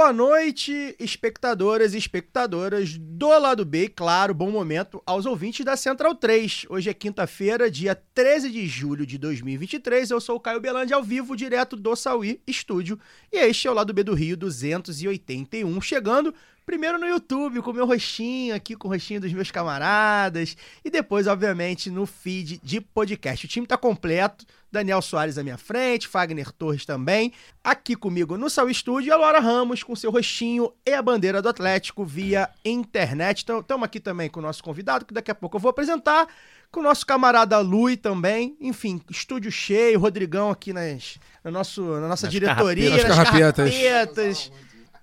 [0.00, 6.14] Boa noite, espectadoras e espectadoras do lado B, claro, bom momento aos ouvintes da Central
[6.14, 6.64] 3.
[6.70, 10.10] Hoje é quinta-feira, dia 13 de julho de 2023.
[10.10, 12.98] Eu sou o Caio Belandi, ao vivo, direto do Sauí Estúdio.
[13.30, 16.34] E este é o lado B do Rio 281, chegando
[16.70, 20.56] primeiro no YouTube, com o meu rostinho aqui, com o rostinho dos meus camaradas.
[20.84, 23.44] E depois, obviamente, no feed de podcast.
[23.44, 24.46] O time tá completo.
[24.70, 27.32] Daniel Soares à minha frente, Fagner Torres também.
[27.64, 31.48] Aqui comigo no Sauí Estúdio, a Laura Ramos com seu rostinho e a bandeira do
[31.48, 33.42] Atlético via internet.
[33.42, 36.28] Então, estamos aqui também com o nosso convidado, que daqui a pouco eu vou apresentar.
[36.70, 38.56] Com o nosso camarada Lui também.
[38.60, 43.16] Enfim, estúdio cheio, Rodrigão aqui nas, no nosso, na nossa Nas diretoria, carrapetas.
[43.16, 43.74] Nas carrapetas.
[43.74, 44.52] carrapetas.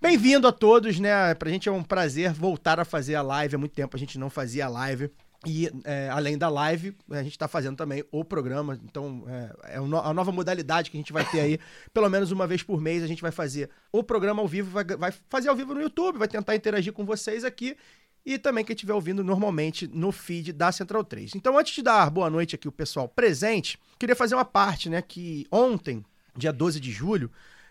[0.07, 1.35] Bem-vindo a todos, né?
[1.35, 3.56] Pra gente é um prazer voltar a fazer a live.
[3.56, 5.12] Há muito tempo a gente não fazia a live.
[5.45, 8.79] E é, além da live, a gente está fazendo também o programa.
[8.85, 11.59] Então, é, é uma- a nova modalidade que a gente vai ter aí.
[11.94, 14.85] Pelo menos uma vez por mês, a gente vai fazer o programa ao vivo, vai,
[14.85, 17.75] vai fazer ao vivo no YouTube, vai tentar interagir com vocês aqui.
[18.25, 21.35] E também quem estiver ouvindo normalmente no feed da Central 3.
[21.35, 25.01] Então, antes de dar boa noite aqui o pessoal presente, queria fazer uma parte, né?
[25.01, 26.01] Que ontem,
[26.34, 27.29] dia 12 de julho,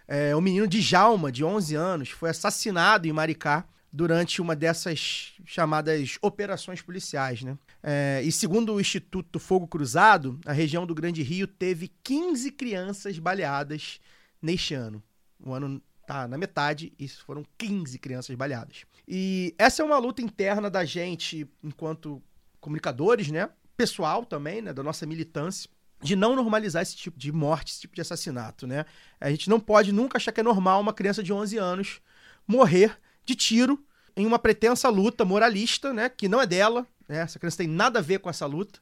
[0.09, 6.19] é, o menino Djalma, de 11 anos, foi assassinado em Maricá durante uma dessas chamadas
[6.21, 7.59] operações policiais, né?
[7.83, 13.19] É, e segundo o Instituto Fogo Cruzado, a região do Grande Rio teve 15 crianças
[13.19, 13.99] baleadas
[14.41, 15.03] neste ano.
[15.43, 18.85] O ano tá na metade e foram 15 crianças baleadas.
[19.09, 22.23] E essa é uma luta interna da gente enquanto
[22.61, 23.49] comunicadores, né?
[23.77, 24.73] Pessoal também, né?
[24.73, 25.69] Da nossa militância
[26.01, 28.85] de não normalizar esse tipo de morte, esse tipo de assassinato, né?
[29.21, 32.01] A gente não pode nunca achar que é normal uma criança de 11 anos
[32.47, 33.83] morrer de tiro
[34.17, 36.09] em uma pretensa luta moralista, né?
[36.09, 37.19] Que não é dela, né?
[37.19, 38.79] Essa criança tem nada a ver com essa luta.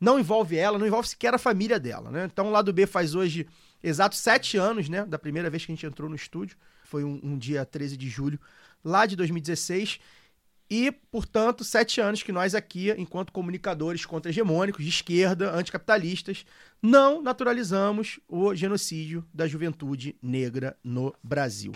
[0.00, 2.28] Não envolve ela, não envolve sequer a família dela, né?
[2.30, 3.46] Então o lado B faz hoje
[3.82, 5.04] exatos sete anos, né?
[5.04, 6.56] Da primeira vez que a gente entrou no estúdio.
[6.84, 8.38] Foi um, um dia 13 de julho,
[8.84, 9.98] lá de 2016.
[10.68, 16.44] E, portanto, sete anos que nós aqui, enquanto comunicadores contra-hegemônicos, de esquerda, anticapitalistas,
[16.82, 21.72] não naturalizamos o genocídio da juventude negra no Brasil.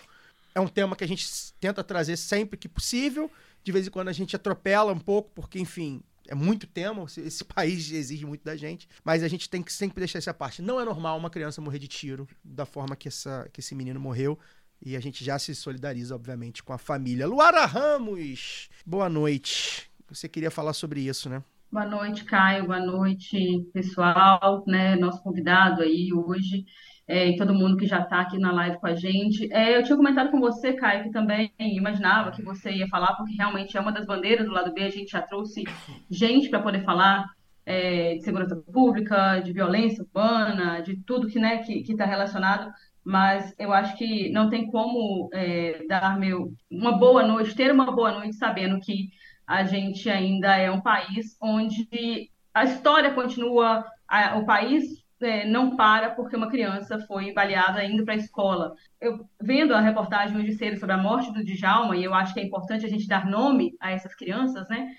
[0.55, 1.25] É um tema que a gente
[1.61, 3.31] tenta trazer sempre que possível.
[3.63, 7.05] De vez em quando a gente atropela um pouco, porque, enfim, é muito tema.
[7.17, 8.89] Esse país exige muito da gente.
[9.05, 10.63] Mas a gente tem que sempre deixar essa parte.
[10.63, 14.01] Não é normal uma criança morrer de tiro da forma que, essa, que esse menino
[14.01, 14.39] morreu.
[14.83, 17.27] E a gente já se solidariza, obviamente, com a família.
[17.27, 19.91] Luara Ramos, boa noite.
[20.09, 21.43] Você queria falar sobre isso, né?
[21.71, 22.67] Boa noite, Caio.
[22.67, 24.97] Boa noite, pessoal, né?
[24.97, 26.65] Nosso convidado aí hoje,
[27.07, 29.53] é, e todo mundo que já está aqui na live com a gente.
[29.53, 33.35] É, eu tinha comentado com você, Caio, que também imaginava que você ia falar, porque
[33.35, 34.83] realmente é uma das bandeiras do lado B.
[34.83, 35.65] A gente já trouxe
[36.11, 37.27] gente para poder falar
[37.67, 42.73] é, de segurança pública, de violência urbana, de tudo que né, que está relacionado.
[43.05, 47.91] Mas eu acho que não tem como é, dar meu uma boa noite, ter uma
[47.95, 49.09] boa noite sabendo que
[49.47, 54.85] a gente ainda é um país onde a história continua, a- o país
[55.23, 58.75] é, não para porque uma criança foi baleada indo para a escola.
[59.01, 62.41] Eu vendo a reportagem hoje cedo sobre a morte do Djalma, e eu acho que
[62.41, 64.91] é importante a gente dar nome a essas crianças, né?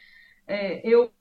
[0.47, 1.12] É, eu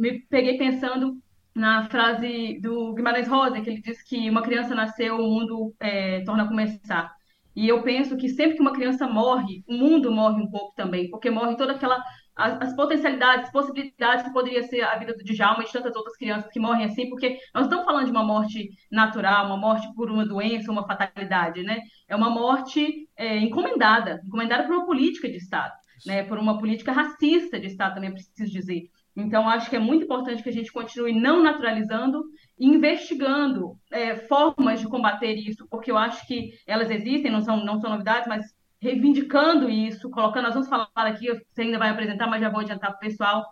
[0.00, 1.18] me peguei pensando
[1.54, 6.20] na frase do Guimarães Rosa, que ele diz que uma criança nasceu, o mundo é,
[6.24, 7.12] torna a começar.
[7.54, 11.10] E eu penso que sempre que uma criança morre, o mundo morre um pouco também,
[11.10, 12.02] porque morre toda aquela
[12.34, 16.16] as, as potencialidades, possibilidades que poderia ser a vida do Djalma e de tantas outras
[16.16, 20.10] crianças que morrem assim, porque nós estamos falando de uma morte natural, uma morte por
[20.10, 21.80] uma doença, uma fatalidade, né?
[22.08, 25.74] É uma morte é, encomendada, encomendada por uma política de Estado,
[26.06, 26.22] né?
[26.24, 28.88] Por uma política racista de Estado, também preciso dizer.
[29.14, 32.24] Então, acho que é muito importante que a gente continue não naturalizando
[32.58, 37.62] e investigando é, formas de combater isso, porque eu acho que elas existem, não são,
[37.62, 38.46] não são novidades, mas
[38.80, 42.90] reivindicando isso, colocando, nós vamos falar aqui, você ainda vai apresentar, mas já vou adiantar
[42.90, 43.44] para o pessoal,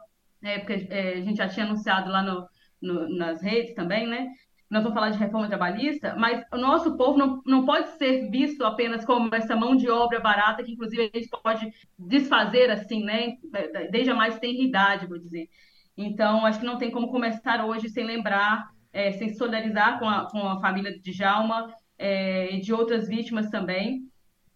[0.42, 2.46] né, porque é, a gente já tinha anunciado lá no,
[2.80, 4.28] no, nas redes também, né?
[4.70, 8.64] Nós vamos falar de reforma trabalhista, mas o nosso povo não, não pode ser visto
[8.64, 13.36] apenas como essa mão de obra barata, que inclusive a gente pode desfazer assim, né?
[13.90, 15.48] Desde a mais tenridade, vou dizer.
[15.96, 20.30] Então, acho que não tem como começar hoje sem lembrar, é, sem solidarizar com a,
[20.30, 24.08] com a família de Djalma é, e de outras vítimas também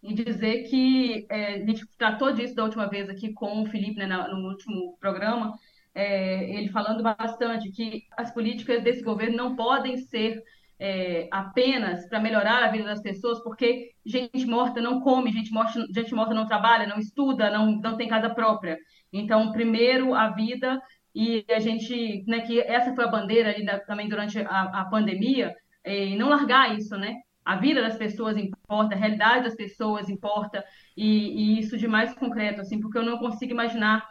[0.05, 4.05] e dizer que é, a gente tratou disso da última vez aqui com o Felipe,
[4.05, 5.57] né, no último programa,
[5.95, 10.43] é, ele falando bastante que as políticas desse governo não podem ser
[10.77, 15.87] é, apenas para melhorar a vida das pessoas, porque gente morta não come, gente morta,
[15.89, 18.77] gente morta não trabalha, não estuda, não, não tem casa própria.
[19.11, 20.81] Então, primeiro a vida
[21.15, 24.85] e a gente, né, que essa foi a bandeira ali da, também durante a, a
[24.85, 25.55] pandemia,
[25.85, 27.15] e não largar isso, né?
[27.45, 30.65] a vida das pessoas importa, a realidade das pessoas importa,
[30.97, 34.03] e, e, isso de mais concreto, assim, porque eu não consigo imaginar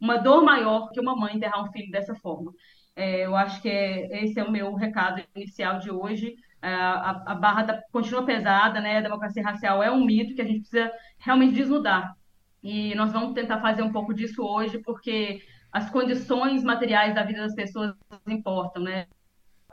[0.00, 2.52] uma dor maior que uma mãe enterrar um filho dessa forma.
[2.94, 6.34] É, eu acho que é, esse é o meu recado inicial de hoje.
[6.62, 8.98] É, a, a, barra da, continua pesada, né?
[8.98, 12.14] A democracia racial é um mito que a gente precisa realmente desnudar.
[12.62, 17.42] E nós vamos tentar fazer um pouco disso hoje, porque as condições materiais da vida
[17.42, 17.94] das pessoas
[18.26, 19.06] importam, né?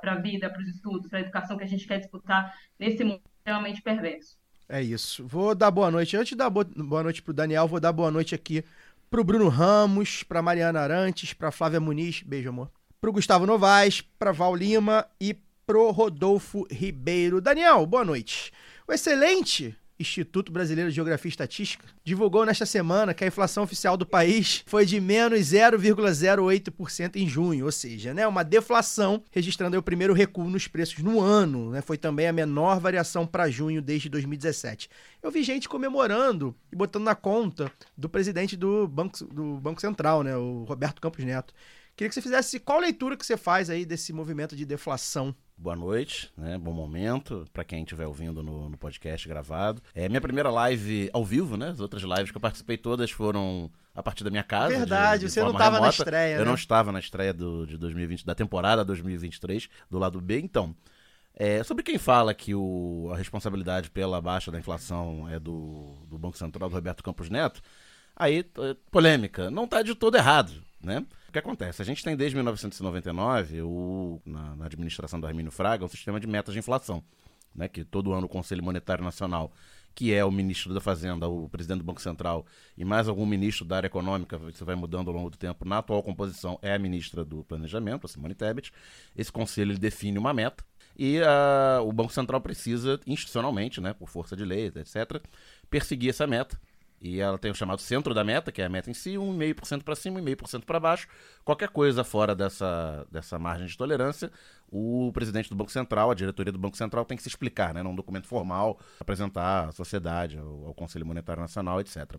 [0.04, 3.06] para a vida, para os estudos, para a educação que a gente quer disputar nesse
[3.06, 4.38] mundo extremamente perverso.
[4.68, 5.26] É isso.
[5.26, 6.18] Vou dar boa noite.
[6.18, 8.66] Antes de dar boa noite para o Daniel, vou dar boa noite aqui
[9.14, 13.46] para o Bruno Ramos, para Mariana Arantes, para Flávia Muniz, beijo amor, para o Gustavo
[13.46, 15.36] Novaes, para Val Lima e
[15.68, 17.40] pro Rodolfo Ribeiro.
[17.40, 18.52] Daniel, boa noite.
[18.88, 23.96] O excelente Instituto Brasileiro de Geografia e Estatística, divulgou nesta semana que a inflação oficial
[23.96, 29.84] do país foi de menos 0,08% em junho, ou seja, né, uma deflação, registrando o
[29.84, 31.72] primeiro recuo nos preços no ano.
[31.72, 34.90] Né, foi também a menor variação para junho desde 2017.
[35.22, 40.24] Eu vi gente comemorando e botando na conta do presidente do Banco, do Banco Central,
[40.24, 41.54] né, o Roberto Campos Neto.
[41.96, 45.76] Queria que você fizesse qual leitura que você faz aí desse movimento de deflação boa
[45.76, 46.58] noite, né?
[46.58, 49.82] Bom momento para quem estiver ouvindo no, no, podcast gravado.
[49.94, 51.70] É minha primeira live ao vivo, né?
[51.70, 54.76] As outras lives que eu participei todas foram a partir da minha casa.
[54.76, 56.36] Verdade, de, de você não estava na estreia.
[56.36, 56.46] Eu né?
[56.46, 60.40] não estava na estreia do, de 2020, da temporada 2023, do lado B.
[60.40, 60.76] Então,
[61.36, 66.18] é, sobre quem fala que o, a responsabilidade pela baixa da inflação é do, do
[66.18, 67.62] Banco Central do Roberto Campos Neto,
[68.16, 68.46] aí,
[68.92, 70.52] polêmica, não está de todo errado,
[70.84, 71.06] né?
[71.34, 71.82] que acontece?
[71.82, 76.28] A gente tem desde 1999, o, na, na administração do Armínio Fraga, um sistema de
[76.28, 77.04] metas de inflação.
[77.56, 79.52] Né, que todo ano o Conselho Monetário Nacional,
[79.94, 83.64] que é o ministro da Fazenda, o presidente do Banco Central e mais algum ministro
[83.64, 86.80] da área econômica, isso vai mudando ao longo do tempo, na atual composição é a
[86.80, 88.74] ministra do Planejamento, a Simone Tebet.
[89.16, 90.66] Esse conselho define uma meta
[90.98, 95.22] e uh, o Banco Central precisa, institucionalmente, né, por força de lei, etc.,
[95.70, 96.60] perseguir essa meta
[97.04, 99.84] e ela tem o chamado centro da meta, que é a meta em si, 1,5%
[99.84, 101.06] para cima e 1,5% para baixo.
[101.44, 104.32] Qualquer coisa fora dessa, dessa margem de tolerância,
[104.72, 107.84] o presidente do Banco Central, a diretoria do Banco Central tem que se explicar, né,
[107.84, 112.16] num documento formal, apresentar à sociedade, ao, ao Conselho Monetário Nacional, etc.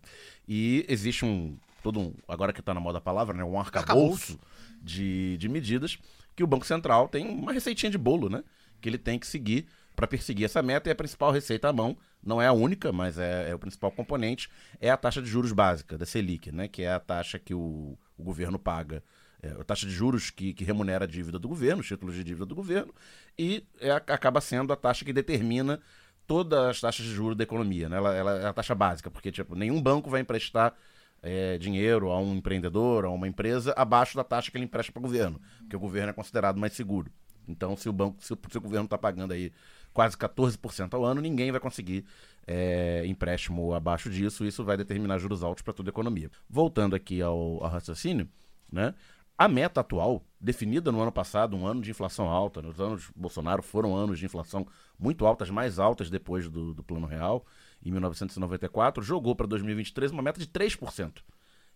[0.46, 4.38] E existe um, todo um, agora que está na moda a palavra, né, um arcabouço
[4.82, 5.98] de, de medidas
[6.36, 8.44] que o Banco Central tem uma receitinha de bolo, né,
[8.82, 11.96] que ele tem que seguir para perseguir essa meta e a principal receita à mão,
[12.22, 15.52] não é a única, mas é, é, o principal componente, é a taxa de juros
[15.52, 19.02] básica, da Selic, né, que é a taxa que o, o governo paga,
[19.42, 22.24] é, a taxa de juros que, que, remunera a dívida do governo, os títulos de
[22.24, 22.92] dívida do governo,
[23.38, 25.80] e é, acaba sendo a taxa que determina
[26.26, 27.88] todas as taxas de juros da economia.
[27.88, 27.96] Né?
[27.96, 30.74] Ela, ela é a taxa básica, porque tipo, nenhum banco vai emprestar
[31.22, 35.00] é, dinheiro a um empreendedor, a uma empresa, abaixo da taxa que ele empresta para
[35.00, 37.10] o governo, porque o governo é considerado mais seguro.
[37.46, 39.52] Então, se o banco, se o, se o governo está pagando aí
[39.94, 42.04] quase 14% ao ano, ninguém vai conseguir
[42.46, 46.30] é, empréstimo abaixo disso, isso vai determinar juros altos para toda a economia.
[46.50, 48.28] Voltando aqui ao, ao raciocínio,
[48.70, 48.92] né?
[49.36, 53.62] A meta atual, definida no ano passado, um ano de inflação alta, nos anos Bolsonaro
[53.62, 54.64] foram anos de inflação
[54.96, 57.44] muito altas, mais altas depois do, do Plano Real,
[57.84, 61.14] em 1994, jogou para 2023 uma meta de 3%,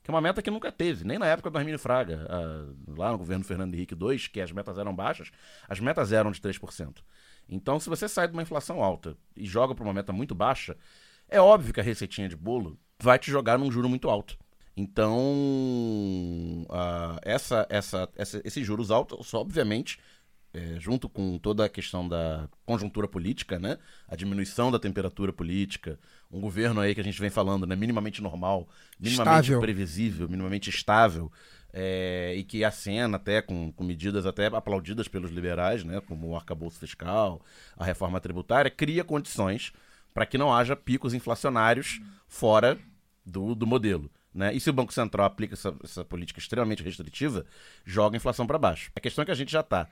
[0.05, 2.29] que é uma meta que nunca teve, nem na época do Armínio Fraga,
[2.97, 5.33] lá no governo Fernando Henrique II, que as metas eram baixas,
[5.69, 6.99] as metas eram de 3%.
[7.49, 10.77] Então, se você sai de uma inflação alta e joga para uma meta muito baixa,
[11.29, 14.37] é óbvio que a receitinha de bolo vai te jogar num juro muito alto.
[14.77, 15.19] Então,
[16.69, 19.99] uh, essa, essa, essa, esses juros altos, obviamente,
[20.55, 23.77] é, junto com toda a questão da conjuntura política, né?
[24.07, 25.99] A diminuição da temperatura política,
[26.31, 27.77] um governo aí que a gente vem falando, né?
[27.77, 29.61] Minimamente normal, minimamente Estável.
[29.61, 31.31] previsível, minimamente estável,
[31.73, 36.01] é, e que acena até com, com medidas até aplaudidas pelos liberais, né?
[36.01, 37.41] Como o arcabouço fiscal,
[37.77, 39.73] a reforma tributária, cria condições
[40.15, 42.79] para que não haja picos inflacionários fora
[43.25, 44.11] do, do modelo.
[44.35, 44.55] Né?
[44.55, 47.45] E se o Banco Central aplica essa, essa política extremamente restritiva,
[47.85, 48.91] joga a inflação para baixo.
[48.95, 49.89] A questão é que a gente já está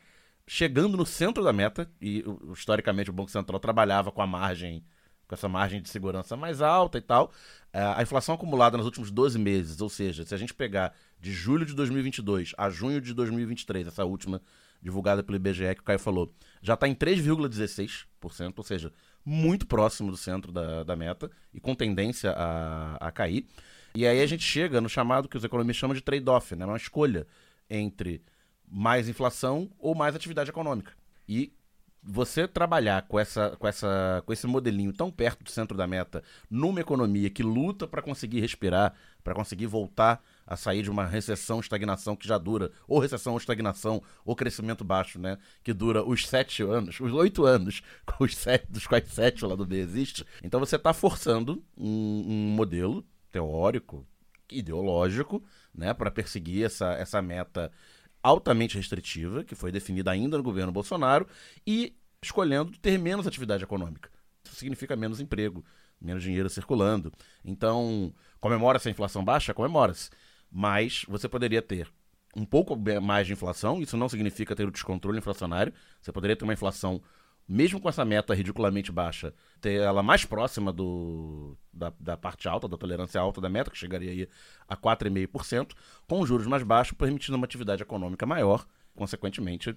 [0.47, 4.85] chegando no centro da meta, e historicamente o Banco Central trabalhava com a margem,
[5.27, 7.33] com essa margem de segurança mais alta e tal.
[7.73, 11.33] É, a inflação acumulada nos últimos 12 meses, ou seja, se a gente pegar de
[11.33, 14.41] julho de 2022 a junho de 2023, essa última
[14.83, 16.33] divulgada pelo IBGE que o Caio falou,
[16.63, 18.93] já está em 3,16%, ou seja,
[19.25, 23.47] muito próximo do centro da, da meta e com tendência a, a cair.
[23.95, 26.65] E aí a gente chega no chamado que os economistas chamam de trade-off, né?
[26.65, 27.27] uma escolha
[27.69, 28.23] entre
[28.69, 30.93] mais inflação ou mais atividade econômica.
[31.29, 31.53] E
[32.03, 36.23] você trabalhar com, essa, com, essa, com esse modelinho tão perto do centro da meta,
[36.49, 38.95] numa economia que luta para conseguir respirar,
[39.25, 43.39] para conseguir voltar a sair de uma recessão, estagnação que já dura, ou recessão ou
[43.39, 45.39] estagnação, ou crescimento baixo, né?
[45.63, 47.83] Que dura os sete anos, os oito anos,
[48.21, 50.25] os sete, dos quais sete lá do B existe.
[50.43, 54.07] Então você está forçando um, um modelo teórico,
[54.51, 55.43] ideológico,
[55.75, 57.71] né, para perseguir essa, essa meta
[58.23, 61.27] altamente restritiva, que foi definida ainda no governo Bolsonaro,
[61.67, 64.11] e escolhendo ter menos atividade econômica.
[64.45, 65.65] Isso significa menos emprego,
[66.01, 67.13] menos dinheiro circulando.
[67.45, 69.55] Então, comemora-se a inflação baixa?
[69.55, 70.11] Comemora-se.
[70.51, 71.89] Mas você poderia ter
[72.37, 75.73] um pouco mais de inflação, isso não significa ter o descontrole inflacionário.
[76.01, 77.03] Você poderia ter uma inflação,
[77.49, 82.69] mesmo com essa meta ridiculamente baixa, ter ela mais próxima do, da, da parte alta,
[82.69, 84.29] da tolerância alta da meta, que chegaria aí
[84.69, 85.73] a 4,5%,
[86.07, 89.75] com juros mais baixos, permitindo uma atividade econômica maior, consequentemente,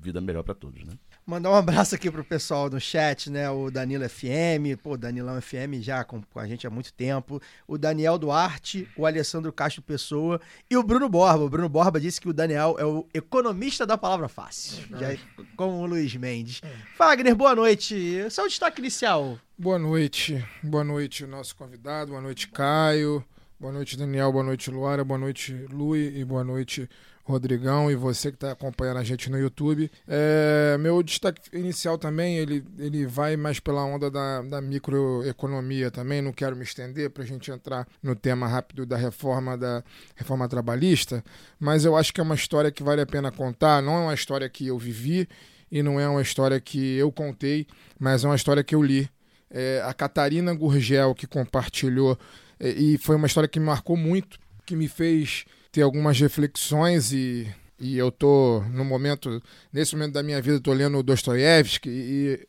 [0.00, 0.92] vida melhor para todos, né?
[1.26, 3.48] Mandar um abraço aqui pro pessoal no chat, né?
[3.48, 7.40] O Danilo FM, pô, Danilão FM já com, com, a gente há muito tempo.
[7.66, 11.44] O Daniel Duarte, o Alessandro Castro Pessoa e o Bruno Borba.
[11.44, 15.16] O Bruno Borba disse que o Daniel é o economista da palavra fácil, já,
[15.56, 16.60] como o Luiz Mendes.
[16.96, 18.26] Fagner, boa noite.
[18.30, 19.38] Seu destaque inicial.
[19.56, 20.44] Boa noite.
[20.62, 22.10] Boa noite, nosso convidado.
[22.10, 23.24] Boa noite, Caio.
[23.58, 24.30] Boa noite, Daniel.
[24.30, 25.02] Boa noite, Luara.
[25.04, 26.18] Boa noite, Lui.
[26.18, 26.86] E boa noite,
[27.24, 29.90] Rodrigão e você que está acompanhando a gente no YouTube.
[30.06, 36.20] É, meu destaque inicial também, ele, ele vai mais pela onda da, da microeconomia também,
[36.20, 39.82] não quero me estender para a gente entrar no tema rápido da reforma da
[40.14, 41.24] reforma trabalhista,
[41.58, 44.14] mas eu acho que é uma história que vale a pena contar, não é uma
[44.14, 45.26] história que eu vivi
[45.72, 47.66] e não é uma história que eu contei,
[47.98, 49.08] mas é uma história que eu li.
[49.50, 52.18] É, a Catarina Gurgel que compartilhou
[52.60, 57.12] é, e foi uma história que me marcou muito, que me fez ter algumas reflexões
[57.12, 62.48] e, e eu tô no momento, nesse momento da minha vida, tô lendo Dostoiévski e,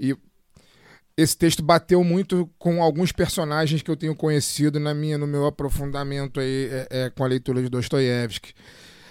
[0.00, 0.16] e
[1.16, 5.46] esse texto bateu muito com alguns personagens que eu tenho conhecido na minha, no meu
[5.46, 8.52] aprofundamento aí é, é, com a leitura de Dostoiévski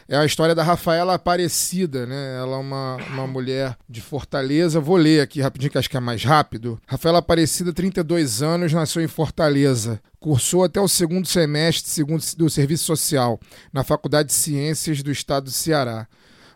[0.08, 2.38] é a história da Rafaela Aparecida, né?
[2.38, 4.80] Ela é uma, uma mulher de Fortaleza.
[4.80, 6.80] Vou ler aqui rapidinho, que acho que é mais rápido.
[6.86, 10.02] Rafaela Aparecida, 32 anos, nasceu em Fortaleza.
[10.20, 13.40] Cursou até o segundo semestre segundo, do Serviço Social,
[13.72, 16.08] na Faculdade de Ciências do Estado do Ceará.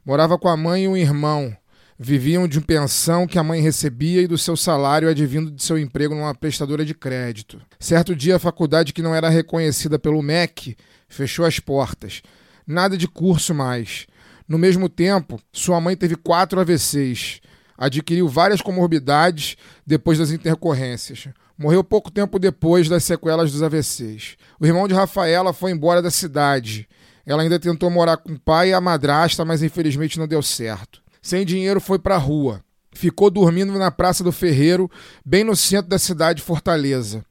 [0.06, 1.56] Morava com a mãe e um irmão.
[2.00, 6.14] Viviam de pensão que a mãe recebia e do seu salário advindo de seu emprego
[6.14, 7.60] numa prestadora de crédito.
[7.80, 10.78] Certo dia, a faculdade, que não era reconhecida pelo MEC,
[11.10, 12.22] fechou as portas
[12.68, 14.06] nada de curso mais.
[14.48, 17.42] No mesmo tempo, sua mãe teve quatro AVCs,
[17.78, 19.56] adquiriu várias comorbidades
[19.86, 21.30] depois das intercorrências.
[21.58, 24.36] Morreu pouco tempo depois das sequelas dos AVCs.
[24.60, 26.88] O irmão de Rafaela foi embora da cidade.
[27.26, 31.02] Ela ainda tentou morar com o pai e a madrasta, mas infelizmente não deu certo.
[31.22, 32.62] Sem dinheiro, foi para a rua.
[32.94, 34.90] Ficou dormindo na Praça do Ferreiro,
[35.26, 37.26] bem no centro da cidade de Fortaleza.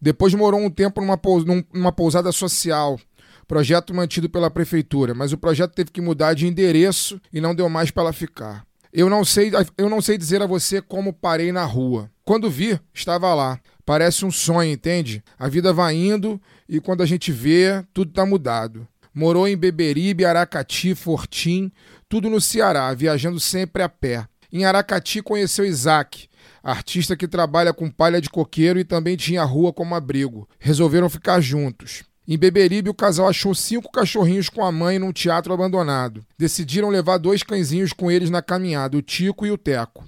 [0.00, 1.20] Depois morou um tempo numa,
[1.74, 2.98] numa pousada social,
[3.50, 7.68] projeto mantido pela prefeitura, mas o projeto teve que mudar de endereço e não deu
[7.68, 8.64] mais para ela ficar.
[8.92, 12.08] Eu não sei, eu não sei dizer a você como parei na rua.
[12.24, 13.58] Quando vi, estava lá.
[13.84, 15.20] Parece um sonho, entende?
[15.36, 18.86] A vida vai indo e quando a gente vê, tudo está mudado.
[19.12, 21.72] Morou em Beberibe, Aracati, Fortim,
[22.08, 24.28] tudo no Ceará, viajando sempre a pé.
[24.52, 26.28] Em Aracati conheceu Isaac,
[26.62, 30.48] artista que trabalha com palha de coqueiro e também tinha a rua como abrigo.
[30.60, 32.04] Resolveram ficar juntos.
[32.32, 36.24] Em Beberibe, o casal achou cinco cachorrinhos com a mãe num teatro abandonado.
[36.38, 40.04] Decidiram levar dois cãezinhos com eles na caminhada, o Tico e o Teco.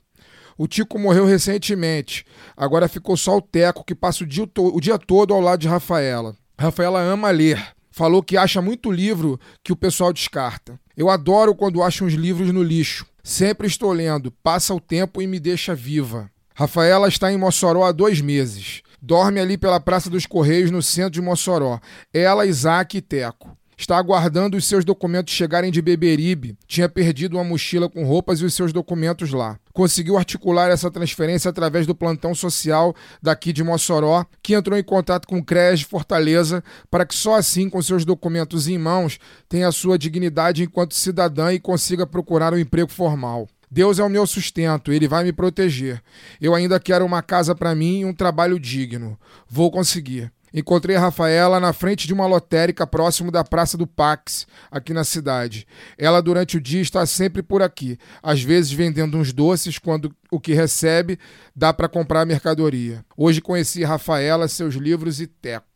[0.57, 2.25] O Tico morreu recentemente.
[2.57, 5.67] Agora ficou só o Teco, que passa o dia, o dia todo ao lado de
[5.67, 6.37] Rafaela.
[6.57, 7.61] Rafaela ama ler.
[7.91, 10.79] Falou que acha muito livro que o pessoal descarta.
[10.97, 13.05] Eu adoro quando acho uns livros no lixo.
[13.25, 16.31] Sempre estou lendo, passa o tempo e me deixa viva.
[16.55, 18.83] Rafaela está em Mossoró há dois meses.
[19.05, 21.81] Dorme ali pela Praça dos Correios, no centro de Mossoró.
[22.15, 23.59] Ela, Isaac e Teco.
[23.77, 26.57] Está aguardando os seus documentos chegarem de Beberibe.
[26.69, 29.59] Tinha perdido uma mochila com roupas e os seus documentos lá.
[29.73, 35.27] Conseguiu articular essa transferência através do plantão social daqui de Mossoró, que entrou em contato
[35.27, 39.19] com o CRES de Fortaleza para que só assim, com seus documentos em mãos,
[39.49, 43.49] tenha sua dignidade enquanto cidadã e consiga procurar um emprego formal.
[43.75, 46.03] Deus é o meu sustento, ele vai me proteger.
[46.39, 49.19] Eu ainda quero uma casa para mim e um trabalho digno.
[49.49, 50.31] Vou conseguir.
[50.53, 55.05] Encontrei a Rafaela na frente de uma lotérica próximo da Praça do Pax, aqui na
[55.05, 55.67] cidade.
[55.97, 60.39] Ela, durante o dia, está sempre por aqui, às vezes vendendo uns doces quando o
[60.39, 61.19] que recebe
[61.57, 63.03] dá para comprar mercadoria.
[63.17, 65.72] Hoje conheci Rafaela, seus livros e Teco.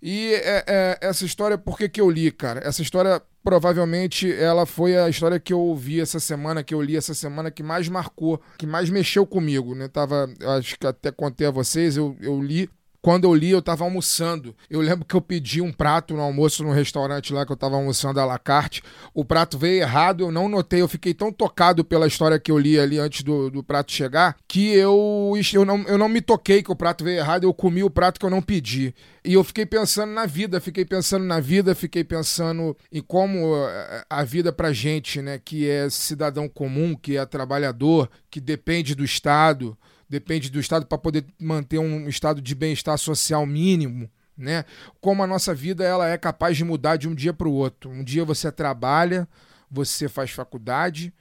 [0.00, 2.60] E é, é, essa história, por que, que eu li, cara?
[2.64, 6.96] Essa história provavelmente ela foi a história que eu ouvi essa semana, que eu li
[6.96, 9.88] essa semana, que mais marcou, que mais mexeu comigo, né?
[9.88, 10.28] Tava,
[10.58, 12.68] acho que até contei a vocês, eu, eu li
[13.00, 14.54] quando eu li, eu tava almoçando.
[14.68, 17.76] Eu lembro que eu pedi um prato no almoço no restaurante lá que eu tava
[17.76, 18.82] almoçando à la carte.
[19.14, 20.82] O prato veio errado, eu não notei.
[20.82, 24.36] Eu fiquei tão tocado pela história que eu li ali antes do, do prato chegar
[24.48, 27.44] que eu, eu, não, eu não me toquei que o prato veio errado.
[27.44, 28.94] Eu comi o prato que eu não pedi.
[29.24, 34.04] E eu fiquei pensando na vida, fiquei pensando na vida, fiquei pensando em como eh,
[34.08, 39.04] a vida pra gente, né, que é cidadão comum, que é trabalhador, que depende do
[39.04, 39.76] Estado
[40.08, 44.10] depende do Estado para poder manter um estado de bem-estar social mínimo.
[44.36, 44.64] Né?
[45.00, 47.90] Como a nossa vida ela é capaz de mudar de um dia para o outro.
[47.90, 49.28] Um dia você trabalha,
[49.70, 51.12] você faz faculdade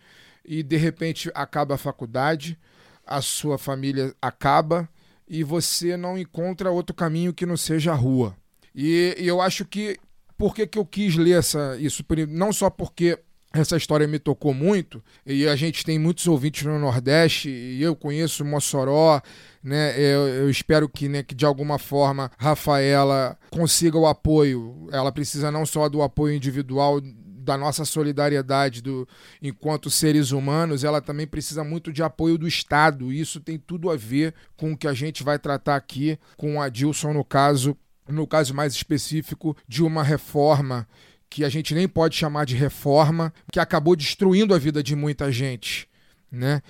[0.45, 2.57] e de repente acaba a faculdade,
[3.05, 4.87] a sua família acaba
[5.27, 8.35] e você não encontra outro caminho que não seja a rua.
[8.73, 9.97] E, e eu acho que
[10.37, 12.03] por que, que eu quis ler essa, isso?
[12.29, 13.19] Não só porque
[13.59, 17.95] essa história me tocou muito e a gente tem muitos ouvintes no Nordeste e eu
[17.95, 19.21] conheço Mossoró,
[19.63, 19.99] né?
[19.99, 24.87] Eu, eu, espero que, né, que de alguma forma Rafaela consiga o apoio.
[24.91, 27.01] Ela precisa não só do apoio individual
[27.47, 29.07] da nossa solidariedade do
[29.41, 33.11] enquanto seres humanos, ela também precisa muito de apoio do Estado.
[33.11, 36.67] Isso tem tudo a ver com o que a gente vai tratar aqui com a
[36.67, 37.75] Dilson no caso,
[38.07, 40.85] no caso mais específico de uma reforma
[41.29, 45.31] que a gente nem pode chamar de reforma, que acabou destruindo a vida de muita
[45.31, 45.87] gente,
[46.31, 46.61] né?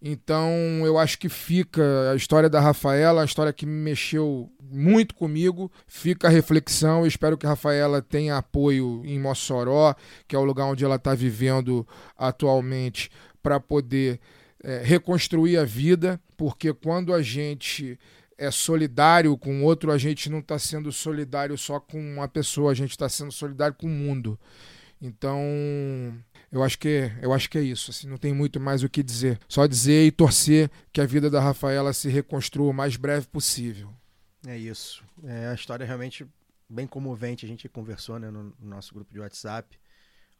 [0.00, 0.50] Então,
[0.84, 5.72] eu acho que fica a história da Rafaela, a história que me mexeu muito comigo.
[5.86, 7.00] Fica a reflexão.
[7.00, 9.94] Eu espero que a Rafaela tenha apoio em Mossoró,
[10.28, 13.10] que é o lugar onde ela está vivendo atualmente,
[13.42, 14.20] para poder
[14.62, 17.98] é, reconstruir a vida, porque quando a gente
[18.38, 22.74] é solidário com outro, a gente não está sendo solidário só com uma pessoa, a
[22.74, 24.38] gente está sendo solidário com o mundo.
[25.00, 25.40] Então,
[26.50, 27.90] eu acho que eu acho que é isso.
[27.90, 29.38] Assim, não tem muito mais o que dizer.
[29.48, 33.92] Só dizer e torcer que a vida da Rafaela se reconstrua o mais breve possível.
[34.46, 35.04] É isso.
[35.24, 36.26] É a história é realmente
[36.68, 37.44] bem comovente.
[37.44, 39.78] A gente conversou né, no nosso grupo de WhatsApp.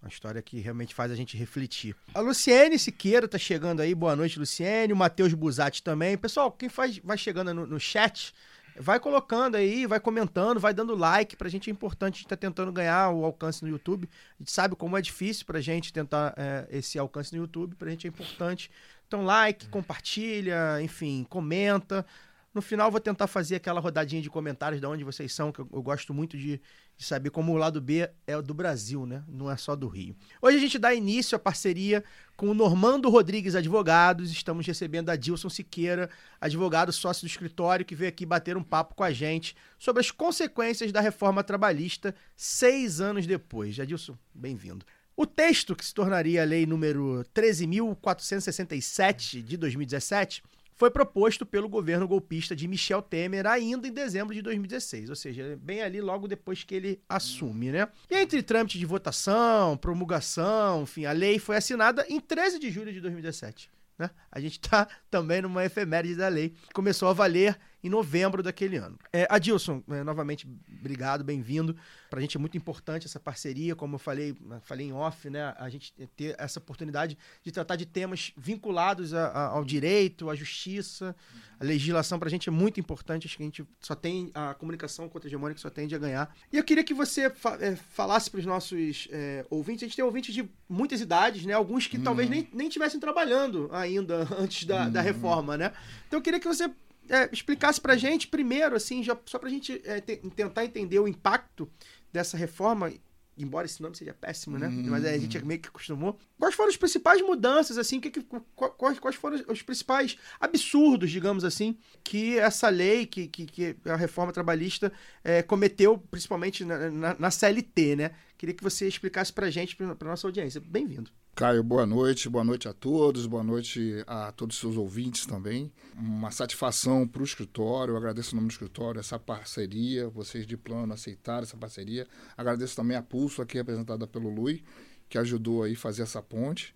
[0.01, 1.97] Uma história que realmente faz a gente refletir.
[2.15, 3.95] A Luciene Siqueira tá chegando aí.
[3.95, 4.93] Boa noite, Luciene.
[4.93, 6.17] O Matheus Buzatti também.
[6.17, 8.33] Pessoal, quem faz, vai chegando no, no chat,
[8.79, 11.37] vai colocando aí, vai comentando, vai dando like.
[11.37, 12.15] Pra gente é importante.
[12.15, 14.09] A gente tá tentando ganhar o alcance no YouTube.
[14.39, 17.75] A gente sabe como é difícil pra gente tentar é, esse alcance no YouTube.
[17.75, 18.71] Pra gente é importante.
[19.09, 22.05] Então, like, compartilha, enfim, comenta.
[22.53, 25.69] No final, vou tentar fazer aquela rodadinha de comentários de onde vocês são, que eu,
[25.73, 26.61] eu gosto muito de,
[26.97, 29.23] de, saber como o lado B é do Brasil, né?
[29.29, 30.17] Não é só do Rio.
[30.41, 32.03] Hoje a gente dá início à parceria
[32.37, 34.31] com o Normando Rodrigues Advogados.
[34.31, 36.09] Estamos recebendo a Dilson Siqueira,
[36.41, 40.11] advogado sócio do escritório, que veio aqui bater um papo com a gente sobre as
[40.11, 43.79] consequências da reforma trabalhista seis anos depois.
[43.79, 44.87] Adilson, bem-vindo.
[45.17, 50.43] O texto que se tornaria a lei número 13.467 de 2017
[50.77, 55.59] foi proposto pelo governo golpista de Michel Temer ainda em dezembro de 2016, ou seja,
[55.61, 57.89] bem ali logo depois que ele assume, né?
[58.11, 62.93] E entre trâmite de votação, promulgação, enfim, a lei foi assinada em 13 de julho
[62.93, 63.71] de 2017.
[63.99, 64.11] Né?
[64.31, 66.55] A gente está também numa efeméride da lei.
[66.75, 68.99] Começou a valer em novembro daquele ano.
[69.13, 70.47] É, Adilson, é, novamente,
[70.81, 71.77] obrigado, bem-vindo.
[72.11, 75.55] Para a gente é muito importante essa parceria, como eu falei, falei em off, né?
[75.57, 80.35] A gente ter essa oportunidade de tratar de temas vinculados a, a, ao direito, à
[80.35, 81.15] justiça,
[81.61, 83.27] a legislação para a gente é muito importante.
[83.27, 86.35] Acho que a gente só tem a comunicação contra-hegemônica só tende a ganhar.
[86.53, 89.85] E eu queria que você fa é, falasse para os nossos é, ouvintes.
[89.85, 91.55] A gente tem ouvintes de muitas idades, né?
[91.55, 95.73] Alguns que talvez nem, nem estivessem trabalhando ainda antes da, da reforma, né?
[96.09, 96.69] Então eu queria que você
[97.09, 100.65] é, explicasse para a gente primeiro, assim, já, só para a gente é, te, tentar
[100.65, 101.71] entender o impacto
[102.13, 102.93] dessa reforma,
[103.37, 104.69] embora esse nome seja péssimo, né?
[104.69, 106.19] Mas a gente meio que acostumou.
[106.39, 111.45] Quais foram as principais mudanças, assim, que, que, quais, quais foram os principais absurdos, digamos
[111.45, 114.93] assim, que essa lei, que, que, que a reforma trabalhista
[115.23, 118.11] é, cometeu, principalmente na, na, na, CLT, né?
[118.39, 120.61] Queria que você explicasse pra gente, pra, pra nossa audiência.
[120.61, 121.11] Bem-vindo.
[121.37, 125.71] Caio, boa noite, boa noite a todos, boa noite a todos os seus ouvintes também.
[125.95, 130.57] Uma satisfação para o escritório, eu agradeço o nome do escritório, essa parceria, vocês de
[130.57, 132.07] plano aceitaram essa parceria.
[132.39, 134.65] Agradeço também a Pulso aqui representada pelo Lui,
[135.11, 136.75] que ajudou aí fazer essa ponte.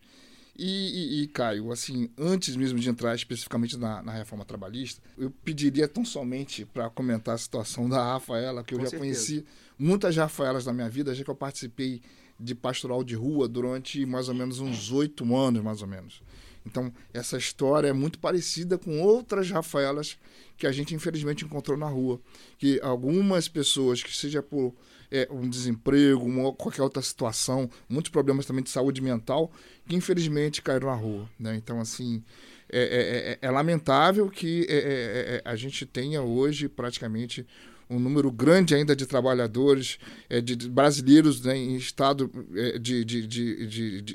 [0.54, 5.30] E, e, e, Caio, assim, antes mesmo de entrar especificamente na, na reforma trabalhista, eu
[5.30, 9.10] pediria tão somente para comentar a situação da Rafaela, que eu Com já certeza.
[9.10, 9.46] conheci
[9.78, 12.02] muitas Rafaelas na minha vida, já que eu participei
[12.40, 16.22] de pastoral de rua durante mais ou menos uns oito anos, mais ou menos.
[16.64, 20.18] Então, essa história é muito parecida com outras Rafaelas
[20.56, 22.20] que a gente infelizmente encontrou na rua.
[22.58, 24.74] Que algumas pessoas, que seja por
[25.10, 29.50] é, um desemprego, uma, qualquer outra situação, muitos problemas também de saúde mental,
[29.88, 31.28] que infelizmente caíram na rua.
[31.38, 31.56] Né?
[31.56, 32.22] Então, assim,
[32.70, 37.46] é, é, é, é lamentável que é, é, a gente tenha hoje praticamente
[37.90, 39.98] um número grande ainda de trabalhadores,
[40.28, 43.26] é, de, de brasileiros né, em estado é, de, de,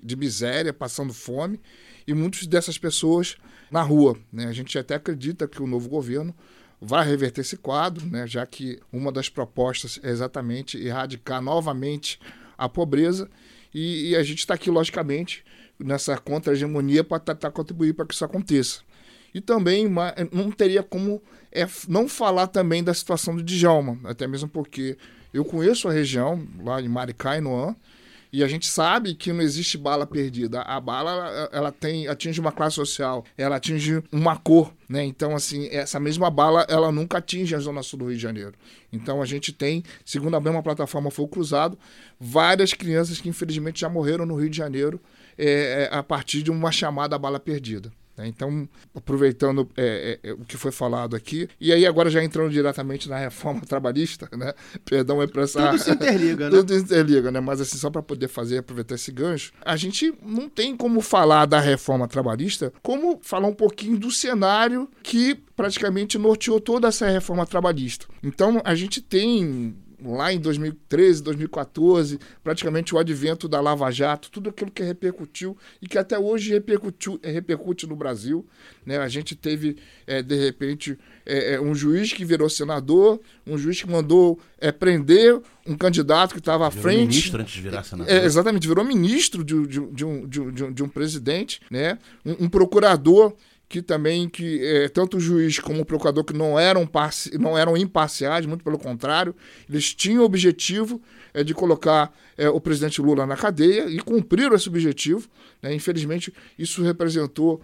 [0.02, 1.60] de, miséria, passando fome,
[2.08, 3.36] e muitas dessas pessoas
[3.70, 4.18] na rua.
[4.32, 4.46] Né?
[4.46, 6.34] A gente até acredita que o novo governo
[6.80, 12.20] vai reverter esse quadro, né, já que uma das propostas é exatamente erradicar novamente
[12.58, 13.30] a pobreza,
[13.74, 15.44] e, e a gente está aqui, logicamente,
[15.78, 18.82] nessa contra-hegemonia para tentar contribuir para que isso aconteça.
[19.34, 19.86] E também
[20.32, 21.22] não teria como
[21.56, 24.98] é, não falar também da situação do Djalma, até mesmo porque
[25.34, 27.76] eu conheço a região, lá em Maricá e Noã,
[28.32, 30.62] e a gente sabe que não existe bala perdida.
[30.64, 35.06] A bala, ela tem, atinge uma classe social, ela atinge uma cor, né?
[35.06, 38.54] Então, assim, essa mesma bala, ela nunca atinge a zona sul do Rio de Janeiro.
[38.92, 41.80] Então, a gente tem, segundo a mesma plataforma Fogo Cruzado,
[42.20, 45.00] várias crianças que infelizmente já morreram no Rio de Janeiro
[45.38, 47.90] é, a partir de uma chamada bala perdida.
[48.18, 48.28] Né?
[48.28, 52.52] Então, aproveitando é, é, é, o que foi falado aqui, e aí agora já entrando
[52.52, 54.54] diretamente na reforma trabalhista, né?
[54.84, 55.72] Perdão é para essa...
[55.72, 56.58] Tudo se interliga, né?
[56.58, 57.40] Tudo se interliga, né?
[57.40, 61.46] Mas assim, só para poder fazer, aproveitar esse gancho, a gente não tem como falar
[61.46, 67.46] da reforma trabalhista como falar um pouquinho do cenário que praticamente norteou toda essa reforma
[67.46, 68.06] trabalhista.
[68.22, 74.50] Então, a gente tem lá em 2013, 2014, praticamente o advento da Lava Jato, tudo
[74.50, 78.46] aquilo que repercutiu e que até hoje repercutiu, repercute no Brasil.
[78.86, 78.98] Né?
[78.98, 83.90] A gente teve, é, de repente, é, um juiz que virou senador, um juiz que
[83.90, 87.08] mandou é, prender um candidato que estava à frente.
[87.08, 88.14] ministro antes de virar senador.
[88.14, 91.98] É, exatamente, virou ministro de, de, de, um, de, um, de um presidente, né?
[92.26, 93.36] um, um procurador
[93.68, 96.88] que também que é, tanto o juiz como o procurador que não eram
[97.40, 99.36] não eram imparciais, muito pelo contrário,
[99.70, 101.02] eles tinham o objetivo
[101.34, 105.28] é, de colocar é, o presidente Lula na cadeia e cumpriram esse objetivo.
[105.62, 105.74] Né?
[105.74, 107.62] Infelizmente, isso representou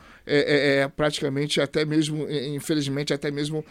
[0.95, 3.65] praticamente até mesmo, infelizmente, até mesmo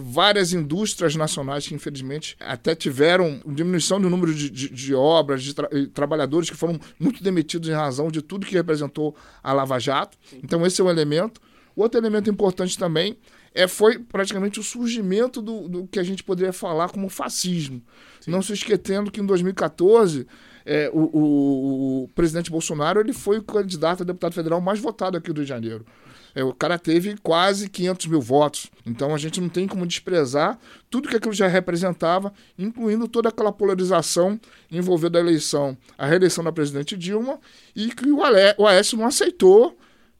[0.00, 5.54] várias indústrias nacionais que, infelizmente, até tiveram diminuição do número de, de, de obras, de
[5.54, 10.16] tra trabalhadores que foram muito demitidos em razão de tudo que representou a Lava Jato.
[10.42, 11.40] Então, esse é um elemento.
[11.78, 13.16] Outro elemento importante também
[13.54, 17.80] é, foi praticamente o surgimento do, do que a gente poderia falar como fascismo.
[18.20, 18.32] Sim.
[18.32, 20.26] Não se esquecendo que em 2014
[20.66, 25.16] é, o, o, o, presidente Bolsonaro ele foi o candidato a deputado federal mais votado
[25.16, 25.86] aqui do Rio de Janeiro.
[26.34, 28.66] É, o cara teve quase 500 mil votos.
[28.84, 30.58] Então a gente não tem como desprezar
[30.90, 34.38] tudo que aquilo já representava, incluindo toda aquela polarização
[34.68, 37.38] envolvendo a eleição, a reeleição da presidente Dilma,
[37.74, 39.78] e que o, Ale, o Aécio não aceitou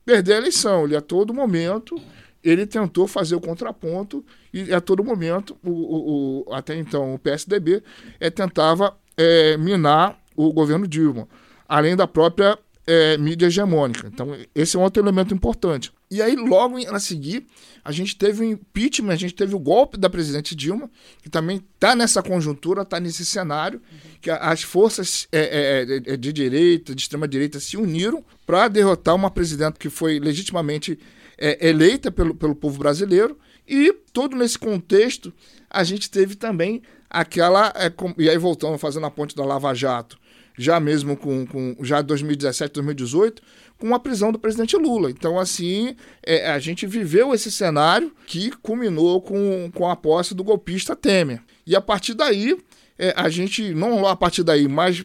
[0.09, 0.87] perder a eleição.
[0.87, 2.01] Ele a todo momento
[2.43, 7.19] ele tentou fazer o contraponto e a todo momento o, o, o até então o
[7.19, 7.83] PSDB
[8.19, 11.29] é, tentava é, minar o governo Dilma,
[11.69, 14.07] além da própria é, mídia hegemônica.
[14.07, 15.93] Então esse é um outro elemento importante.
[16.11, 17.47] E aí logo a seguir
[17.89, 20.91] a gente teve o impeachment, a gente teve o golpe da presidente Dilma,
[21.23, 23.81] que também está nessa conjuntura, está nesse cenário,
[24.21, 29.15] que as forças é, é, é, de direita, de extrema direita se uniram para derrotar
[29.15, 30.99] uma presidenta que foi legitimamente
[31.39, 35.33] é, eleita pelo, pelo povo brasileiro E todo nesse contexto,
[35.71, 37.73] a gente teve também aquela.
[37.75, 40.19] É, e aí voltando, fazendo a ponte da Lava Jato,
[40.59, 43.43] já mesmo com, com já 2017, 2018,
[43.79, 45.11] com a prisão do presidente Lula.
[45.11, 50.45] Então, assim, é, a gente viveu esse cenário que culminou com, com a posse do
[50.45, 51.41] golpista Temer.
[51.67, 52.59] E a partir daí,
[52.99, 55.05] é, a gente, não a partir daí, mas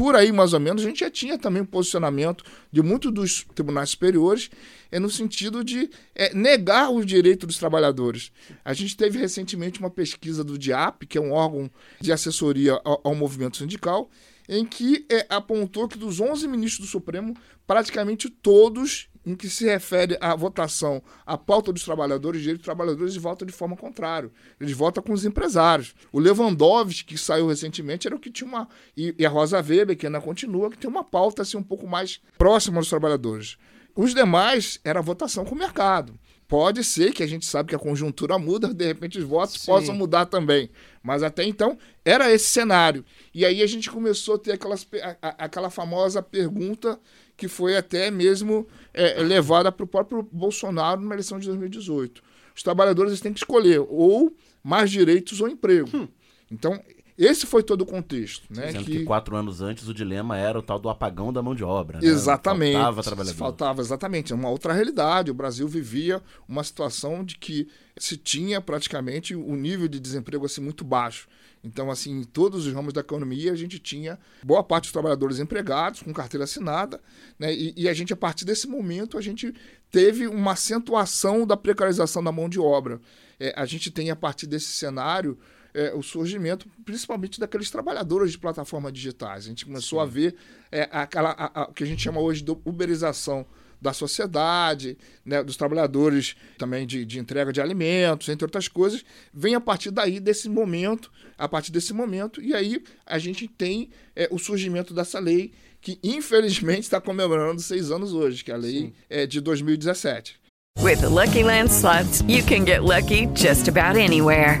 [0.00, 3.46] por aí mais ou menos, a gente já tinha também um posicionamento de muitos dos
[3.54, 4.50] tribunais superiores
[4.90, 8.32] é no sentido de é, negar os direitos dos trabalhadores.
[8.64, 13.00] A gente teve recentemente uma pesquisa do DIAP, que é um órgão de assessoria ao,
[13.04, 14.10] ao movimento sindical,
[14.50, 17.36] em que é, apontou que dos 11 ministros do Supremo,
[17.68, 23.12] praticamente todos em que se refere à votação, à pauta dos trabalhadores, direitos dos trabalhadores,
[23.12, 24.28] eles votam de forma contrária.
[24.60, 25.94] Eles votam com os empresários.
[26.10, 28.68] O Lewandowski, que saiu recentemente, era o que tinha uma.
[28.96, 32.20] E, a Rosa Weber, que ainda continua, que tem uma pauta assim, um pouco mais
[32.36, 33.56] próxima dos trabalhadores.
[33.94, 36.18] Os demais era votação com o mercado.
[36.48, 39.66] Pode ser que a gente sabe que a conjuntura muda, de repente os votos Sim.
[39.66, 40.68] possam mudar também.
[41.02, 43.04] Mas até então era esse cenário.
[43.34, 44.86] E aí a gente começou a ter aquelas,
[45.22, 47.00] a, aquela famosa pergunta
[47.36, 52.22] que foi até mesmo é, levada para o próprio Bolsonaro numa eleição de 2018.
[52.54, 55.88] Os trabalhadores têm que escolher ou mais direitos ou emprego.
[55.94, 56.08] Hum.
[56.50, 56.78] Então,
[57.24, 58.46] esse foi todo o contexto.
[58.48, 58.98] Né, Sendo que...
[58.98, 59.04] que...
[59.04, 62.00] quatro anos antes o dilema era o tal do apagão da mão de obra.
[62.00, 62.08] Né?
[62.08, 62.72] Exatamente.
[62.72, 63.36] Faltava trabalhador.
[63.36, 64.32] Faltava, exatamente.
[64.32, 65.30] Uma outra realidade.
[65.30, 70.62] O Brasil vivia uma situação de que se tinha praticamente um nível de desemprego assim,
[70.62, 71.28] muito baixo.
[71.62, 75.38] Então, assim, em todos os ramos da economia, a gente tinha boa parte dos trabalhadores
[75.38, 77.00] empregados, com carteira assinada,
[77.38, 77.52] né?
[77.52, 79.54] E, e, a gente, a partir desse momento, a gente
[79.90, 82.98] teve uma acentuação da precarização da mão de obra.
[83.38, 85.38] É, a gente tem, a partir desse cenário,
[85.74, 89.44] é, o surgimento, principalmente daqueles trabalhadores de plataformas digitais.
[89.44, 90.02] A gente começou Sim.
[90.02, 90.36] a ver
[90.70, 93.46] é, aquela, a, a, o que a gente chama hoje de uberização
[93.80, 99.54] da sociedade, né, dos trabalhadores também de, de, entrega de alimentos, entre outras coisas, vem
[99.54, 104.28] a partir daí desse momento, a partir desse momento, e aí a gente tem é,
[104.30, 108.80] o surgimento dessa lei que infelizmente está comemorando seis anos hoje, que é a lei
[108.80, 108.92] Sim.
[109.08, 110.38] é de 2017.
[110.78, 114.60] With the Lucky Land slots, you can get lucky just about anywhere.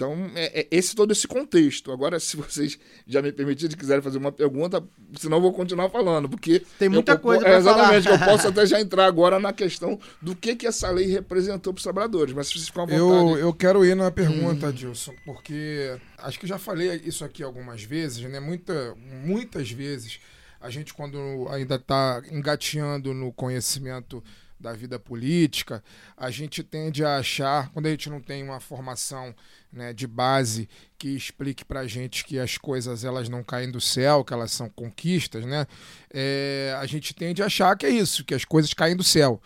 [0.00, 1.92] Então, é, é esse todo esse contexto.
[1.92, 4.82] Agora, se vocês já me permitirem, quiserem fazer uma pergunta,
[5.18, 6.62] senão eu vou continuar falando, porque...
[6.78, 10.34] Tem muita eu, coisa é, Exatamente, eu posso até já entrar agora na questão do
[10.34, 13.02] que, que essa lei representou para os trabalhadores, mas se vocês ficam à vontade...
[13.02, 14.72] Eu, eu quero ir na pergunta, hum.
[14.72, 18.40] Dilson, porque acho que já falei isso aqui algumas vezes, né?
[18.40, 20.18] Muita, muitas vezes
[20.58, 24.24] a gente, quando ainda está engateando no conhecimento
[24.60, 25.82] da vida política,
[26.16, 29.34] a gente tende a achar, quando a gente não tem uma formação
[29.72, 30.68] né, de base
[30.98, 34.52] que explique para a gente que as coisas elas não caem do céu, que elas
[34.52, 35.66] são conquistas, né,
[36.12, 39.40] é, a gente tende a achar que é isso, que as coisas caem do céu.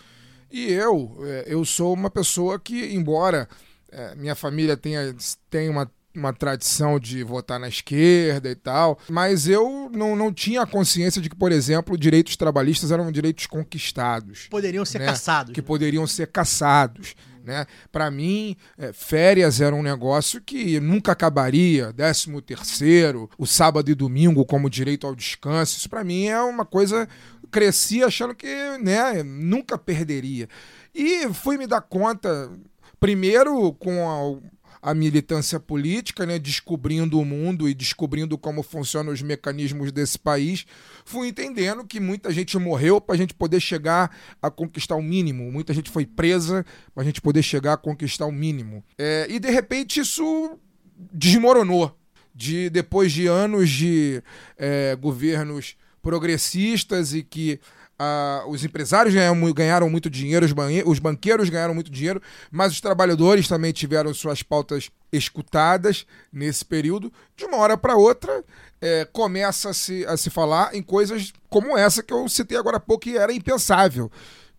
[0.50, 3.48] E eu, é, eu sou uma pessoa que, embora
[3.90, 5.14] é, minha família tenha,
[5.48, 10.64] tenha uma uma tradição de votar na esquerda e tal, mas eu não, não tinha
[10.66, 14.46] consciência de que, por exemplo, direitos trabalhistas eram direitos conquistados.
[14.50, 15.06] Poderiam ser né?
[15.06, 15.52] caçados.
[15.52, 17.14] Que poderiam ser caçados.
[17.44, 17.66] Né?
[17.92, 21.92] Para mim, é, férias era um negócio que nunca acabaria.
[21.92, 25.76] Décimo terceiro, o sábado e domingo como direito ao descanso.
[25.76, 27.06] Isso para mim é uma coisa.
[27.50, 28.46] Cresci achando que
[28.78, 30.48] né, nunca perderia.
[30.94, 32.50] E fui me dar conta,
[32.98, 34.40] primeiro com
[34.84, 40.66] a, militância política, né, descobrindo o mundo e descobrindo como funcionam os mecanismos desse país,
[41.04, 45.50] fui entendendo que muita gente morreu para a gente poder chegar a conquistar o mínimo.
[45.50, 48.84] Muita gente foi presa para a gente poder chegar a conquistar o mínimo.
[48.98, 50.58] É, e de repente isso
[51.12, 51.96] desmoronou.
[52.36, 54.20] De, depois de anos de
[54.58, 57.60] é, governos progressistas e que
[58.48, 60.52] os empresários ganharam, ganharam muito dinheiro, os,
[60.86, 67.12] os banqueiros ganharam muito dinheiro, mas os trabalhadores também tiveram suas pautas escutadas nesse período.
[67.36, 68.44] De uma hora para outra,
[68.80, 72.78] é, começa a se, a se falar em coisas como essa que eu citei agora
[72.78, 74.10] há pouco, que era impensável.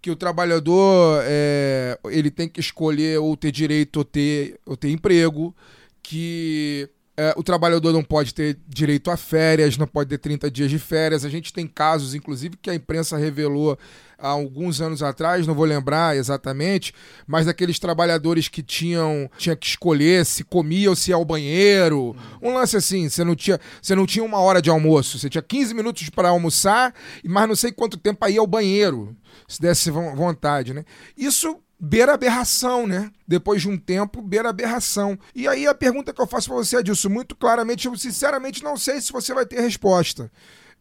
[0.01, 4.89] Que o trabalhador é, ele tem que escolher ou ter direito ou ter, ou ter
[4.91, 5.55] emprego,
[6.01, 10.69] que é, o trabalhador não pode ter direito a férias, não pode ter 30 dias
[10.69, 11.23] de férias.
[11.23, 13.77] A gente tem casos, inclusive, que a imprensa revelou
[14.17, 16.93] há alguns anos atrás, não vou lembrar exatamente,
[17.27, 22.15] mas daqueles trabalhadores que tinham tinha que escolher se comia ou se ia ao banheiro.
[22.41, 25.41] Um lance assim, você não tinha, você não tinha uma hora de almoço, você tinha
[25.41, 29.15] 15 minutos para almoçar, mas não sei quanto tempo ir ao banheiro,
[29.47, 30.85] se desse von- vontade, né?
[31.17, 33.11] Isso beira aberração, né?
[33.27, 35.17] Depois de um tempo, beira aberração.
[35.35, 38.63] E aí a pergunta que eu faço pra você é disso, muito claramente, eu sinceramente
[38.63, 40.31] não sei se você vai ter resposta.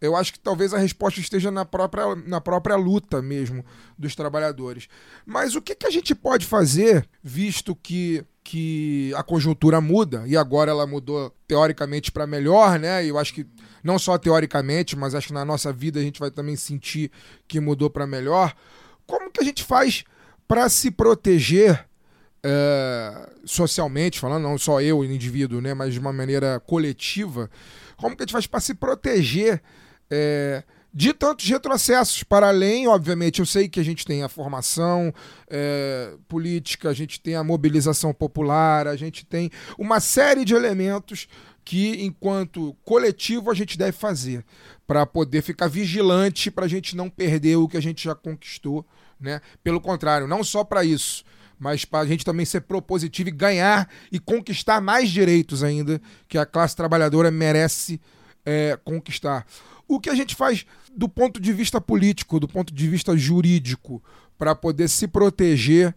[0.00, 3.64] Eu acho que talvez a resposta esteja na própria, na própria luta mesmo
[3.98, 4.88] dos trabalhadores.
[5.26, 10.36] Mas o que, que a gente pode fazer, visto que, que a conjuntura muda, e
[10.36, 13.04] agora ela mudou teoricamente para melhor, né?
[13.04, 13.46] E eu acho que
[13.82, 17.10] não só teoricamente, mas acho que na nossa vida a gente vai também sentir
[17.46, 18.54] que mudou para melhor.
[19.06, 20.04] Como que a gente faz
[20.46, 21.86] para se proteger
[22.44, 27.50] é, socialmente falando, não só eu, indivíduo, né, mas de uma maneira coletiva,
[27.96, 29.62] como que a gente faz para se proteger
[30.10, 32.22] é, de tantos retrocessos?
[32.22, 35.12] Para além, obviamente, eu sei que a gente tem a formação
[35.48, 41.26] é, política, a gente tem a mobilização popular, a gente tem uma série de elementos
[41.64, 44.44] que, enquanto coletivo, a gente deve fazer
[44.86, 48.86] para poder ficar vigilante, para a gente não perder o que a gente já conquistou.
[49.24, 49.40] Né?
[49.62, 51.24] Pelo contrário, não só para isso,
[51.58, 56.36] mas para a gente também ser propositivo e ganhar e conquistar mais direitos ainda que
[56.36, 57.98] a classe trabalhadora merece
[58.44, 59.46] é, conquistar.
[59.88, 64.02] O que a gente faz do ponto de vista político, do ponto de vista jurídico,
[64.36, 65.94] para poder se proteger,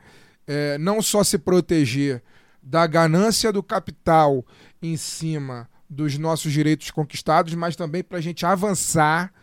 [0.48, 2.24] é, não só se proteger
[2.64, 4.46] da ganância do capital
[4.82, 9.34] em cima dos nossos direitos conquistados, mas também para a gente avançar.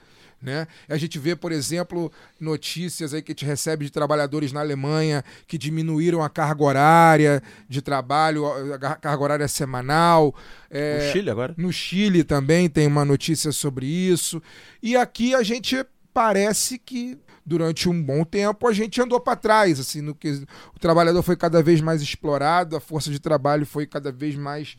[0.45, 0.69] Né?
[0.91, 5.25] A gente vê, por exemplo, notícias aí que a gente recebe de trabalhadores na Alemanha
[5.47, 10.35] que diminuíram a carga horária de trabalho, a carga horária semanal.
[10.71, 11.55] É, No Chile agora?
[11.57, 14.43] No Chile também tem uma notícia sobre isso.
[14.83, 19.81] E aqui a gente parece que durante um bom tempo a gente andou para trás,
[19.81, 20.45] assim, no que
[20.77, 24.77] o trabalhador foi cada vez mais explorado, a força de trabalho foi cada vez mais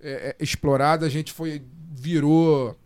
[0.00, 1.60] é, é, explorada, a gente foi
[1.92, 2.78] virou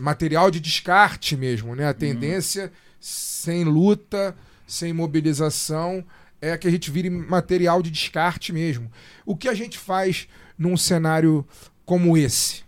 [0.00, 1.86] material de descarte mesmo, né?
[1.88, 6.04] A tendência sem luta, sem mobilização
[6.40, 8.90] é que a gente vire material de descarte mesmo.
[9.24, 11.46] O que a gente faz num cenário
[11.84, 12.62] como esse?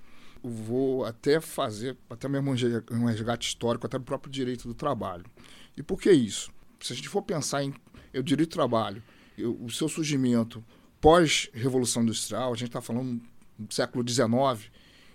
[0.47, 4.75] vou até fazer, até mesmo um resga- um resgate histórico, até o próprio direito do
[4.75, 5.25] trabalho.
[5.75, 6.51] E por que isso?
[6.81, 7.73] Se a gente for pensar em
[8.15, 9.03] o direito do trabalho,
[9.39, 10.63] o o seu surgimento
[11.01, 13.23] pós-revolução industrial, a gente está falando
[13.59, 14.71] do século XIX,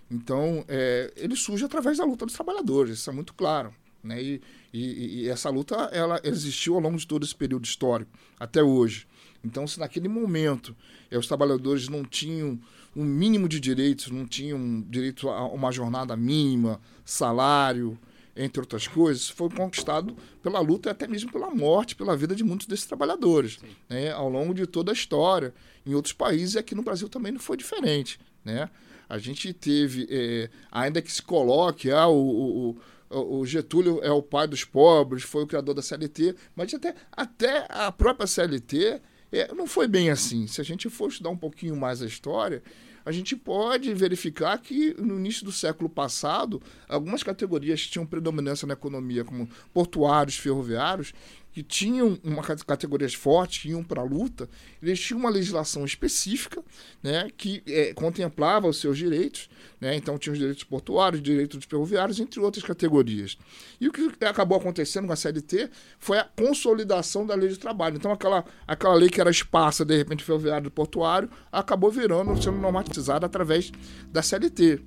[0.09, 3.73] então é, ele surge através da luta dos trabalhadores, isso é muito claro.
[4.03, 4.23] Né?
[4.23, 4.41] E,
[4.73, 9.05] e- e essa luta ela existiu ao longo de todo esse período histórico, até hoje.
[9.43, 10.75] Então, se naquele momento
[11.11, 12.57] eh, os trabalhadores não tinham
[12.95, 17.97] um mínimo de direitos, não tinham direito a uma jornada mínima, salário,
[18.35, 22.43] entre outras coisas, foi conquistado pela luta e até mesmo pela morte, pela vida de
[22.43, 24.11] muitos desses trabalhadores, né?
[24.11, 25.53] ao longo de toda a história.
[25.85, 28.17] Em outros países, e aqui no Brasil também não foi diferente.
[28.43, 28.69] Né?
[29.07, 32.77] A gente teve, eh, ainda que se coloque, ah, o, o-
[33.09, 36.93] o- o Getúlio é o pai dos pobres, foi o criador da CLT, mas até,
[37.11, 40.45] até a própria CLT é, não foi bem assim.
[40.47, 42.61] Se a gente for estudar um pouquinho mais a história,
[43.05, 48.67] a gente pode verificar que no início do século passado, algumas categorias que tinham predominância
[48.67, 51.13] na economia, como portuários, ferroviários,
[51.59, 54.49] que tinham uma cate- categorias fortes, que iam para a luta,
[54.81, 56.63] eles tinham uma legislação específica
[57.03, 59.49] né, que eh, contemplava os seus direitos.
[59.81, 63.37] Né, então, tinha os direitos portuários, direitos ferroviários, entre outras categorias.
[63.79, 65.69] E o que acabou acontecendo com a CLT
[65.99, 67.97] foi a consolidação da lei de trabalho.
[67.97, 72.57] Então, aquela, aquela lei que era esparsa, de repente, ferroviário e portuário, acabou virando, sendo
[72.57, 73.69] normatizada através
[74.07, 74.81] da CLT.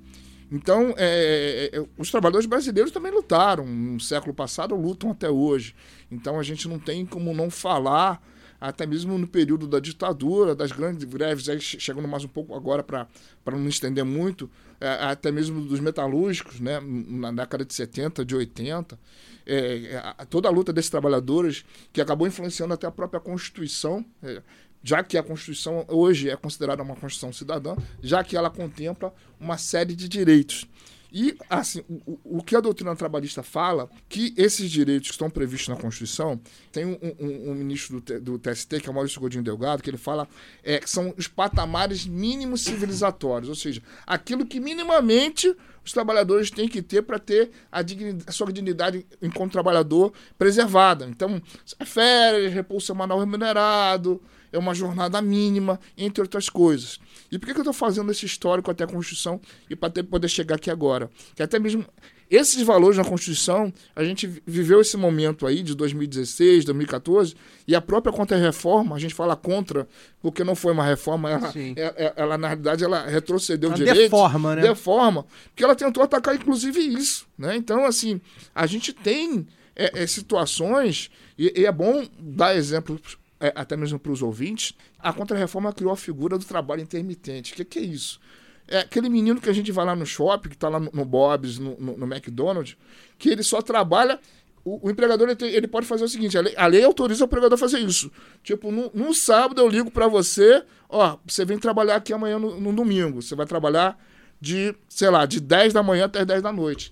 [0.55, 5.73] Então, é, é, os trabalhadores brasileiros também lutaram no século passado, lutam até hoje.
[6.11, 8.21] Então, a gente não tem como não falar,
[8.61, 12.53] até mesmo no período da ditadura, das grandes greves, aí che- chegando mais um pouco
[12.53, 13.07] agora para
[13.47, 14.47] não estender muito,
[14.79, 18.99] é, até mesmo dos metalúrgicos, né, na década de 70, de 80.
[19.45, 24.41] É, é, toda a luta desses trabalhadores, que acabou influenciando até a própria Constituição, é,
[24.83, 29.57] já que a Constituição hoje é considerada uma Constituição cidadã, já que ela contempla uma
[29.57, 30.67] série de direitos.
[31.15, 35.67] E, assim, o, o- que a doutrina trabalhista fala, que esses direitos que estão previstos
[35.69, 39.43] na Constituição, tem um, um- um ministro do, do TST, que é o Maurício Godinho
[39.43, 40.27] Delgado, que ele fala
[40.63, 45.55] é, que são os patamares mínimos civilizatórios, ou seja, aquilo que minimamente
[45.85, 51.05] os trabalhadores têm que ter para ter a, digni- a sua dignidade enquanto trabalhador preservada.
[51.05, 51.39] Então,
[51.85, 54.19] férias, repouso semanal remunerado,
[54.53, 56.99] é uma jornada mínima, entre outras coisas.
[57.31, 60.27] E por que, que eu estou fazendo esse histórico até a Constituição e para poder
[60.29, 61.09] chegar aqui agora?
[61.35, 61.83] Que até mesmo
[62.31, 67.35] esses valores na Constituição, a gente vi- viveu esse momento aí de 2016, 2014,
[67.67, 69.87] e a própria contra-reforma, a gente fala contra,
[70.21, 71.73] porque não foi uma reforma, ela, Sim.
[71.77, 74.03] é- é- ela, na realidade, ela retrocedeu Ela direitos.
[74.03, 74.61] deforma, né?
[74.63, 77.27] Deforma, porque ela tentou atacar, inclusive, isso.
[77.37, 77.55] Né?
[77.55, 78.19] Então, assim,
[78.55, 79.45] a gente tem
[79.75, 83.17] é, é, situações, e, e é bom dar exemplos
[83.55, 87.53] até mesmo para os ouvintes, a Contra-Reforma criou a figura do trabalho intermitente.
[87.53, 88.19] O que, que é isso?
[88.67, 91.59] É aquele menino que a gente vai lá no shopping, que está lá no, Bob's,
[91.59, 92.77] no, no- no McDonald's,
[93.17, 94.19] que ele só trabalha.
[94.63, 97.23] O, o empregador ele, tem- ele pode fazer o seguinte: a lei, a lei autoriza
[97.23, 98.09] o empregador a fazer isso.
[98.41, 102.71] Tipo, no sábado eu ligo para você, ó, você vem trabalhar aqui amanhã no, no
[102.71, 103.21] domingo.
[103.21, 103.99] Você vai trabalhar
[104.39, 106.91] de, sei lá, de 10 da manhã até 10 da noite.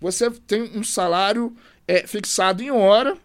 [0.00, 1.54] Você tem um salário
[1.86, 3.16] é, fixado em hora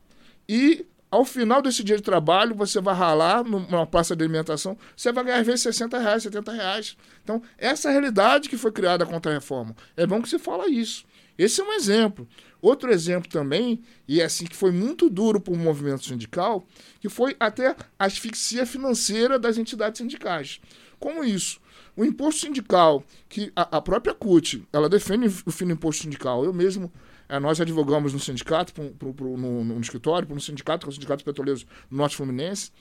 [0.48, 5.12] e ao final desse dia de trabalho, você vai ralar numa praça de alimentação, você
[5.12, 6.98] vai ganhar às vezes 60 reais, 70 reais.
[7.24, 9.76] Então, essa é a realidade que foi criada contra a reforma.
[9.96, 11.06] É bom que se fala isso.
[11.38, 12.28] Esse é um exemplo.
[12.62, 16.68] Outro exemplo também, e é assim que foi muito duro para o movimento sindical,
[17.00, 20.60] que foi até a asfixia financeira das entidades sindicais.
[21.00, 21.60] Como isso?
[21.96, 26.44] O imposto sindical, que a, a própria CUT, ela defende o fim do imposto sindical.
[26.44, 26.92] Eu mesmo,
[27.30, 30.94] eh, nós advogamos no sindicato, pro, pro- pro- no, no escritório, sindicato, que é o
[30.94, 32.72] Sindicato Petroleiros do Norte Fluminense,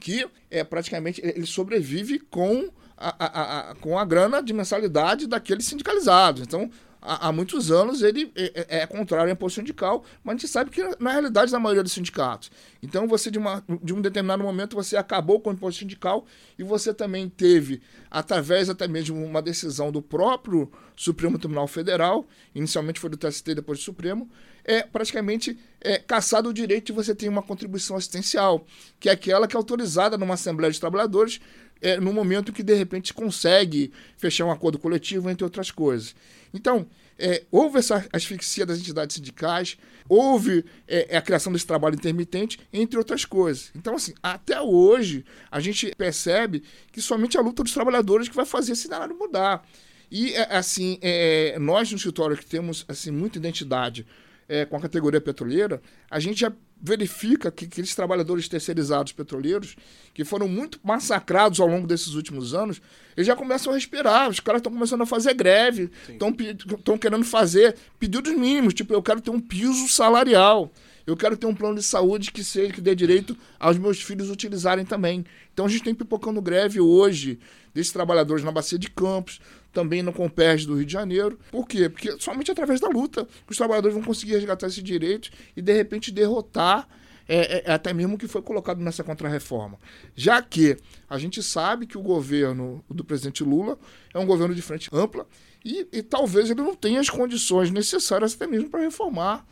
[0.00, 5.64] que é praticamente ele sobrevive com a- a- a- com a grana de mensalidade daqueles
[5.66, 6.42] sindicalizados.
[6.42, 6.70] Então,
[7.02, 10.48] há, há muitos anos ele é, é- é contrário ao imposto sindical, mas a gente
[10.50, 12.50] sabe que na realidade da maioria dos sindicatos.
[12.82, 16.24] Então, você de, uma, de um determinado momento você acabou com o imposto sindical
[16.58, 23.00] e você também teve, através até mesmo uma decisão do próprio Supremo Tribunal Federal, inicialmente
[23.00, 24.30] foi do TST, depois do Supremo,
[24.64, 28.64] é praticamente é, caçado o direito de você ter uma contribuição assistencial,
[29.00, 31.40] que é aquela que é autorizada numa Assembleia de Trabalhadores
[31.82, 36.14] é, no momento que de repente consegue fechar um acordo coletivo, entre outras coisas.
[36.54, 36.86] Então,
[37.18, 39.76] é, houve essa asfixia das entidades sindicais,
[40.08, 43.70] houve é, a criação desse trabalho intermitente, entre outras coisas.
[43.74, 48.46] Então, assim, até hoje, a gente percebe que somente a luta dos trabalhadores que vai
[48.46, 49.66] fazer esse cenário mudar.
[50.10, 54.06] E, é, assim, é, nós no escritório que temos assim, muita identidade
[54.48, 55.80] é, com a categoria petroleira,
[56.10, 56.52] a gente já
[56.82, 59.76] verifica que aqueles trabalhadores terceirizados petroleiros,
[60.12, 62.82] que foram muito massacrados ao longo desses últimos anos,
[63.16, 64.28] eles já começam a respirar.
[64.28, 69.20] Os caras estão começando a fazer greve, estão querendo fazer pedidos mínimos, tipo, eu quero
[69.20, 70.72] ter um piso salarial.
[71.04, 74.30] Eu quero ter um plano de saúde que seja que dê direito aos meus filhos
[74.30, 75.24] utilizarem também.
[75.52, 77.40] Então a gente tem pipocando greve hoje
[77.74, 79.40] desses trabalhadores na Bacia de Campos,
[79.72, 81.38] também no Comperj do Rio de Janeiro.
[81.50, 81.88] Por quê?
[81.88, 85.72] Porque somente através da luta que os trabalhadores vão conseguir resgatar esse direito e de
[85.72, 86.88] repente derrotar
[87.28, 89.78] é, é, até mesmo o que foi colocado nessa contrarreforma.
[90.14, 90.76] Já que
[91.08, 93.78] a gente sabe que o governo do presidente Lula
[94.12, 95.26] é um governo de frente ampla
[95.64, 99.46] e, e talvez ele não tenha as condições necessárias até mesmo para reformar,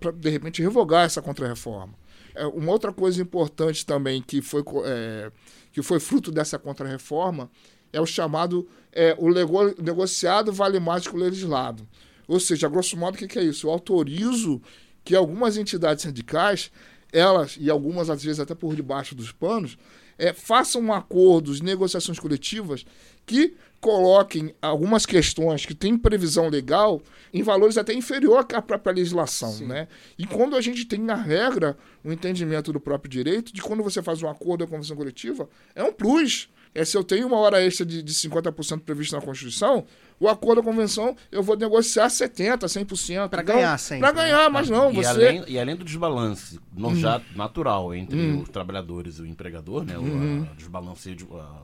[0.00, 1.94] para de repente revogar essa contrarreforma.
[2.34, 5.32] É, uma outra coisa importante também que foi, é,
[5.72, 7.50] que foi fruto dessa contrarreforma
[7.92, 11.86] é o chamado é, o nego- negociado vale mais que o legislado.
[12.26, 13.66] Ou seja, a grosso modo, o que, que é isso?
[13.66, 14.60] Eu autorizo
[15.04, 16.72] que algumas entidades sindicais,
[17.12, 19.78] elas, e algumas às vezes até por debaixo dos panos,
[20.18, 22.86] é, façam acordos, negociações coletivas
[23.26, 29.52] que coloquem algumas questões que têm previsão legal em valores até inferior à própria legislação,
[29.66, 29.86] né?
[30.18, 34.02] E quando a gente tem na regra o entendimento do próprio direito, de quando você
[34.02, 36.48] faz um acordo ou convenção coletiva, é um plus.
[36.76, 39.84] É, se eu tenho uma hora extra de, de 50% prevista na Constituição,
[40.20, 43.28] o acordo ou convenção eu vou negociar 70%, 100%.
[43.28, 45.06] Para ganhar sempre, Para ganhar, mas não, e, você...
[45.08, 46.94] além, e além do desbalance no, Uhum.
[46.94, 48.42] já natural entre Uhum.
[48.42, 49.96] os trabalhadores e o empregador, né?
[49.98, 50.46] O Uhum.
[50.50, 51.62] a, desbalanceio, de, a-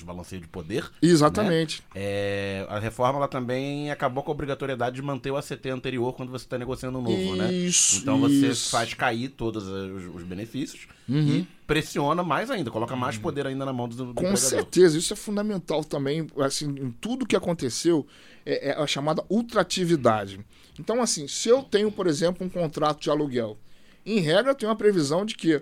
[0.00, 0.90] o desbalanceio de poder.
[1.02, 1.82] Exatamente.
[1.94, 2.00] né?
[2.02, 6.30] É, a reforma ela também acabou com a obrigatoriedade de manter o ACT anterior quando
[6.30, 7.52] você está negociando um novo, né?
[7.52, 8.70] Isso, Então você isso.
[8.70, 11.26] faz cair todos os, os benefícios Uhum.
[11.28, 14.36] e pressiona mais ainda, coloca mais poder ainda na mão do, do Com empregador.
[14.38, 18.06] certeza, isso é fundamental também, assim, em tudo que aconteceu,
[18.46, 20.38] é, é a chamada ultratividade.
[20.78, 23.58] Então, assim, se eu tenho, por exemplo, um contrato de aluguel,
[24.06, 25.60] em regra eu tenho uma previsão de que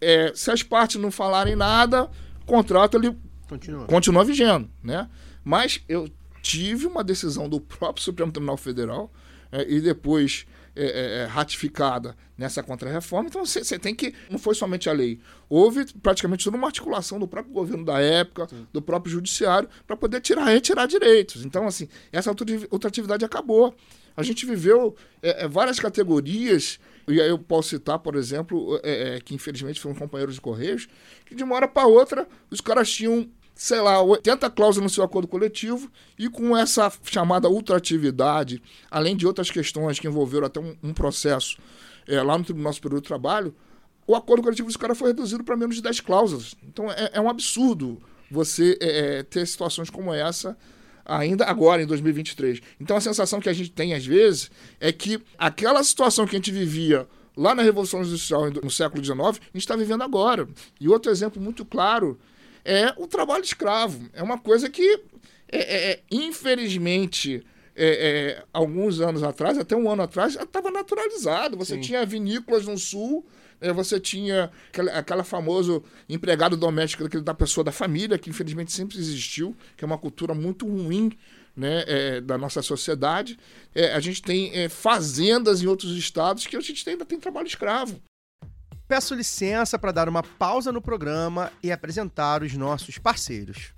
[0.00, 2.04] é, se as partes não falarem nada,
[2.42, 3.16] o contrato ele
[3.54, 3.86] Continua.
[3.86, 5.08] continua vigendo, né?
[5.44, 6.10] Mas eu
[6.42, 9.10] tive uma decisão do próprio Supremo Tribunal Federal
[9.50, 10.46] é, e depois
[10.76, 13.28] é, é, é ratificada nessa contrarreforma.
[13.28, 14.12] Então você tem que.
[14.28, 15.20] Não foi somente a lei.
[15.48, 18.66] Houve praticamente toda uma articulação do próprio governo da época, Sim.
[18.72, 21.44] do próprio judiciário, para poder tirar retirar direitos.
[21.44, 23.74] Então, assim, essa outra atividade acabou.
[24.16, 29.20] A gente viveu é, é, várias categorias, e aí eu posso citar, por exemplo, é
[29.24, 30.88] que infelizmente foram companheiros de Correios,
[31.26, 35.04] que de uma hora para outra os caras tinham sei lá, 80 cláusulas no seu
[35.04, 40.76] acordo coletivo e com essa chamada ultratividade, além de outras questões que envolveram até um,
[40.82, 41.58] um processo
[42.06, 43.54] é, lá no Tribunal Superior do Trabalho,
[44.06, 46.54] o acordo coletivo dos caras foi reduzido para menos de 10 cláusulas.
[46.66, 50.56] Então é, é um absurdo você é, ter situações como essa
[51.04, 52.60] ainda agora, em 2023.
[52.80, 54.50] Então a sensação que a gente tem às vezes
[54.80, 59.20] é que aquela situação que a gente vivia lá na Revolução Industrial no século XIX,
[59.20, 60.48] a gente está vivendo agora.
[60.80, 62.18] E outro exemplo muito claro
[62.64, 64.08] é o trabalho escravo.
[64.12, 65.00] É uma coisa que,
[65.50, 67.44] é, é, é infelizmente,
[67.76, 71.56] é, é, alguns anos atrás, até um ano atrás, estava naturalizado.
[71.56, 71.80] Você Sim.
[71.80, 73.26] tinha vinícolas no sul,
[73.60, 78.72] é, você tinha aquela, aquela famoso empregado doméstico daquele, da pessoa da família, que infelizmente
[78.72, 81.12] sempre existiu, que é uma cultura muito ruim
[81.56, 83.38] né, é, da nossa sociedade.
[83.74, 87.46] É, a gente tem é, fazendas em outros estados que a gente ainda tem trabalho
[87.46, 88.00] escravo.
[88.86, 93.72] Peço licença para dar uma pausa no programa e apresentar os nossos parceiros.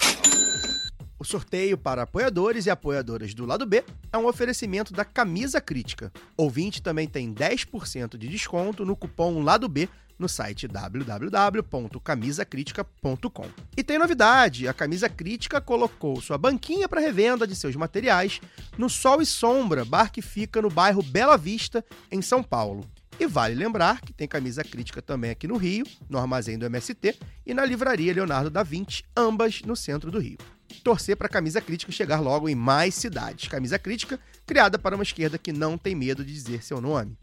[1.18, 6.12] O sorteio para apoiadores e apoiadoras do lado B é um oferecimento da Camisa Crítica.
[6.36, 9.88] Ouvinte também tem 10% de desconto no cupom Lado B
[10.18, 13.46] no site www.camisacritica.com.
[13.76, 18.40] E tem novidade: a Camisa Crítica colocou sua banquinha para revenda de seus materiais
[18.76, 22.84] no Sol e Sombra, bar que fica no bairro Bela Vista, em São Paulo.
[23.19, 27.19] E vale lembrar que tem camisa crítica também aqui no Rio, no armazém do MST
[27.47, 30.37] e na livraria Leonardo da Vinci, ambas no centro do Rio.
[30.85, 33.49] Torcer para a camisa crítica chegar logo em mais cidades.
[33.49, 37.17] Camisa crítica criada para uma esquerda que não tem medo de dizer seu nome.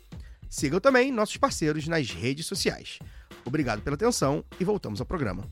[0.56, 2.98] Sigam também nossos parceiros nas redes sociais.
[3.44, 5.44] Obrigado pela atenção e voltamos ao programa.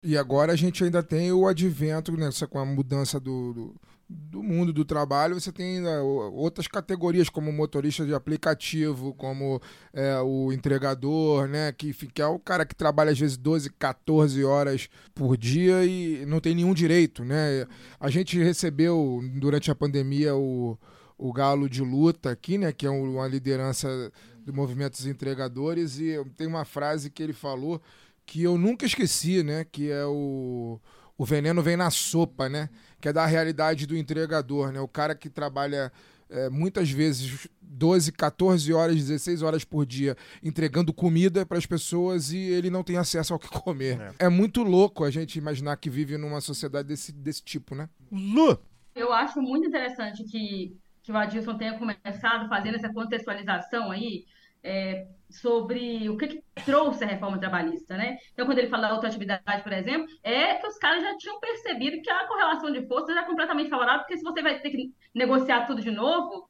[0.00, 3.74] E agora a gente ainda tem o advento, nessa, com a mudança do, do,
[4.08, 9.60] do mundo do trabalho, você tem né, outras categorias, como motorista de aplicativo, como
[9.92, 11.72] é, o entregador, né?
[11.72, 16.24] Que, que é o cara que trabalha às vezes 12, 14 horas por dia e
[16.26, 17.66] não tem nenhum direito, né?
[17.98, 20.78] A gente recebeu durante a pandemia o
[21.22, 24.12] o Galo de Luta aqui, né, que é uma liderança
[24.44, 27.80] do movimento dos entregadores, e tem uma frase que ele falou
[28.26, 30.80] que eu nunca esqueci, né, que é o,
[31.16, 32.68] o veneno vem na sopa, né,
[33.00, 35.92] que é da realidade do entregador, né, o cara que trabalha
[36.28, 42.32] é, muitas vezes 12, 14 horas, 16 horas por dia entregando comida para as pessoas
[42.32, 44.00] e ele não tem acesso ao que comer.
[44.18, 44.26] É.
[44.26, 44.28] é.
[44.28, 47.88] muito louco a gente imaginar que vive numa sociedade desse, desse tipo, né?
[48.10, 48.58] Lu!
[48.94, 54.24] Eu acho muito interessante que que o Adilson tenha começado fazendo essa contextualização aí
[54.62, 58.18] é, sobre o que, que, trouxe a reforma trabalhista, né?
[58.32, 61.40] Então, quando ele fala da outra atividade, por exemplo, é que os caras já tinham
[61.40, 64.92] percebido que a correlação de forças era completamente favorável, porque se você vai ter que
[65.14, 66.48] negociar tudo de novo,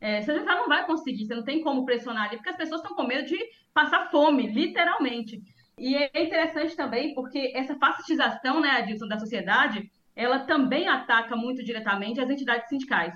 [0.00, 2.82] é, você já não vai conseguir, você não tem como pressionar ali, porque as pessoas
[2.82, 3.38] estão com medo de
[3.72, 5.40] passar fome, literalmente.
[5.78, 11.64] E é interessante também, porque essa fascistização, né, Adilson, da sociedade, ela também ataca muito
[11.64, 13.14] diretamente as entidades sindicais.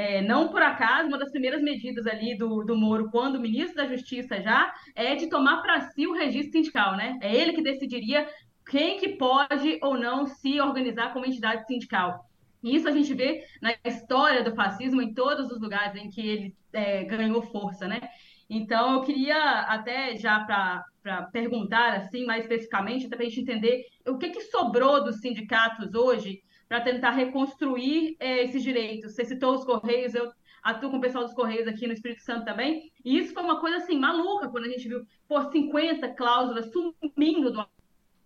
[0.00, 3.86] É, não por acaso, uma das primeiras medidas ali do, do Moro, quando ministro da
[3.86, 7.18] Justiça já, é de tomar para si o registro sindical, né?
[7.20, 8.26] É ele que decidiria
[8.66, 12.24] quem que pode ou não se organizar como entidade sindical.
[12.62, 16.26] E isso a gente vê na história do fascismo em todos os lugares em que
[16.26, 18.00] ele é, ganhou força, né?
[18.48, 23.84] Então, eu queria até já para perguntar assim mais especificamente, até para a gente entender
[24.06, 26.40] o que, que sobrou dos sindicatos hoje
[26.70, 29.12] para tentar reconstruir é, esses direitos.
[29.12, 32.44] Você citou os Correios, eu atuo com o pessoal dos Correios aqui no Espírito Santo
[32.44, 36.70] também, e isso foi uma coisa assim maluca quando a gente viu por 50 cláusulas
[36.70, 37.68] sumindo do que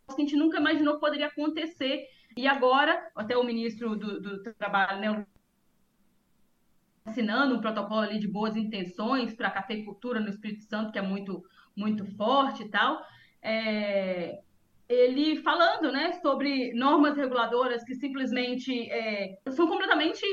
[0.08, 2.06] a gente nunca imaginou que poderia acontecer.
[2.36, 5.26] E agora, até o ministro do, do Trabalho, né,
[7.06, 11.02] assinando um protocolo ali de boas intenções para a cafeicultura no Espírito Santo, que é
[11.02, 11.42] muito,
[11.74, 13.02] muito forte e tal.
[13.40, 14.42] É,
[14.88, 20.24] ele falando né, sobre normas reguladoras que simplesmente é, são completamente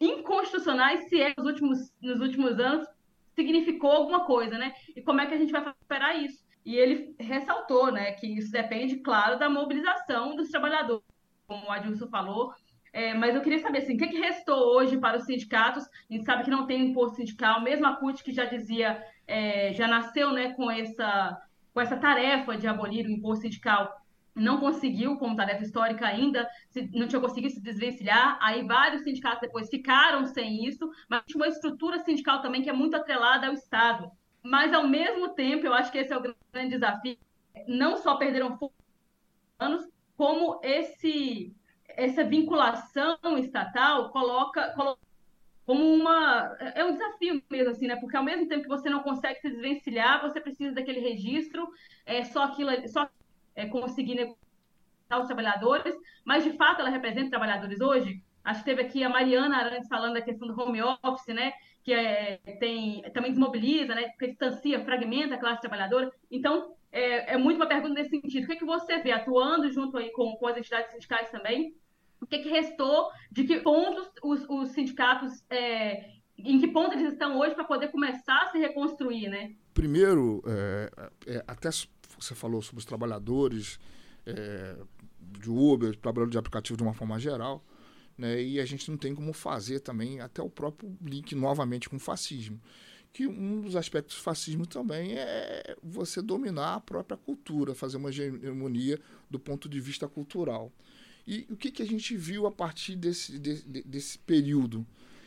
[0.00, 2.86] inconstitucionais se é, nos, últimos, nos últimos anos
[3.34, 4.74] significou alguma coisa, né?
[4.94, 6.44] E como é que a gente vai superar isso?
[6.64, 11.04] E ele ressaltou né, que isso depende, claro, da mobilização dos trabalhadores
[11.46, 12.52] como o Adilson falou.
[12.92, 15.84] É, mas eu queria saber assim, o que, que restou hoje para os sindicatos?
[15.84, 19.72] A gente sabe que não tem imposto sindical, mesmo a CUT que já dizia, é,
[19.74, 21.38] já nasceu né, com, essa,
[21.76, 23.94] com essa tarefa de abolir o imposto sindical
[24.34, 26.48] não conseguiu, como tarefa histórica ainda,
[26.94, 31.48] não tinha conseguido se desvencilhar, aí vários sindicatos depois ficaram sem isso, mas tinha uma
[31.48, 34.10] estrutura sindical também que é muito atrelada ao Estado.
[34.42, 37.18] Mas, ao mesmo tempo, eu acho que esse é o grande desafio,
[37.68, 38.58] não só perderam
[39.58, 41.54] anos, como esse,
[41.88, 45.05] essa vinculação estatal coloca, coloca
[45.66, 47.96] como uma é um desafio mesmo assim, né?
[47.96, 51.68] Porque ao mesmo tempo que você não consegue se desvencilhar, você precisa daquele registro,
[52.06, 53.10] é só aquilo, só
[53.54, 55.94] é, conseguir negociar os trabalhadores,
[56.24, 58.22] mas de fato ela representa trabalhadores hoje.
[58.44, 61.52] Acho que teve aqui a Mariana Arantes falando da questão do home office, né?
[61.82, 64.12] Que é, tem, também desmobiliza, né?
[64.20, 66.12] Distancia, fragmenta a classe trabalhadora.
[66.30, 68.44] Então, é, é muito uma pergunta nesse sentido.
[68.44, 71.74] O que, é que você vê atuando junto aí com, com as entidades sindicais também?
[72.20, 73.10] O que, que restou?
[73.30, 77.88] De que pontos os, os sindicatos é, em que ponto eles estão hoje para poder
[77.88, 79.54] começar a se reconstruir, né?
[79.72, 80.90] Primeiro, é,
[81.26, 81.70] é, até
[82.18, 83.78] você falou sobre os trabalhadores
[84.24, 84.76] é,
[85.20, 87.64] de Uber, trabalhadores de aplicativo de uma forma geral,
[88.16, 88.42] né?
[88.42, 92.00] E a gente não tem como fazer também até o próprio link novamente com o
[92.00, 92.60] fascismo.
[93.12, 98.10] Que um dos aspectos do fascismo também é você dominar a própria cultura, fazer uma
[98.10, 99.00] hegemonia
[99.30, 100.70] do ponto de vista cultural.
[101.26, 104.86] E o que, que a gente viu a partir desse, de, desse período?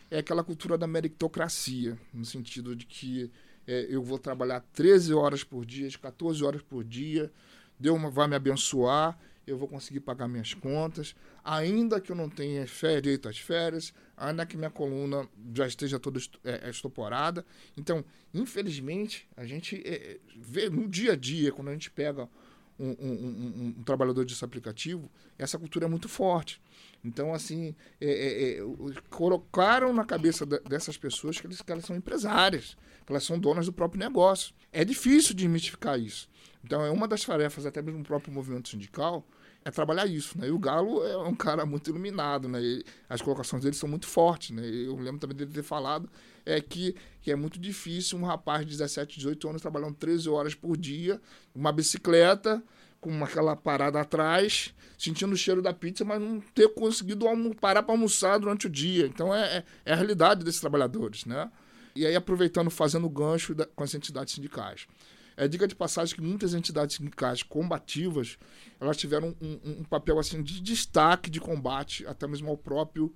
[0.09, 3.29] É aquela cultura da meritocracia, no sentido de que
[3.67, 7.31] é, eu vou trabalhar 13 horas por dia, 14 horas por dia,
[7.79, 12.65] Deus vai me abençoar, eu vou conseguir pagar minhas contas, ainda que eu não tenha
[12.67, 17.45] fé, direito às férias, ainda que minha coluna já esteja toda é, é, estoporada.
[17.75, 22.29] Então, infelizmente, a gente é, vê no dia a dia, quando a gente pega
[22.79, 26.61] um, um, um, trabalhador desse aplicativo, essa cultura é muito forte.
[27.03, 28.63] Então, assim, é, é, é
[29.09, 32.75] colocaram na cabeça dessas pessoas que, eles, que elas são empresárias
[33.09, 34.53] elas são donas do próprio negócio.
[34.71, 36.29] É difícil de desmistificar isso.
[36.63, 39.25] Então, é uma das tarefas, até mesmo do próprio movimento sindical,
[39.63, 40.37] é trabalhar isso.
[40.37, 40.47] Né?
[40.47, 42.61] E o Galo é um cara muito iluminado, né?
[42.61, 44.51] E as colocações dele são muito fortes.
[44.51, 44.63] Né?
[44.65, 46.09] Eu lembro também dele ter falado
[46.45, 50.55] é que, que é muito difícil um rapaz de 17, 18 anos trabalhando 13 horas
[50.55, 51.21] por dia,
[51.53, 52.63] uma bicicleta,
[52.99, 57.25] com aquela parada atrás, sentindo o cheiro da pizza, mas não ter conseguido
[57.59, 59.05] parar para almoçar durante o dia.
[59.05, 61.49] Então é, é, é a realidade desses trabalhadores, né?
[61.95, 64.87] E aí, aproveitando, fazendo gancho da, com as entidades sindicais.
[65.39, 68.37] É dica de passagem que muitas entidades sindicais combativas,
[68.77, 73.09] elas tiveram um, um, papel assim de destaque de combate, até mesmo ao próprio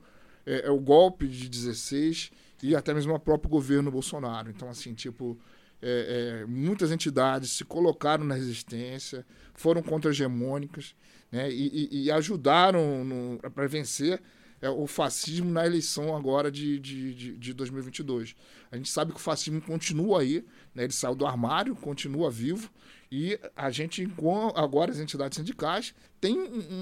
[0.45, 4.49] é, é, o golpe de 16 e até mesmo ao próprio governo Bolsonaro.
[4.49, 5.37] Então, assim, tipo,
[5.81, 10.95] é, é, muitas entidades se colocaram na resistência, foram contra-hegemônicas
[11.29, 14.21] né, e, e, e ajudaram para vencer
[14.63, 18.33] é, o fascismo na eleição agora de, de, de, de 2022.
[18.71, 20.85] A gente sabe que o fascismo continua aí, né?
[20.85, 22.71] ele saiu do armário, continua vivo,
[23.11, 24.07] e a gente,
[24.55, 26.37] agora as entidades sindicais, tem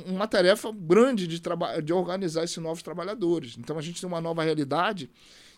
[0.06, 1.42] uma tarefa grande de,
[1.84, 3.58] de organizar esses novos trabalhadores.
[3.58, 5.10] Então a gente tem uma nova realidade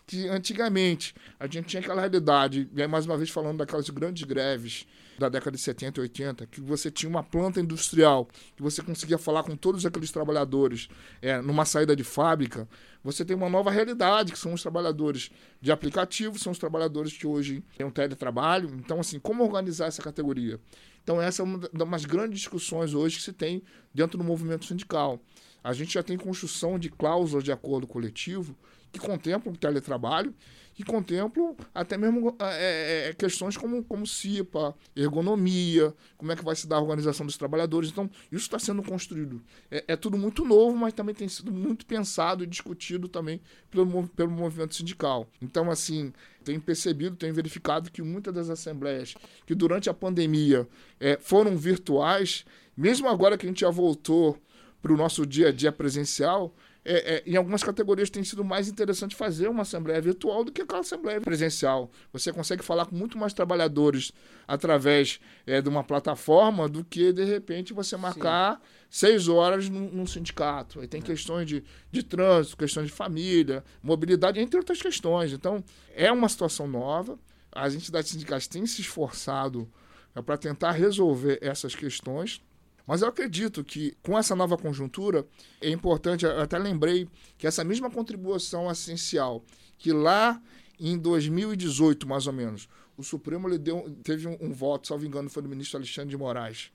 [0.06, 4.22] que antigamente a gente tinha aquela realidade, e aí mais uma vez falando daquelas grandes
[4.24, 4.86] greves
[5.18, 9.16] da década de 70 e 80, que você tinha uma planta industrial, que você conseguia
[9.16, 10.88] falar com todos aqueles trabalhadores
[11.22, 12.68] é, numa saída de fábrica,
[13.02, 15.30] você tem uma nova realidade, que são os trabalhadores
[15.60, 18.74] de aplicativo, são os trabalhadores que hoje têm um teletrabalho.
[18.76, 20.58] Então, assim, como organizar essa categoria?
[21.02, 25.20] Então, essa é uma das grandes discussões hoje que se tem dentro do movimento sindical.
[25.62, 28.56] A gente já tem construção de cláusulas de acordo coletivo
[28.94, 30.32] que contemplam o teletrabalho
[30.74, 36.44] que contemplam até mesmo é, é, é, questões como, como CIPA, ergonomia, como é que
[36.44, 37.90] vai se dar a organização dos trabalhadores.
[37.90, 39.40] Então, isso está sendo construído.
[39.70, 43.40] É, é, tudo muito novo, mas também tem sido muito pensado e discutido também
[43.70, 45.28] pelo, pelo movimento sindical.
[45.40, 49.14] Então, assim, tem percebido, tem verificado que muitas das assembleias
[49.46, 50.68] que durante a pandemia
[50.98, 52.44] é, foram virtuais,
[52.76, 54.36] mesmo agora que a gente já voltou
[54.82, 56.52] para o nosso dia a dia presencial,
[56.84, 60.62] é, é, em algumas categorias tem sido mais interessante fazer uma assembleia virtual do que
[60.62, 61.90] aquela assembleia presencial.
[62.12, 64.12] Você consegue falar com muito mais trabalhadores
[64.46, 68.60] através é, de uma plataforma do que, de repente, você marcar Sim.
[68.90, 70.80] seis horas num, num sindicato.
[70.80, 71.04] Aí tem é.
[71.04, 75.32] questões de, de trânsito, questões de família, mobilidade, entre outras questões.
[75.32, 75.64] Então,
[75.94, 77.18] é uma situação nova.
[77.50, 79.70] As entidades sindicais têm se esforçado
[80.14, 82.42] é, para tentar resolver essas questões.
[82.86, 85.26] Mas eu acredito que com essa nova conjuntura
[85.60, 87.08] é importante, eu até lembrei
[87.38, 89.42] que essa mesma contribuição essencial
[89.78, 90.40] que lá
[90.78, 95.30] em 2018, mais ou menos, o Supremo ele deu, teve um, um voto, salvo engano,
[95.30, 96.70] foi do ministro Alexandre de Moraes,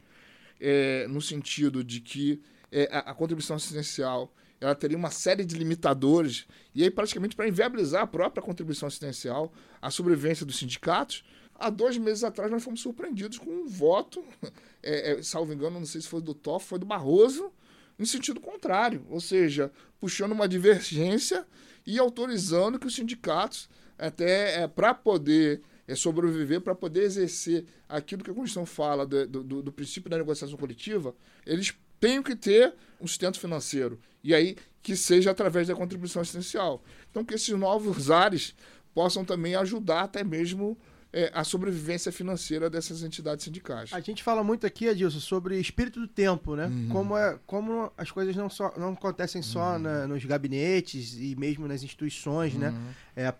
[0.59, 2.41] é, no sentido de que
[2.71, 6.45] é, a, a contribuição assistencial ela teria uma série de limitadores,
[6.75, 11.23] e aí praticamente para inviabilizar a própria contribuição assistencial, a sobrevivência dos sindicatos,
[11.59, 14.23] há dois meses atrás nós fomos surpreendidos com um voto,
[14.81, 17.51] é, é, salvo engano, não sei se foi do Toff, foi do Barroso,
[17.97, 21.45] em sentido contrário, ou seja, puxando uma divergência
[21.85, 28.23] e autorizando que os sindicatos, até é, para poder é, sobreviver, para poder exercer aquilo
[28.23, 31.13] que a Constituição fala do, do, do princípio da negociação coletiva,
[31.45, 33.99] eles tenham que ter um sustento financeiro.
[34.23, 36.81] E aí que seja através da contribuição assistencial.
[37.11, 38.55] Então, que esses novos ares
[38.93, 40.77] possam também ajudar até mesmo
[41.11, 43.91] é, a sobrevivência financeira dessas entidades sindicais.
[43.93, 46.67] A gente fala muito aqui, Adilson, sobre espírito do tempo, né?
[46.67, 46.89] Uhum.
[46.89, 49.79] Como, é, como as coisas não, só, não acontecem só Uhum.
[49.79, 52.69] na- nos gabinetes e mesmo nas instituições, né?
[52.69, 52.91] Uhum.
[53.15, 53.33] É,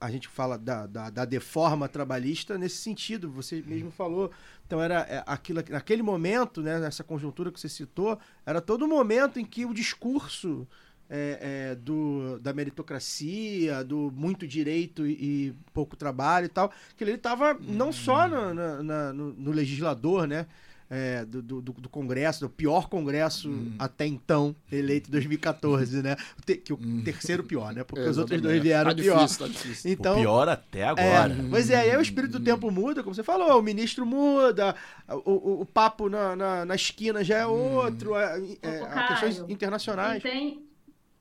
[0.00, 4.30] a gente fala da, da, da deforma trabalhista nesse sentido, você mesmo falou.
[4.66, 9.38] Então era é, aquilo, naquele momento, né, nessa conjuntura que você citou, era todo momento
[9.38, 10.66] em que o discurso
[11.10, 15.12] é, é, do, da meritocracia, do muito direito e,
[15.48, 19.50] e pouco trabalho e tal, que ele estava não só no, na- na- no- no
[19.50, 20.46] legislador, né?
[20.92, 23.48] é, do, do, do- Congresso, do pior Congresso
[23.78, 26.16] até então, eleito em 2014, né?
[26.36, 27.84] O te- que o terceiro pior, né?
[27.84, 29.18] Porque É, os outros dois vieram Tá pior.
[29.18, 29.92] difícil, tá difícil.
[29.92, 31.32] Então, O pior até agora.
[31.32, 34.04] É, pois é, e aí o espírito do tempo muda, como você falou, o ministro
[34.04, 34.74] muda,
[35.08, 40.20] o, o, o papo na, na, na esquina já é outro, é, é, questões internacionais.
[40.20, 40.60] Tem,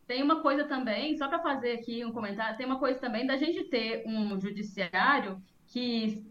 [0.10, 3.38] tem uma coisa também, só para fazer aqui um comentário, tem uma coisa também da
[3.38, 6.26] gente ter um judiciário que,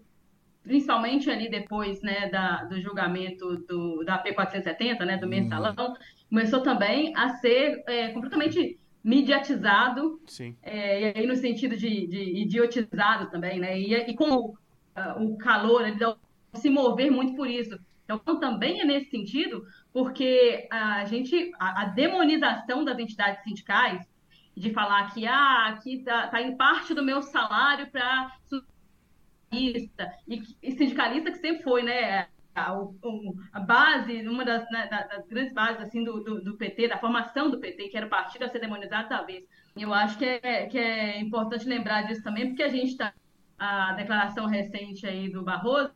[0.65, 5.95] principalmente ali depois né, da, do julgamento do, da P470, né, do mensalão,
[6.29, 10.57] começou também a ser é, completamente mediatizado, Sim.
[10.61, 13.79] é, e aí no sentido de, de idiotizado também, né?
[13.79, 14.55] E, e com o,
[14.97, 16.01] ah, o calor, ele
[16.55, 17.79] se mover muito por isso.
[18.11, 24.07] Então, também é nesse sentido, porque a gente, a, a demonização das entidades sindicais,
[24.57, 28.31] de falar que, ah, aqui tá, tá em parte do meu salário para
[29.51, 32.29] sindicalista, e, e sindicalista que sempre foi, né?
[32.55, 32.73] A,
[33.53, 36.99] a base, uma das, né, da- das grandes bases assim, do, do, do PT, da
[36.99, 39.45] formação do PT, que era o partido a ser demonizado, talvez.
[39.77, 43.15] Eu acho que é, que é importante lembrar disso também, porque a gente está.
[43.59, 45.93] A declaração recente aí do Barroso,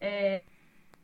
[0.00, 0.42] é,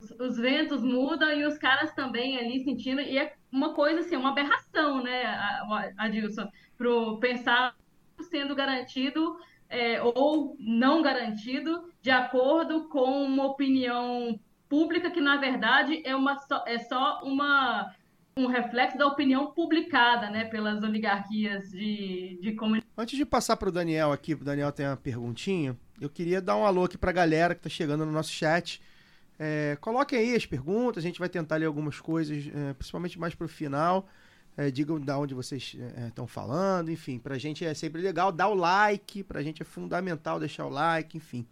[0.03, 4.17] os, os ventos mudam e os caras também ali sentindo, e é uma coisa assim,
[4.17, 6.89] uma aberração, né, a- a- Adilson, para
[7.21, 7.75] pensar
[8.31, 9.37] sendo garantido
[9.69, 14.39] é, ou não garantido de acordo com uma opinião
[14.69, 17.91] pública que na verdade é uma só, é só uma
[18.35, 22.91] um reflexo da opinião publicada, né, pelas oligarquias de, de comunicação.
[22.97, 26.65] Antes de passar pro Daniel aqui, o Daniel tem uma perguntinha, eu queria dar um
[26.65, 28.81] alô aqui pra galera que tá chegando no nosso chat.
[29.45, 33.35] É, coloquem aí as perguntas, a gente vai tentar ler algumas coisas, é, principalmente mais
[33.35, 34.07] pro final.
[34.57, 35.75] É, digam da onde vocês
[36.07, 38.31] estão falando, enfim, pra gente é sempre legal.
[38.31, 41.45] Dá o like, pra gente é fundamental deixar o like, enfim.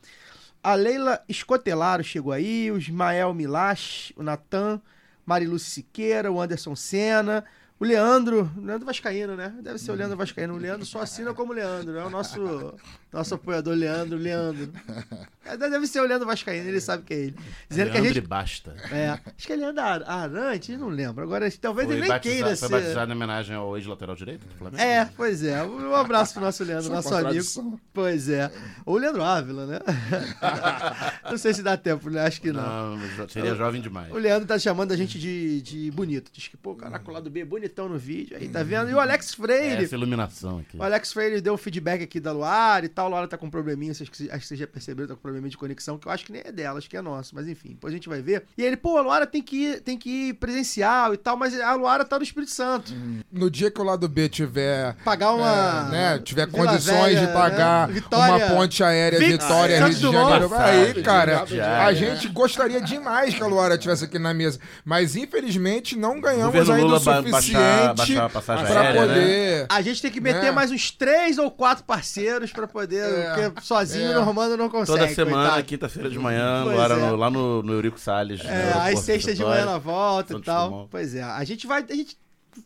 [0.62, 4.80] A Leila Escotelaro chegou aí, o Ismael Milash, o Natan,
[5.26, 7.45] Marilu Siqueira, o Anderson Senna,
[7.80, 9.53] o Leandro, o Leandro Vascaíno, né?
[9.62, 10.55] Deve ser o Leandro Vascaíno.
[10.55, 12.74] O Leandro só assina como Leandro, é o nosso,
[13.12, 14.70] nosso apoiador Leandro, Leandro.
[15.44, 17.36] É, Deve ser o Leandro Vascaíno, ele sabe que é ele.
[17.68, 18.24] Dizendo que a Leandro gente.
[18.24, 18.76] e basta.
[18.92, 21.24] É, acho que é Leandro Ar- Arantes, não lembro.
[21.24, 22.68] Agora, talvez Foi ele nem batizado- queira foi ser.
[22.68, 24.82] batizado em homenagem ao ex-lateral direito do Flamengo?
[24.82, 25.62] É, pois é.
[25.64, 27.80] Um abraço pro nosso Leandro, Só nosso amigo.
[27.92, 28.50] Pois é.
[28.86, 29.78] Ou o Leandro Ávila, né?
[31.28, 32.20] não sei se dá tempo, né?
[32.26, 32.96] Acho que não.
[32.96, 34.12] Não, seria jovem demais.
[34.12, 36.30] O Leandro tá chamando a gente de, de bonito.
[36.32, 38.36] Diz que, pô, caraca, o lado B é bonitão no vídeo.
[38.36, 38.90] Aí, tá vendo?
[38.90, 39.84] E o Alex Freire.
[39.84, 40.76] Essa iluminação aqui.
[40.76, 42.99] O Alex Freire deu um feedback aqui da Luara e tal.
[43.05, 45.22] A Luara tá com um probleminha, vocês, acho que vocês já perceberam, tá com um
[45.22, 47.34] probleminha de conexão, que eu acho que nem é dela, acho que é nosso.
[47.34, 48.44] Mas enfim, depois a gente vai ver.
[48.57, 51.59] E ele, pô, a Luara tem que ir, tem que ir presencial e tal, mas
[51.61, 52.92] a Luara tá no Espírito Santo.
[53.30, 54.94] No dia que o lado B tiver.
[55.05, 57.94] Pagar uma- é, né, tiver Vila condições Velha, de pagar né?
[57.94, 60.01] Vitória- uma ponte aérea Vitória, Rio de.
[60.01, 60.55] Janeiro.
[60.57, 61.44] Aí, cara,
[61.86, 64.59] a gente gostaria demais que a Luara estivesse aqui na mesa.
[64.84, 69.01] Mas infelizmente não ganhamos governo ainda Lula o suficiente baixar- baixar a passagem pra aérea,
[69.01, 69.07] né?
[69.09, 69.66] poder.
[69.68, 70.51] A gente tem que meter né?
[70.51, 72.89] mais uns três ou quatro parceiros pra poder.
[72.97, 74.18] É, porque sozinho é.
[74.18, 74.99] o Normando não consegue.
[74.99, 76.97] Toda semana, quinta-feira de manhã, Pois lá, é.
[76.97, 78.41] no, lá no, no Eurico Salles.
[78.45, 80.88] É, às sextas de manhã na volta e tal.
[80.91, 81.84] Pois é, a gente vai.
[81.88, 82.16] A gente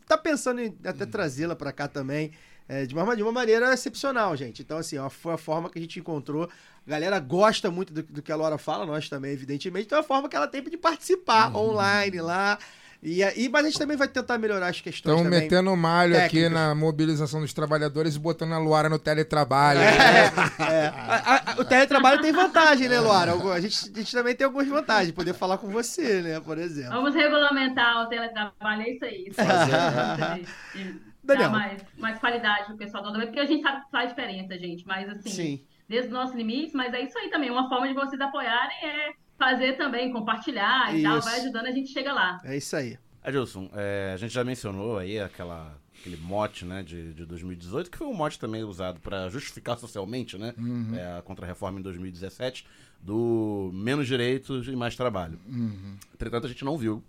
[0.07, 2.33] tá pensando em até trazê-la pra cá também.
[2.69, 4.63] é, de, uma, de uma maneira excepcional, gente.
[4.63, 6.49] Então, assim, ó, foi a forma que a gente encontrou.
[6.87, 9.87] A galera gosta muito do, do que a Laura fala, nós também, evidentemente.
[9.87, 12.59] Então, é a forma que ela tem de participar online lá.
[13.07, 16.37] E, aí, mas a gente também vai tentar melhorar as questões Estão metendo malho aqui
[16.41, 16.53] técnicas.
[16.53, 19.81] na mobilização dos trabalhadores e botando a Luara no teletrabalho.
[19.81, 23.33] É, a- a- o teletrabalho tem vantagem, né, Luara?
[23.53, 26.93] A gente, a gente também tem algumas vantagens, poder falar com você, né, por exemplo.
[26.93, 29.25] Vamos regulamentar o teletrabalho, é isso aí.
[30.75, 31.51] Isso Daniel.
[31.51, 34.59] dar mais, mais qualidade pro pessoal do também, porque a gente sabe que faz diferença,
[34.59, 34.87] gente.
[34.87, 35.65] Mas assim, Sim.
[35.89, 37.51] desde os nossos limites, mas é isso aí também.
[37.51, 41.29] Uma forma de vocês apoiarem é fazer também, compartilhar e tal, Isso.
[41.29, 42.41] vai ajudando, a gente chega lá.
[42.45, 42.99] É isso aí.
[43.23, 47.97] Adilson, é, a gente já mencionou aí aquela, aquele mote né, de, de 2018, que
[47.99, 50.95] foi um mote também usado para justificar socialmente né, Uhum.
[50.95, 52.67] é, a contra-reforma em 2017
[53.01, 55.39] do menos direitos e mais trabalho.
[55.47, 55.97] Uhum.
[56.15, 57.03] Entretanto, a gente não viu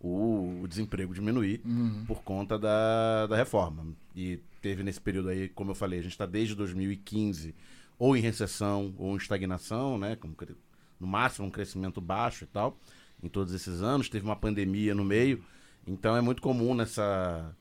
[0.00, 2.04] o, o desemprego diminuir Uhum.
[2.06, 3.86] por conta da, da reforma.
[4.14, 7.54] E teve nesse período aí, como eu falei, a gente está desde 2015
[7.98, 10.16] ou em recessão ou em estagnação, né?
[10.16, 10.56] Com, cre-
[11.02, 12.78] no máximo um crescimento baixo e tal,
[13.22, 14.08] em todos esses anos.
[14.08, 15.44] Teve uma pandemia no meio.
[15.86, 17.54] Então é muito comum nessa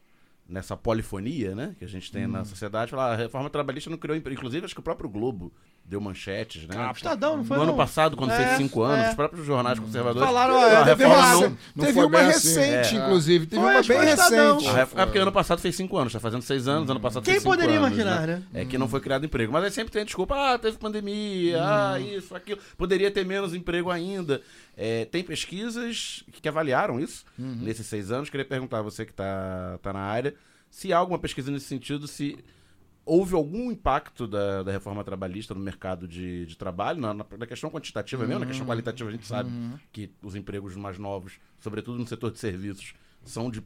[0.48, 2.46] nessa polifonia, né, que a gente tem na Hum.
[2.46, 4.38] sociedade, falar, a reforma trabalhista não criou emprego.
[4.38, 5.50] Inclusive, acho que o próprio Globo
[5.84, 6.76] deu manchetes, né?
[6.78, 7.78] Ah, Estadão, não foi, No ano não?
[7.78, 9.10] passado, quando É, fez cinco anos, é.
[9.10, 12.48] os próprios jornais conservadores Falaram, "Ah, teve reforma uma- não, não Teve uma bem assim."
[12.60, 14.54] recente, inclusive, teve Foi, uma bem Estadão.
[14.56, 14.70] recente.
[14.70, 17.24] A ref- É porque ano passado fez cinco anos, tá fazendo seis anos, ano passado
[17.26, 18.42] Quem fez cinco poderia anos, imaginar, né?
[18.54, 19.52] É que não foi criado emprego.
[19.52, 22.60] Mas aí sempre tem a desculpa, ah, teve pandemia, ah, isso, aquilo.
[22.78, 24.42] Poderia ter menos emprego ainda.
[24.78, 27.58] É, tem pesquisas que avaliaram isso Uhum.
[27.62, 28.30] nesses seis anos.
[28.30, 30.34] Queria perguntar a você que tá, tá na área,
[30.70, 32.38] se há alguma pesquisa nesse sentido, se
[33.06, 37.70] houve algum impacto da, da reforma trabalhista no mercado de, de trabalho, na, na, questão
[37.70, 38.72] quantitativa mesmo, na questão Uhum.
[38.72, 39.78] qualitativa a gente sabe Uhum.
[39.92, 42.94] que os empregos mais novos, sobretudo no setor de serviços,
[43.24, 43.64] são de,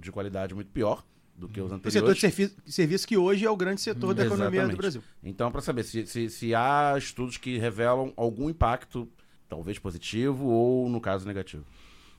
[0.00, 1.04] de qualidade muito pior
[1.36, 1.92] do que os O anteriores.
[1.94, 4.76] setor de servi- serviço que hoje é o grande setor da economia do Exatamente.
[4.76, 5.02] Brasil.
[5.22, 9.08] Então, para saber se, se, se há estudos que revelam algum impacto,
[9.48, 11.64] talvez positivo ou, no caso, negativo.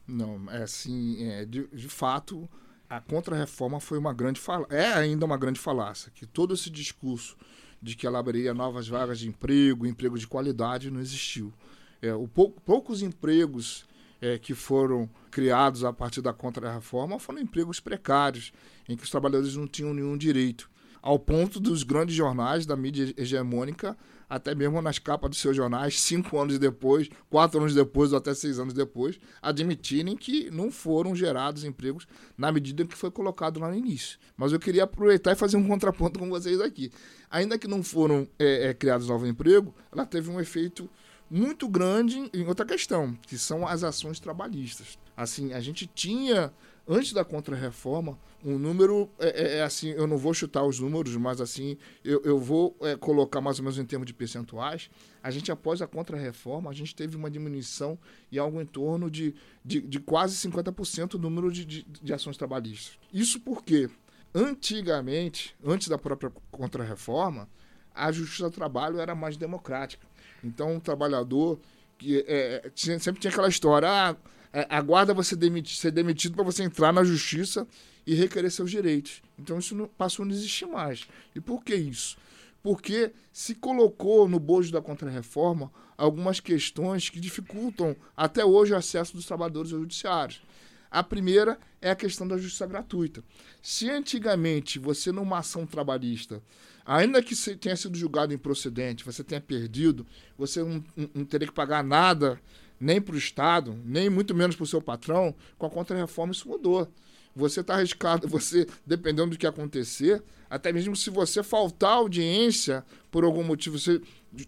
[0.07, 2.49] Não, é assim, é, de, de fato,
[2.89, 7.35] a contra-reforma foi uma grande fala é ainda uma grande falácia, que todo esse discurso
[7.81, 11.51] de que ela abriria novas vagas de emprego, emprego de qualidade, não existiu.
[12.01, 13.85] É, o pou, poucos empregos
[14.21, 18.53] é, que foram criados a partir da contra-reforma foram empregos precários,
[18.87, 20.69] em que os trabalhadores não tinham nenhum direito.
[21.01, 23.97] Ao ponto dos grandes jornais da mídia hegemônica,
[24.33, 28.33] até mesmo nas capas dos seus jornais, cinco anos depois, quatro anos depois ou até
[28.33, 33.69] seis anos depois, admitirem que não foram gerados empregos na medida que foi colocado lá
[33.69, 34.17] no início.
[34.35, 36.91] Mas eu queria aproveitar e fazer um contraponto com vocês aqui.
[37.29, 40.89] Ainda que não foram é, é, criados novos empregos, ela teve um efeito
[41.29, 44.97] muito grande em outra questão, que são as ações trabalhistas.
[45.15, 46.51] Assim, a gente tinha,
[46.87, 51.15] antes da contra-reforma, um número, é, é, é assim, eu não vou chutar os números,
[51.15, 54.89] mas assim, eu, eu vou é, colocar mais ou menos em termos de percentuais.
[55.21, 57.97] A gente, após a contra-reforma, a gente teve uma diminuição
[58.31, 62.35] em algo em torno de, de, de quase 50% do número de, de, de ações
[62.35, 62.99] trabalhistas.
[63.13, 63.89] Isso porque,
[64.35, 67.47] antigamente, antes da própria contra-reforma,
[67.95, 70.05] a justiça do trabalho era mais democrática.
[70.43, 71.59] Então, o trabalhador
[71.97, 74.15] que é, tinha, sempre tinha aquela história, ah, é,
[74.69, 77.67] aguarda você demiti, ser demitido para você entrar na justiça
[78.05, 79.21] e requerer seus direitos.
[79.37, 81.07] Então, isso não, passou a não existir mais.
[81.33, 82.17] E por que isso?
[82.61, 89.15] Porque se colocou no bojo da contra-reforma algumas questões que dificultam até hoje o acesso
[89.15, 90.37] dos trabalhadores ao judiciário.
[90.89, 93.23] A primeira é a questão da justiça gratuita.
[93.61, 96.41] Se antigamente você, numa ação trabalhista,
[96.85, 100.05] ainda que tenha sido julgado improcedente, você tenha perdido,
[100.37, 100.83] você não,
[101.13, 102.39] não teria que pagar nada
[102.83, 106.47] nem para o Estado, nem muito menos para o seu patrão, com a contra-reforma isso
[106.47, 106.87] mudou.
[107.35, 113.23] Você está arriscado, você, dependendo do que acontecer, até mesmo se você faltar audiência por
[113.23, 114.01] algum motivo, você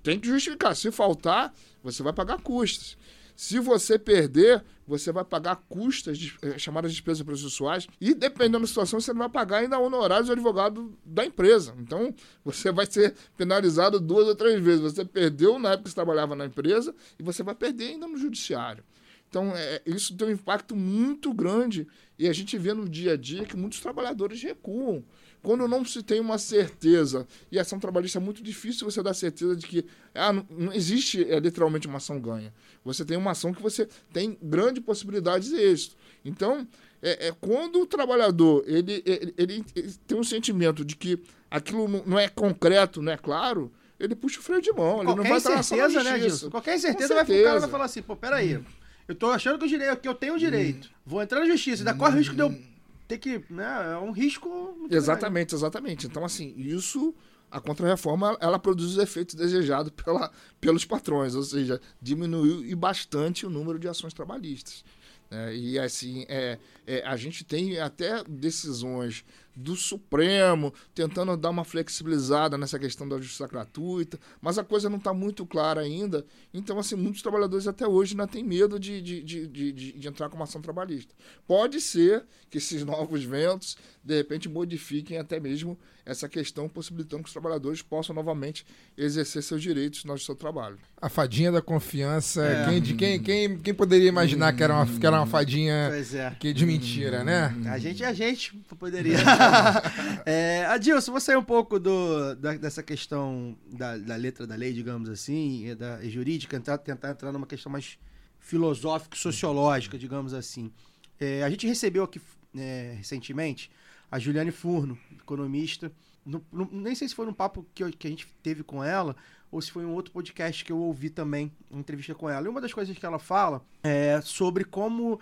[0.03, 0.75] tem que justificar.
[0.75, 2.97] Se faltar, você vai pagar custas.
[3.35, 8.59] Se você perder, você vai pagar custas de, eh, chamadas de despesas processuais e, dependendo
[8.59, 11.75] da situação, você não vai pagar ainda honorários do advogado da empresa.
[11.79, 12.13] Então,
[12.43, 14.81] você vai ser penalizado duas ou três vezes.
[14.81, 18.17] Você perdeu na época que você trabalhava na empresa e você vai perder ainda no
[18.17, 18.83] judiciário.
[19.29, 23.17] Então, é, isso tem um impacto muito grande e a gente vê no dia a
[23.17, 25.03] dia que muitos trabalhadores recuam.
[25.45, 29.55] Quando não se tem uma certeza, e ação trabalhista é muito difícil você dar certeza
[29.55, 29.85] de que
[30.15, 32.51] ah, não, não existe é, literalmente uma ação ganha.
[32.83, 35.95] Você tem uma ação que você tem grande possibilidade de êxito.
[36.25, 36.67] Então,
[36.99, 41.21] é, é quando o trabalhador ele, ele, ele, ele tem um sentimento de que
[41.51, 45.03] aquilo não, não é concreto, não é claro, ele puxa o freio de mão.
[45.03, 46.19] Ele não vai Qualquer estar certeza, né.
[46.21, 46.49] Gilson?
[46.49, 48.59] Qualquer certeza, vai o cara vai falar assim, pô, peraí,
[49.07, 51.83] eu tô achando que, o direito, que eu tenho o direito, vou entrar na justiça,
[51.83, 52.74] ainda corre o risco de eu
[53.07, 54.49] ter que, né, é um risco...
[54.49, 54.95] muito grande.
[54.95, 56.07] Exatamente, exatamente.
[56.07, 57.13] Então, assim, isso,
[57.51, 63.45] a contra-reforma, ela produz os efeitos desejados pela, pelos patrões, ou seja, diminuiu e bastante
[63.45, 64.83] o número de ações trabalhistas.
[65.29, 69.25] É, e assim, é, é, a gente tem até decisões
[69.55, 74.97] do Supremo tentando dar uma flexibilizada nessa questão da justiça gratuita, mas a coisa não
[74.97, 76.25] está muito clara ainda.
[76.53, 80.29] Então, assim, muitos trabalhadores até hoje ainda têm medo de, de, de, de, de entrar
[80.29, 81.13] com uma ação trabalhista.
[81.47, 87.27] Pode ser que esses novos ventos, de repente, modifiquem até mesmo essa questão, possibilitando que
[87.29, 88.63] os trabalhadores possam novamente
[88.95, 90.77] exercer seus direitos no seu trabalho.
[91.01, 92.65] A fadinha da confiança, É.
[92.69, 95.73] quem, de, quem, quem, quem poderia imaginar que, era uma, que era uma fadinha
[96.13, 96.35] é.
[96.39, 97.51] que de mentira, né?
[97.67, 99.17] A gente é a gente, poderia.
[100.25, 104.71] é, Adilson, vou sair um pouco do, da- dessa questão da, da letra da lei,
[104.71, 107.97] digamos assim, e da e jurídica, entrar, tentar entrar numa questão mais
[108.39, 110.71] filosófica, sociológica, digamos assim.
[111.19, 112.21] É, a gente recebeu aqui
[112.55, 113.71] é, recentemente
[114.11, 115.91] a Juliane Furno, economista.
[116.25, 118.83] No- no- nem sei se foi num papo que, eu- que a gente teve com
[118.83, 119.15] ela
[119.51, 122.45] ou se foi um outro podcast que eu ouvi também, uma entrevista com ela.
[122.45, 125.19] E uma das coisas que ela fala é sobre como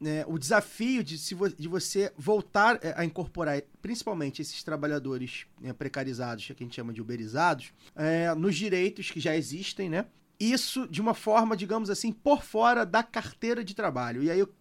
[0.00, 5.46] né, o desafio de, se vo- de você voltar é, a incorporar, principalmente esses trabalhadores
[5.60, 10.06] né, precarizados, que a gente chama de uberizados, é, nos direitos que já existem, né?
[10.38, 14.22] Isso de uma forma, digamos assim, por fora da carteira de trabalho.
[14.22, 14.52] E aí eu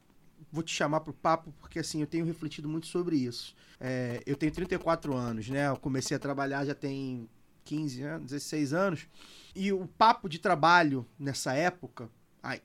[0.54, 3.56] vou te chamar para o papo, porque assim, eu tenho refletido muito sobre isso.
[3.80, 5.68] É, eu tenho 34 anos, né?
[5.68, 7.28] Eu comecei a trabalhar já tem
[7.66, 9.08] 15 anos, 16 anos.
[9.56, 12.08] E o papo de trabalho nessa época,
[12.42, 12.62] ai,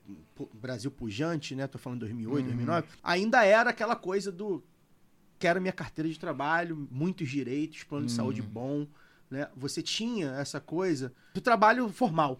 [0.53, 1.65] Brasil pujante, né?
[1.65, 2.55] Tô falando 2008, Uhum.
[2.55, 4.63] 2009, ainda era aquela coisa do
[5.39, 8.15] quero minha carteira de trabalho, muitos direitos, plano de Uhum.
[8.17, 8.85] saúde bom,
[9.31, 9.47] né?
[9.57, 12.39] Você tinha essa coisa do trabalho formal.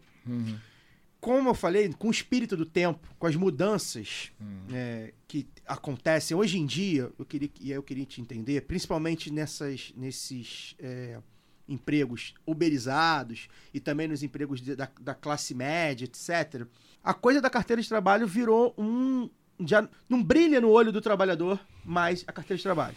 [1.20, 4.32] Como eu falei, com o espírito do tempo, com as mudanças
[4.74, 9.30] é, que acontecem hoje em dia, eu queria, e aí eu queria te entender, principalmente
[9.32, 11.20] nessas, nesses é,
[11.67, 16.65] empregos uberizados e também nos empregos de- da, da classe média, etc.
[17.03, 19.30] A coisa da carteira de trabalho virou um.
[19.65, 22.95] Já não brilha no olho do trabalhador mais a carteira de trabalho.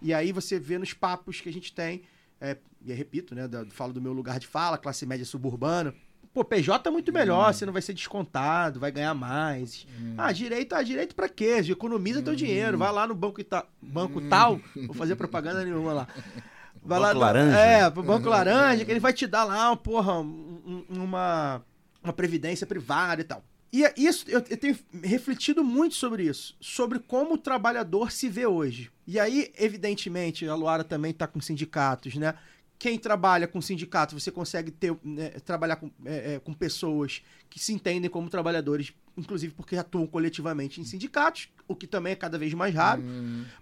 [0.00, 2.02] E aí você vê nos papos que a gente tem,
[2.40, 2.56] é,
[2.86, 3.46] e repito, né?
[3.46, 5.94] Da, falo do meu lugar de fala, classe média suburbana.
[6.32, 9.84] Pô, PJ é muito melhor, você não vai ser descontado, vai ganhar mais.
[10.16, 11.60] Ah, direito, ah, direito pra quê?
[11.68, 16.08] Economiza teu dinheiro, vai lá no banco, ita, banco tal, vou fazer propaganda nenhuma lá.
[16.82, 17.56] Vai Banco no- Laranja.
[17.58, 21.62] É, pro Banco Laranja, que ele vai te dar lá, porra, um- um- uma,
[22.02, 23.42] uma previdência privada e tal.
[23.72, 28.28] E é isso, eu, eu tenho refletido muito sobre isso, sobre como o trabalhador se
[28.28, 28.90] vê hoje.
[29.06, 32.34] E aí, evidentemente, a Luara também está com sindicatos, né?
[32.80, 37.60] Quem trabalha com sindicato, você consegue ter, né, trabalhar com, é, é, com pessoas que
[37.60, 42.38] se entendem como trabalhadores, inclusive porque atuam coletivamente em sindicatos, o que também é cada
[42.38, 43.02] vez mais raro.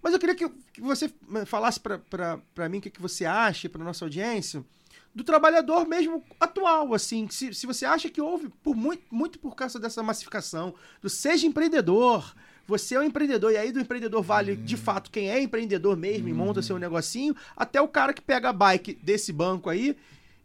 [0.00, 3.68] Mas eu queria que, que você eh, falasse para mim o que, que você acha,
[3.68, 4.64] para nossa audiência,
[5.12, 7.28] do trabalhador mesmo atual, assim.
[7.28, 11.44] Se, se você acha que houve, por muito, muito por causa dessa massificação, do seja
[11.44, 12.32] empreendedor,
[12.68, 16.28] você é um empreendedor, e aí do empreendedor vale de fato quem é empreendedor mesmo
[16.28, 19.96] e monta seu negocinho, até o cara que pega a bike desse banco aí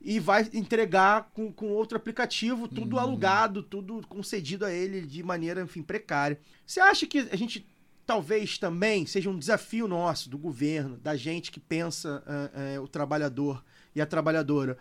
[0.01, 5.61] e vai entregar com, com outro aplicativo, tudo alugado, tudo concedido a ele de maneira,
[5.61, 6.39] enfim, precária.
[6.65, 7.67] Você acha que a gente
[8.05, 12.87] talvez também seja um desafio nosso, do governo, da gente que pensa ah, ah, o
[12.87, 13.61] trabalhador
[13.93, 14.77] e a trabalhadora,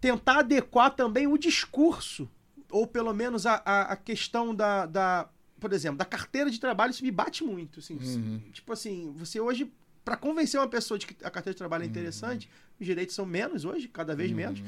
[0.00, 2.28] tentar adequar também o discurso,
[2.70, 5.28] ou pelo menos a, a, a questão da, da,
[5.60, 7.80] por exemplo, da carteira de trabalho, isso me bate muito.
[7.80, 8.40] Assim, Uhum.
[8.52, 9.70] Tipo assim, você hoje,
[10.04, 12.48] para convencer uma pessoa de que a carteira de trabalho é interessante,
[12.78, 14.62] os direitos são menos hoje, cada vez menos.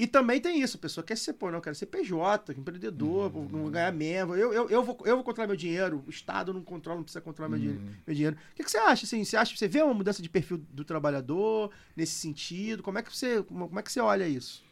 [0.00, 3.28] E também tem isso, a pessoa quer ser, pô, não, eu quero ser PJ, empreendedor,
[3.30, 4.32] vou- vou ganhar mesmo.
[4.36, 7.20] Eu, eu, eu, vou, eu vou controlar meu dinheiro, o Estado não controla, não precisa
[7.20, 8.36] controlar meu, dinheiro, meu dinheiro.
[8.52, 9.04] O que, que você acha?
[9.06, 12.80] Assim, você acha você vê uma mudança de perfil do trabalhador nesse sentido?
[12.80, 14.62] Como é que você, como é que você olha isso?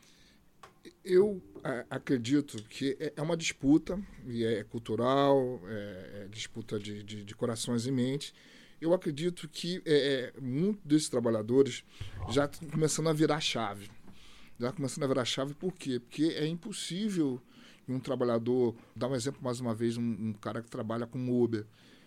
[1.04, 7.02] Eu a- acredito que é é uma disputa, e é cultural, é, é disputa de,
[7.02, 8.32] de, de corações e mentes.
[8.80, 11.82] Eu acredito que é, é, muitos desses trabalhadores
[12.30, 13.90] já estão começando a virar chave.
[14.58, 15.98] Já começando a virar chave, por quê?
[16.00, 17.40] Porque é impossível
[17.88, 21.64] um trabalhador, dar um exemplo mais uma vez, um, um cara que trabalha com Uber,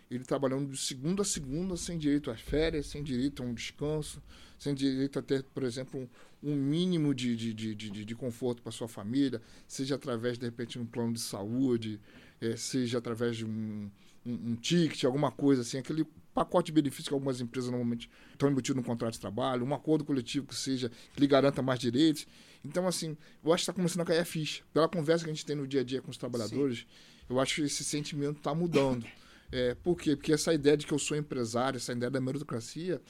[0.10, 4.22] ele trabalhando de segunda a segunda sem direito às férias, sem direito a um descanso,
[4.58, 6.00] sem direito a ter, por exemplo,
[6.42, 10.46] um, um mínimo de, de, de, de, de conforto para sua família, seja através, de
[10.46, 12.00] repente, de um plano de saúde,
[12.42, 13.90] eh, seja através de um,
[14.26, 18.50] um, um ticket, alguma coisa assim, aquele pacote de benefícios que algumas empresas normalmente estão
[18.50, 22.26] embutidos no contrato de trabalho, um acordo coletivo que seja, que lhe garanta mais direitos.
[22.64, 24.64] Então, assim, eu acho que está começando a cair a ficha.
[24.74, 26.86] Pela conversa que a gente tem no dia a dia com os trabalhadores,
[27.30, 29.06] eu acho que esse sentimento está mudando.
[29.52, 30.16] É, por quê?
[30.16, 33.02] Porque essa ideia de que eu sou empresário, essa ideia da meritocracia,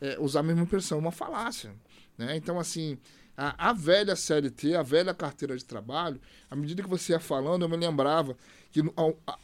[0.00, 1.74] é, usar a mesma expressão, uma falácia.
[2.18, 2.36] Né?
[2.36, 2.98] Então, assim,
[3.36, 6.20] a, a, velha CLT, a velha carteira de trabalho,
[6.50, 8.36] à medida que você ia falando, eu me lembrava
[8.70, 8.80] que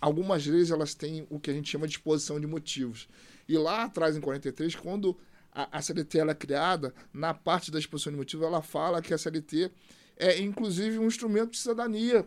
[0.01, 3.09] algumas leis elas têm o que a gente chama de exposição de motivos.
[3.49, 5.19] E lá atrás, em 43, quando
[5.51, 9.15] a, a CLT ela é criada, na parte da exposição de motivos, ela fala que
[9.15, 9.71] a CLT
[10.17, 12.25] é, inclusive, um instrumento de cidadania.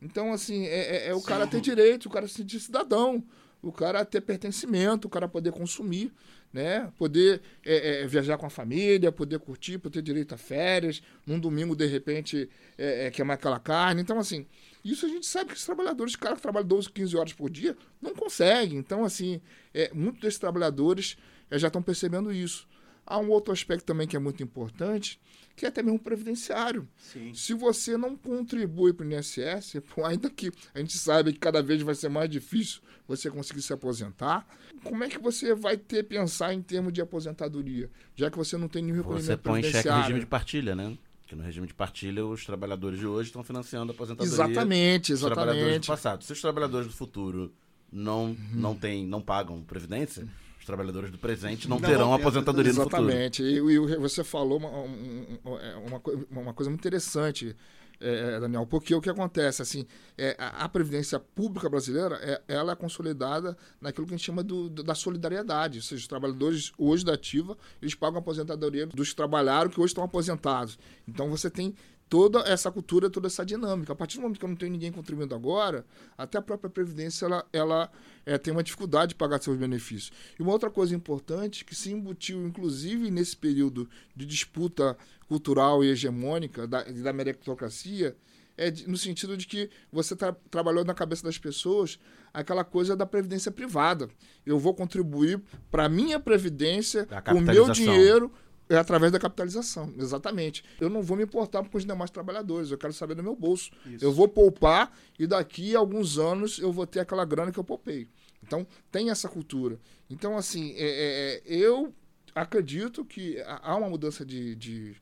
[0.00, 1.26] Então, assim, é, é, é o Sim.
[1.26, 3.22] cara ter direito, o cara se sentir cidadão,
[3.64, 6.12] o cara ter pertencimento, o cara poder consumir
[6.54, 6.92] né?
[6.96, 11.36] Poder é, é, viajar com a família, poder curtir, poder ter direito a férias, num
[11.36, 12.48] domingo, de repente,
[12.78, 14.00] é, é, queimar aquela carne.
[14.00, 14.46] Então, assim,
[14.84, 17.76] isso a gente sabe que os trabalhadores, cara que trabalha 12, 15 horas por dia,
[18.00, 18.78] não conseguem.
[18.78, 19.40] Então, assim,
[19.74, 21.16] é, muitos desses trabalhadores
[21.50, 22.68] é, já estão percebendo isso.
[23.04, 25.20] Há um outro aspecto também que é muito importante,
[25.56, 26.88] que é até mesmo previdenciário.
[26.96, 27.32] Sim.
[27.34, 31.82] Se você não contribui para o INSS, ainda que a gente sabe que cada vez
[31.82, 34.46] vai ser mais difícil você conseguir se aposentar,
[34.82, 38.68] como é que você vai ter pensar em termos de aposentadoria, já que você não
[38.68, 40.96] tem nenhum reconhecimento Você põe em xeque o regime de partilha, né?
[41.26, 45.12] Que no regime de partilha, os trabalhadores de hoje estão financiando a aposentadoria exatamente, exatamente.
[45.12, 46.24] dos trabalhadores do passado.
[46.24, 47.52] Se os trabalhadores do futuro
[47.90, 48.36] não, uhum.
[48.52, 50.26] não, tem, não pagam previdência,
[50.64, 53.02] os trabalhadores do presente não, não terão aposentadoria no futuro.
[53.02, 53.42] Exatamente.
[53.42, 56.00] E, e, você falou uma, é, uma,
[56.30, 57.54] uma, coisa muito interessante,
[58.00, 59.86] é, é, Daniel, porque o que acontece, assim,
[60.16, 64.42] é, a, a, Previdência Pública Brasileira, é, ela é consolidada naquilo que a gente chama
[64.42, 69.10] do, da solidariedade, ou seja, os trabalhadores hoje da ativa, eles pagam a aposentadoria dos
[69.10, 70.78] que trabalharam que hoje estão aposentados.
[71.06, 71.74] Então você tem
[72.14, 73.92] toda essa cultura, toda essa dinâmica.
[73.92, 75.84] A partir do momento que eu não tenho ninguém contribuindo agora,
[76.16, 77.90] até a própria Previdência ela, ela
[78.24, 80.12] é, tem uma dificuldade de pagar seus benefícios.
[80.38, 84.96] E uma outra coisa importante que se embutiu, inclusive, nesse período de disputa
[85.26, 88.16] cultural e hegemônica da, da meritocracia,
[88.56, 91.98] é de, no sentido de que você tra trabalhou na cabeça das pessoas
[92.32, 94.08] aquela coisa da previdência privada.
[94.46, 98.30] Eu vou contribuir para a minha previdência, com o meu dinheiro,
[98.68, 100.64] é através da capitalização, exatamente.
[100.80, 103.70] Eu não vou me importar com os demais trabalhadores, eu quero saber do meu bolso.
[103.86, 104.04] Isso.
[104.04, 107.64] Eu vou poupar e daqui a alguns anos eu vou ter aquela grana que eu
[107.64, 108.08] poupei.
[108.42, 109.78] Então, tem essa cultura.
[110.08, 111.94] Então, assim, é, é, é eu
[112.34, 114.96] acredito que há uma mudança de, de,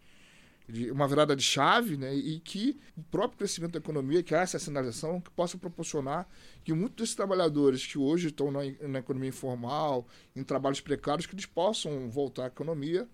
[0.69, 2.15] de, uma virada de chave, né?
[2.15, 6.29] E que o próprio crescimento da economia, que há essa sinalização, que possa proporcionar
[6.63, 10.07] que muitos desses trabalhadores que hoje estão na, na economia informal,
[10.37, 13.09] em trabalhos precários, que eles possam voltar à economia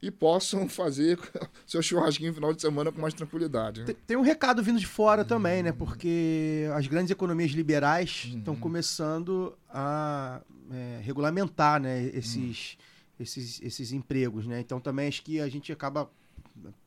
[0.00, 1.18] e possam fazer
[1.66, 3.80] seu churrasquinho no final de semana com mais tranquilidade.
[3.80, 3.86] Né?
[3.86, 5.72] Tem, tem, um recado vindo de fora também, né?
[5.72, 8.60] Porque as grandes economias liberais estão uhum.
[8.60, 10.40] começando a
[10.70, 13.24] é, regulamentar né, esses, uhum.
[13.24, 14.60] esses, esses empregos, né?
[14.60, 16.10] Então também acho que a gente acaba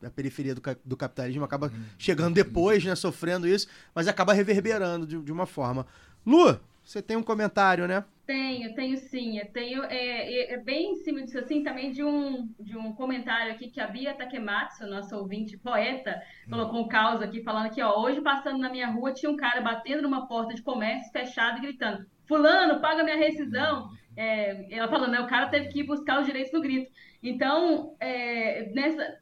[0.02, 1.84] a periferia do, do capitalismo acaba uhum.
[1.96, 5.86] chegando depois, né, sofrendo isso, mas acaba reverberando de, de uma forma.
[6.26, 8.04] Lu, você tem um comentário, né?
[8.30, 9.38] Tenho, tenho sim.
[9.38, 12.92] Eu tenho é, é, é, bem em cima disso assim também de um, de um
[12.92, 17.82] comentário aqui que a Bia Takematsu, nossa ouvinte poeta, colocou um caos aqui falando que
[17.82, 21.58] ó, hoje passando na minha rua tinha um cara batendo numa porta de comércio fechada
[21.58, 23.90] e gritando: "Fulano, paga minha rescisão".
[24.16, 26.88] É, ela falando, né, o cara teve que ir buscar os direitos no grito.
[27.20, 29.18] Então, é, nessa,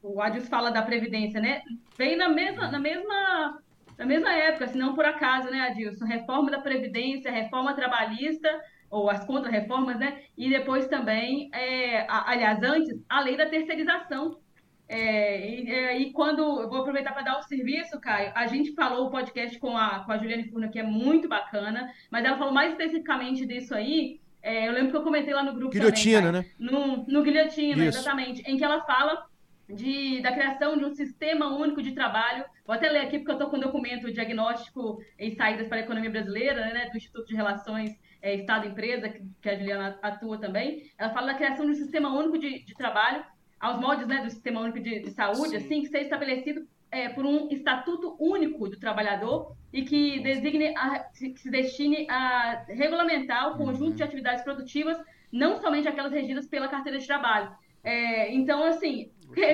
[0.00, 1.62] o Adilson fala da previdência, né?
[1.98, 3.60] Vem na mesma, na mesma
[4.02, 6.04] na mesma época, se não por acaso, né, Adilson?
[6.04, 8.48] Reforma da Previdência, reforma trabalhista,
[8.90, 10.22] ou as contra-reformas, né?
[10.36, 14.38] E depois também, é, a, aliás, antes, a lei da terceirização.
[14.88, 18.74] É, e, é, e, quando, eu vou aproveitar para dar um serviço, Caio, a gente
[18.74, 22.36] falou o podcast com a, com a Juliane Furna, que é muito bacana, mas ela
[22.36, 26.32] falou mais especificamente disso aí, é, eu lembro que eu comentei lá no grupo Guilhotina,
[26.32, 26.50] também, né?
[26.58, 28.00] No, no Guilhotina, Isso.
[28.00, 29.24] exatamente, em que ela fala
[29.72, 32.44] de, da criação de um sistema único de trabalho.
[32.66, 35.78] Vou até ler aqui, porque eu estou com o um documento Diagnóstico em Saídas para
[35.78, 40.90] a Economia Brasileira, né, do Instituto de Relações é, Estado-Empresa, que, a Juliana atua também.
[40.96, 43.24] Ela fala da criação de um sistema único de, de trabalho,
[43.58, 45.56] aos moldes né, do Sistema Único de, de Saúde, Sim.
[45.56, 50.98] assim, que seja estabelecido é, por um estatuto único do trabalhador e que designe a,
[50.98, 53.94] que se destine a regulamentar o conjunto uhum.
[53.94, 54.98] de atividades produtivas,
[55.30, 57.56] não somente aquelas regidas pela carteira de trabalho.
[57.84, 59.10] É, então, assim,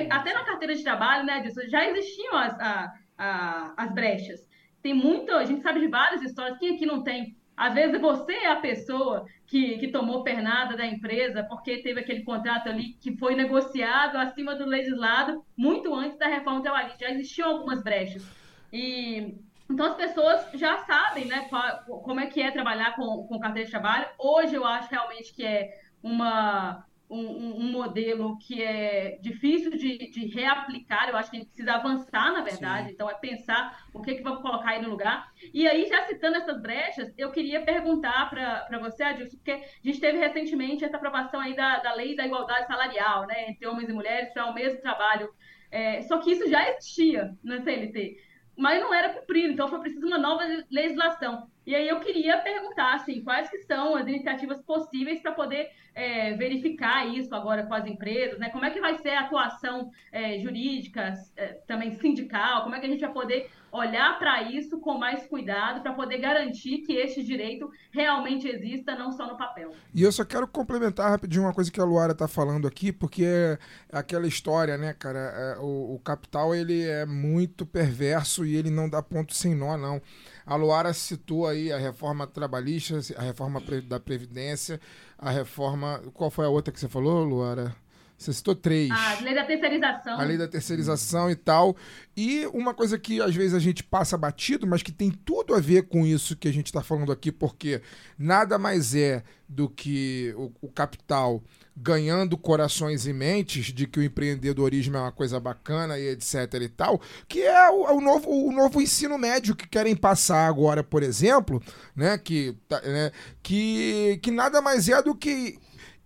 [0.09, 4.47] até na carteira de trabalho, né, disso, já existiam as, a, a, as brechas.
[4.81, 7.37] Tem muito, a gente sabe de várias histórias, quem aqui não tem?
[7.59, 12.23] Às vezes você é a pessoa que, que tomou pernada da empresa porque teve aquele
[12.23, 17.05] contrato ali que foi negociado acima do legislado muito antes da reforma trabalhista.
[17.05, 18.25] Já existiam algumas brechas.
[18.71, 19.35] E
[19.69, 23.65] então as pessoas já sabem né, qual, como é que é trabalhar com, com carteira
[23.65, 24.07] de trabalho.
[24.17, 25.69] Hoje eu acho realmente que é
[26.01, 31.09] uma um, um, um modelo que é difícil de, de, reaplicar.
[31.09, 32.87] Eu acho que a gente precisa avançar, na verdade.
[32.87, 32.93] Sim.
[32.93, 35.31] Então, é pensar o que, que vamos colocar aí no lugar.
[35.53, 39.99] E aí, já citando essas brechas, eu queria perguntar para você, Adilson, porque a gente
[39.99, 43.93] teve recentemente essa aprovação aí da, da lei da igualdade salarial, né, entre homens e
[43.93, 45.33] mulheres, para o mesmo trabalho.
[45.71, 48.17] É, só que isso já existia na CLT,
[48.59, 51.49] mas não era cumprido, então foi preciso uma nova legislação.
[51.65, 56.33] E aí eu queria perguntar, assim, quais que são as iniciativas possíveis para poder é,
[56.33, 58.49] verificar isso agora com as empresas, né?
[58.49, 62.63] Como é que vai ser a atuação é, jurídica, é, também sindical?
[62.63, 66.17] Como é que a gente vai poder olhar para isso com mais cuidado para poder
[66.17, 69.71] garantir que este direito realmente exista, não só no papel?
[69.93, 73.23] E eu só quero complementar rapidinho uma coisa que a Luara está falando aqui, porque
[73.25, 73.59] é
[73.91, 75.19] aquela história, né, cara?
[75.19, 79.77] É, o, o capital ele é muito perverso e ele não dá ponto sem nó,
[79.77, 80.01] não.
[80.45, 84.79] A Luara citou aí a reforma trabalhista, a reforma da Previdência,
[85.17, 86.01] a reforma.
[86.13, 87.75] Qual foi a outra que você falou, Luara?
[88.19, 88.91] Você citou três.
[88.91, 90.19] A lei da terceirização.
[90.19, 91.77] A lei da terceirização e tal.
[92.17, 95.59] E uma coisa que às vezes a gente passa batido, mas que tem tudo a
[95.61, 97.81] ver com isso que a gente está falando aqui, porque
[98.17, 101.41] nada mais é do que o, o capital
[101.77, 106.67] ganhando corações e mentes de que o empreendedorismo é uma coisa bacana e etc e
[106.67, 111.03] tal, que é o, o, novo, o novo ensino médio que querem passar agora, por
[111.03, 111.63] exemplo,
[111.95, 115.57] né, que, tá, né, que, que nada mais é do que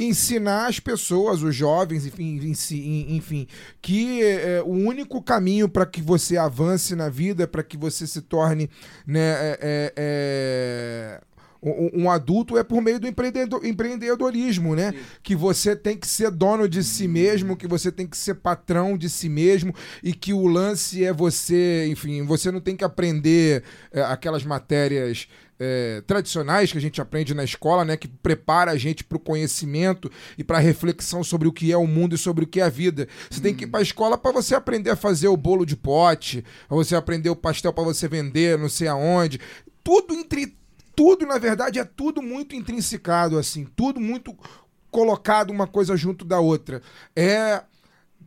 [0.03, 2.39] ensinar as pessoas, os jovens, enfim,
[3.09, 3.47] enfim
[3.81, 8.21] que é, o único caminho para que você avance na vida, para que você se
[8.21, 8.69] torne
[9.05, 11.21] né, é, é, é
[11.63, 14.91] um, adulto é por meio do empreendedor, empreendedorismo, né?
[14.91, 14.97] Sim.
[15.23, 18.97] Que você tem que ser dono de si mesmo, que você tem que ser patrão
[18.97, 19.73] de si mesmo
[20.03, 25.27] e que o lance é você, enfim, você não tem que aprender é, aquelas matérias
[25.59, 29.19] é, tradicionais que a gente aprende na escola, né, que prepara a gente para o
[29.19, 32.59] conhecimento e para a reflexão sobre o que é o mundo e sobre o que
[32.59, 33.07] é a vida.
[33.29, 33.43] Você hum.
[33.43, 36.43] tem que ir para a escola para você aprender a fazer o bolo de pote,
[36.67, 39.39] para você aprender o pastel para você vender, não sei aonde.
[39.83, 40.55] Tudo entre
[40.95, 44.35] tudo, na verdade, é tudo muito intrinsecado, assim, tudo muito
[44.91, 46.81] colocado uma coisa junto da outra.
[47.15, 47.63] É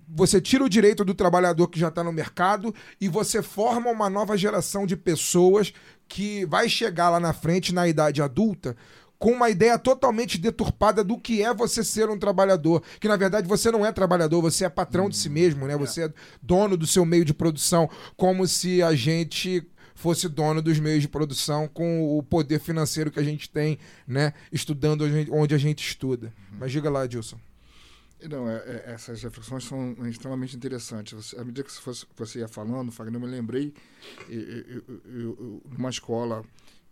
[0.08, 4.08] você tira o direito do trabalhador que já está no mercado e você forma uma
[4.08, 5.72] nova geração de pessoas
[6.08, 8.76] que vai chegar lá na frente, na idade adulta,
[9.18, 12.82] com uma ideia totalmente deturpada do que é você ser um trabalhador.
[13.00, 15.76] Que na verdade você não é trabalhador, você é patrão de si mesmo, né?
[15.76, 16.12] Você é
[16.42, 21.08] dono do seu meio de produção, como se a gente fosse dono dos meios de
[21.08, 24.34] produção com o poder financeiro que a gente tem, né?
[24.52, 26.26] Estudando onde a gente estuda.
[26.26, 26.58] Uhum.
[26.60, 27.38] Mas diga lá, Adilson.
[28.28, 31.12] Não, é, é, essas reflexões são extremamente interessantes.
[31.12, 33.74] Você, à medida que você, você ia falando, Fagner, eu me lembrei,
[35.64, 36.44] numa escola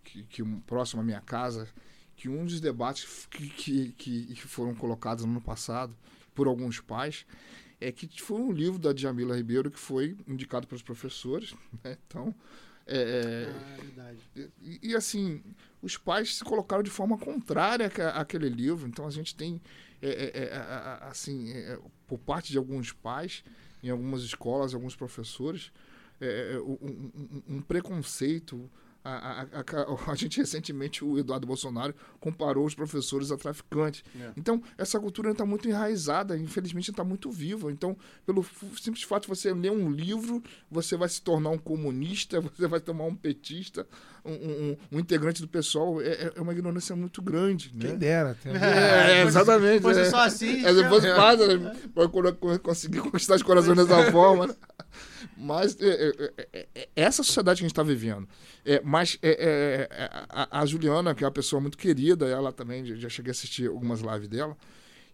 [0.02, 1.68] que, que próxima à minha casa,
[2.16, 5.96] que um dos debates que, que, que, foram colocados no ano passado
[6.34, 7.26] por alguns pais
[7.80, 11.54] é que foi um livro da Djamila Ribeiro que foi indicado pelos professores.
[11.82, 11.98] Né?
[12.06, 12.34] Então,
[12.86, 14.14] é, é ah,
[14.62, 15.42] e, e, assim,
[15.82, 18.86] os pais se colocaram de forma contrária àquele livro.
[18.86, 19.60] Então a gente tem,
[21.02, 23.44] assim, é, por parte de alguns pais,
[23.82, 25.72] em algumas escolas, alguns professores,
[26.64, 28.70] um, um, um preconceito
[29.04, 34.02] a, a, a, a, gente recentemente, o Eduardo Bolsonaro, comparou os professores a traficantes.
[34.18, 34.30] É.
[34.36, 37.70] Então, essa cultura está muito enraizada, infelizmente está muito viva.
[37.70, 38.44] Então, pelo
[38.80, 42.80] simples fato de você ler um livro, você vai se tornar um comunista, você vai
[42.80, 43.86] tomar um petista,
[44.24, 46.00] um, um, um integrante do pessoal.
[46.00, 47.70] É, é, uma ignorância muito grande.
[47.74, 47.88] Né?
[47.88, 48.36] Quem dera.
[48.46, 49.76] É, é, exatamente.
[49.76, 50.04] Se fosse é.
[50.10, 50.64] só assim.
[50.64, 51.72] É, se fosse fácil, né?
[52.62, 54.54] conseguir conquistar os corações dessa forma.
[55.44, 55.76] Mas
[56.96, 58.26] essa sociedade que a gente está vivendo
[58.64, 62.50] é, mas é, é, é a, a, Juliana, que é uma pessoa muito querida, ela
[62.50, 64.56] também, já cheguei a assistir algumas lives dela,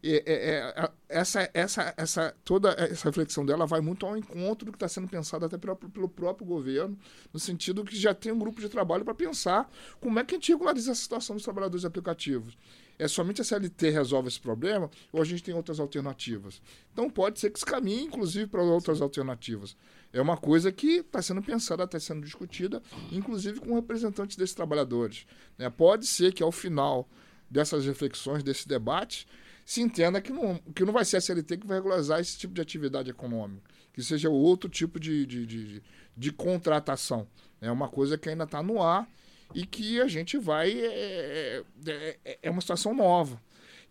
[0.02, 4.76] é, é, essa, essa, essa, toda essa reflexão dela vai muito ao encontro do que
[4.76, 6.96] está sendo pensado até pelo, pelo, próprio governo,
[7.32, 9.70] no sentido que já tem um grupo de trabalho para pensar
[10.00, 12.56] como é que a gente regulariza a situação dos trabalhadores aplicativos.
[12.98, 16.62] É somente a CLT resolve esse problema ou a gente tem outras alternativas?
[16.92, 19.76] Então pode ser que se caminhe, inclusive, para outras alternativas
[20.12, 22.82] é uma coisa que está sendo pensada, está sendo discutida,
[23.12, 25.26] inclusive com representantes desses trabalhadores.
[25.56, 25.70] Né?
[25.70, 27.08] Pode ser que ao final
[27.50, 29.26] dessas reflexões, desse debate,
[29.64, 32.52] se entenda que não, que não vai ser a CLT que vai regularizar esse tipo
[32.52, 33.62] de atividade econômica,
[33.92, 35.82] que seja outro tipo de, de, de,
[36.16, 37.26] de contratação.
[37.60, 39.08] É uma coisa que ainda está no ar
[39.54, 40.72] e que a gente vai.
[40.72, 43.40] É, é, é, é uma situação nova.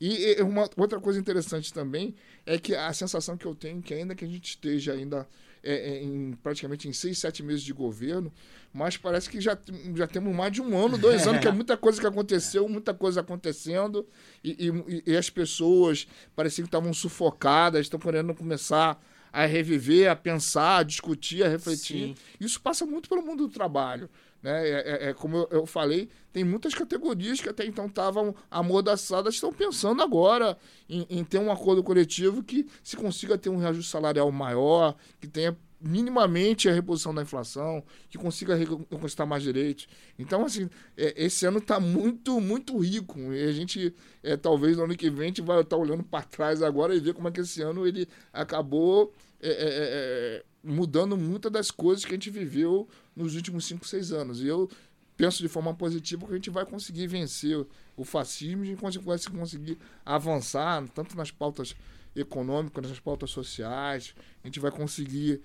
[0.01, 2.15] E, uma outra coisa interessante também
[2.45, 5.27] é que a sensação que eu tenho que ainda que a gente esteja ainda
[5.63, 8.31] é, é, em praticamente em seis, sete meses de governo,
[8.73, 9.57] mas parece que já,
[9.95, 12.93] já temos mais de um ano, dois anos, que é muita coisa que aconteceu, muita
[12.93, 14.07] coisa acontecendo,
[14.43, 20.15] e, e, e as pessoas pareciam que estavam sufocadas, estão querendo começar a reviver, a
[20.15, 22.15] pensar, a discutir, a refletir.
[22.15, 22.15] Sim.
[22.39, 24.09] Isso passa muito pelo mundo do trabalho.
[24.41, 24.69] Né?
[24.69, 24.73] É,
[25.05, 30.01] é- é como eu, falei, tem muitas categorias que até então estavam amordaçadas, estão pensando
[30.01, 30.57] agora
[30.89, 35.27] em, em ter um acordo coletivo que se consiga ter um reajuste salarial maior, que
[35.27, 39.87] tenha minimamente a reposição da inflação, que consiga reconquistar mais direitos.
[40.17, 43.17] Então, assim, é, esse ano está muito, muito rico.
[43.33, 46.23] E a gente, é, talvez no ano que vem, a gente vai estar olhando para
[46.25, 51.17] trás agora e ver como é que esse ano ele acabou é, é, é, mudando
[51.17, 54.41] muitas das coisas que a gente viveu nos últimos 5, 6 anos.
[54.41, 54.69] E eu
[55.15, 57.65] penso de forma positiva que a gente vai conseguir vencer
[57.97, 61.75] o fascismo e a gente vai conseguir avançar tanto nas pautas
[62.15, 65.41] econômicas, nas pautas sociais, a gente vai conseguir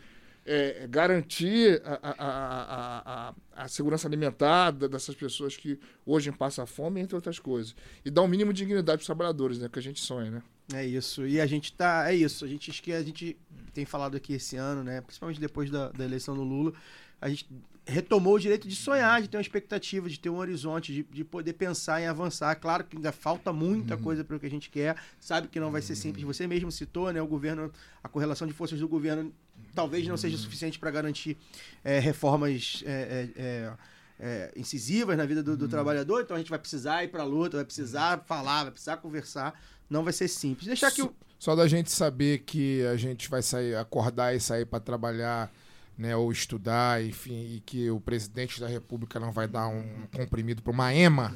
[0.47, 3.35] é, garantir a, a, a,
[3.65, 7.75] a, segurança alimentar dessas pessoas que hoje passam fome, entre outras coisas.
[8.05, 9.69] E dar o mínimo de dignidade para os trabalhadores, né?
[9.69, 10.43] Que a gente sonha, né?
[10.73, 11.27] É isso.
[11.27, 12.11] E a gente tá.
[12.11, 12.45] É isso.
[12.45, 13.37] A gente acho que a gente
[13.73, 15.01] tem falado aqui esse ano, né?
[15.01, 16.73] Principalmente depois da, da eleição do Lula.
[17.21, 17.47] A gente
[17.87, 21.23] retomou o direito de sonhar, de ter uma expectativa, de ter um horizonte, de, de
[21.23, 22.55] poder pensar em avançar.
[22.57, 24.97] Claro que ainda falta muita coisa para o que a gente quer.
[25.21, 26.25] Sabe que não vai ser simples.
[26.25, 27.21] Você mesmo citou, né?
[27.21, 27.71] O governo,
[28.03, 29.33] a correlação de forças do governo
[29.75, 31.37] talvez não seja suficiente para garantir
[31.83, 32.83] é, reformas.
[32.87, 33.73] é, é, é,
[34.19, 37.57] é, incisivas na vida do, do trabalhador, então a gente vai precisar ir para luta,
[37.57, 40.67] vai precisar falar, vai precisar conversar, não vai ser simples.
[40.67, 44.65] Deixar que o, Só da gente saber que a gente vai sair, acordar e sair
[44.65, 45.53] para trabalhar,
[45.97, 50.61] né, ou estudar, enfim, e que o presidente da República não vai dar um comprimido
[50.61, 51.35] para uma EMA,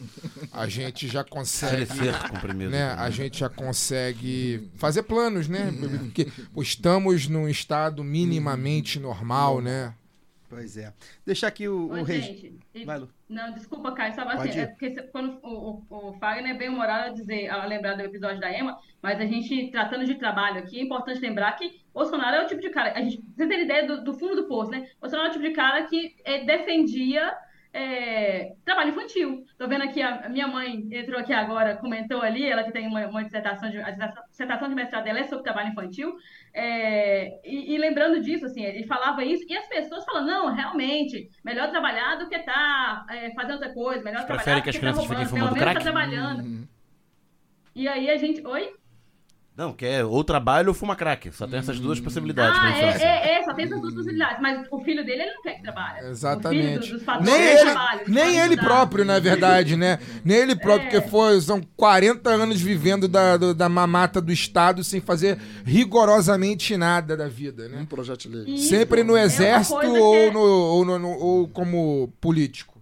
[0.53, 1.87] a gente já consegue,
[2.29, 2.71] comprimido.
[2.71, 9.61] né, a gente já consegue fazer planos, né, porque pô, estamos num estado minimamente normal,
[9.61, 9.95] né?
[10.49, 10.93] Pois é.
[11.27, 12.59] Deixar aqui o, Oi, o gente.
[12.87, 13.03] Vai.
[13.29, 17.11] Não, desculpa, Caio, só assim, é porque quando o, o, o Fagner é bem humorado
[17.11, 20.81] a dizer, a lembrar do episódio da Emma, mas a gente, tratando de trabalho aqui,
[20.81, 23.87] é importante lembrar que Bolsonaro é o tipo de cara, a gente, você tem ideia
[23.87, 24.89] do, do fundo do poço, né?
[25.01, 27.37] Bolsonaro é o tipo de cara que é, defendia
[27.73, 29.45] é, trabalho infantil.
[29.57, 32.87] Tô vendo aqui, a, a minha mãe entrou aqui agora, comentou ali, ela que tem
[32.87, 33.91] uma, uma dissertação, de, a
[34.29, 36.17] dissertação de mestrado dela é sobre trabalho infantil,
[36.61, 41.31] é, e, e lembrando disso, assim, ele falava isso, e as pessoas falam, não, realmente,
[41.45, 43.07] melhor trabalhar do que estar
[43.37, 46.69] fazendo outra coisa, melhor trabalhar Prefere do que as tá roubando, pelo menos tá trabalhando.
[47.77, 48.73] E aí a gente, oi?
[49.59, 51.33] Não, que é ou trabalho ou fuma crack.
[51.33, 54.65] Só tem essas duas possibilidades Ah, é, é, é, só tem essas duas possibilidades, mas
[54.71, 55.97] o filho dele, ele não quer que trabalhe.
[55.97, 56.93] O filho Exatamente.
[56.93, 57.71] dos, Nem ele,
[58.07, 59.99] nem ele próprio, na verdade, né?
[60.25, 60.91] Nem ele próprio, É.
[60.93, 66.77] porque foi, são 40 anos vivendo da, do- da mamata do Estado sem fazer rigorosamente
[66.77, 67.79] nada da vida, né?
[67.81, 68.57] Um projeto de lei.
[68.59, 72.78] Sempre no é exército que ou, é- no, ou, no- no- ou como político.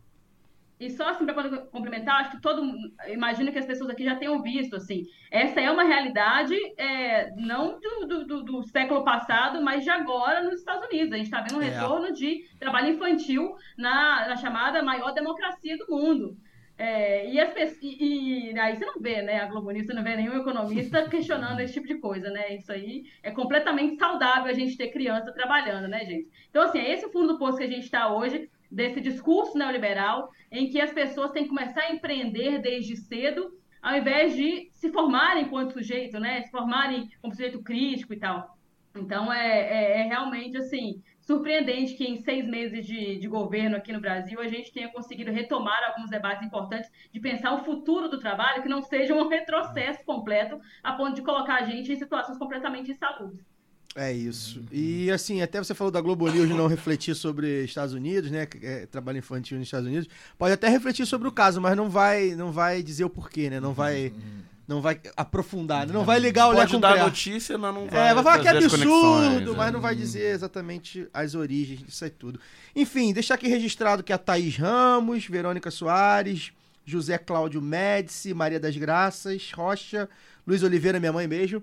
[0.79, 4.05] E só assim, para poder complementar, acho que todo mundo, imagino que as pessoas aqui
[4.05, 9.63] já tenham visto, assim, essa é uma realidade é, não do, do, do- século passado,
[9.63, 11.13] mas de agora nos Estados Unidos.
[11.13, 11.71] A gente está vendo um É.
[11.71, 16.37] retorno de trabalho infantil na, na chamada maior democracia do mundo.
[16.79, 20.05] É, e, as e, e aí você não vê, né, a Globo News, você não
[20.05, 22.55] vê nenhum economista questionando esse tipo de coisa, né?
[22.55, 26.29] Isso aí é completamente saudável a gente ter criança trabalhando, né, gente?
[26.51, 29.57] Então, assim, é esse o fundo do poço que a gente está hoje, desse discurso
[29.57, 33.53] neoliberal, em que as pessoas têm que começar a empreender desde cedo,
[33.83, 36.43] ao invés de se formarem enquanto sujeito, né?
[36.43, 38.57] Se formarem como sujeito crítico e tal.
[38.97, 43.93] Então, é, é- é realmente, assim, surpreendente que em seis meses de, de governo aqui
[43.93, 48.19] no Brasil a gente tenha conseguido retomar alguns debates importantes de pensar o futuro do
[48.19, 52.39] trabalho, que não seja um retrocesso completo a ponto de colocar a gente em situações
[52.39, 53.56] completamente insalubres.
[53.97, 54.63] É isso.
[54.71, 58.47] E assim, até você falou da Globo News não refletir sobre Estados Unidos, né?
[58.63, 60.07] é trabalho infantil nos Estados Unidos.
[60.37, 63.59] Pode até refletir sobre o caso, mas não vai, não vai dizer o porquê, né?
[63.59, 64.13] Não vai,
[64.69, 67.05] não vai aprofundar, não vai ligar o Pode com dar criar.
[67.05, 69.71] notícia, mas não vai É, vai falar que é absurdo, mas é.
[69.71, 72.39] não vai dizer exatamente as origens disso aí tudo.
[72.75, 76.53] Enfim, deixar aqui registrado que a Thaís Ramos, Verônica Soares,
[76.85, 80.07] José Cláudio Médici, Maria das Graças, Rocha,
[80.47, 81.63] Luiz Oliveira, minha mãe, beijo.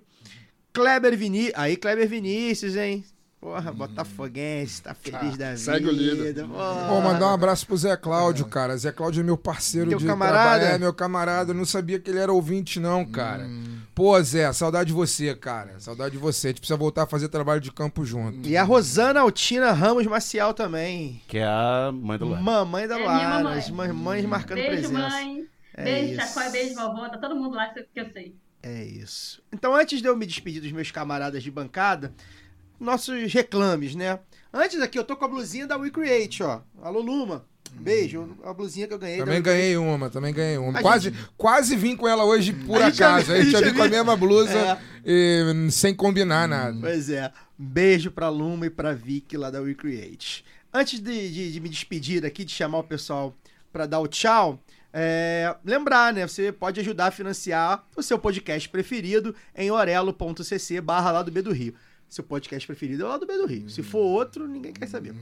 [0.73, 1.53] Kleber Vinícius.
[1.55, 3.03] Aí, Kleber Vinícius, hein?
[3.39, 5.57] Porra, Botafoguense, tá feliz da vida.
[5.57, 6.45] segue o líder.
[6.45, 8.77] Pô, mandar um abraço pro Zé Cláudio, cara.
[8.77, 10.59] Zé Cláudio é meu parceiro Teu de camarada?
[10.61, 10.75] trabalho.
[10.75, 11.51] É, meu camarada.
[11.51, 13.45] Eu não sabia que ele era ouvinte, não, cara.
[13.93, 15.77] Pô, Zé, saudade de você, cara.
[15.77, 16.47] Saudade de você.
[16.47, 18.47] A gente precisa voltar a fazer trabalho de campo junto.
[18.47, 21.21] E a Rosana Altina Ramos Maciel também.
[21.27, 22.41] Que é a mãe do Luar.
[22.41, 23.57] Mamãe da É mamãe.
[23.59, 24.93] As mamães marcando Beijo, presença.
[25.09, 25.45] mãe.
[25.73, 26.21] É beijo, isso.
[26.33, 27.09] Chacói, beijo, vovó.
[27.09, 28.35] Tá todo mundo lá que eu sei.
[28.63, 29.41] É isso.
[29.51, 32.13] Então, antes de eu me despedir dos meus camaradas de bancada,
[32.79, 34.19] nossos reclames, né?
[34.53, 36.61] Antes aqui, eu tô com a blusinha da WeCreate, ó.
[36.81, 37.45] Alô, Luma.
[37.73, 38.37] Beijo.
[38.43, 39.17] A blusinha que eu ganhei.
[39.17, 40.77] Também We ganhei uma, também ganhei uma.
[40.77, 43.31] A Quase, gente- quase vim com ela hoje por A acaso.
[43.33, 44.77] A gente já vim com a mesma blusa É.
[45.03, 46.77] e, sem combinar nada.
[46.79, 47.31] Pois é.
[47.57, 50.45] Beijo pra Luma e pra Vicky lá da WeCreate.
[50.71, 53.35] Antes de, de- de me despedir aqui, de chamar o pessoal
[53.71, 54.61] pra dar o tchau,
[54.93, 56.27] é, lembrar, né?
[56.27, 61.41] Você pode ajudar a financiar o seu podcast preferido em orelo.cc barra lá do B
[61.41, 61.73] do Rio.
[62.07, 63.67] Seu podcast preferido é o lá do B do Rio.
[63.69, 65.15] Se for outro, ninguém quer saber.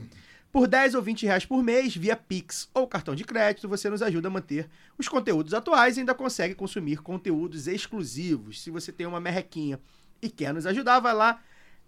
[0.52, 4.02] Por 10 ou 20 reais por mês, via Pix ou cartão de crédito, você nos
[4.02, 4.68] ajuda a manter
[4.98, 8.60] os conteúdos atuais e ainda consegue consumir conteúdos exclusivos.
[8.60, 9.80] Se você tem uma merrequinha
[10.20, 11.40] e quer nos ajudar, vai lá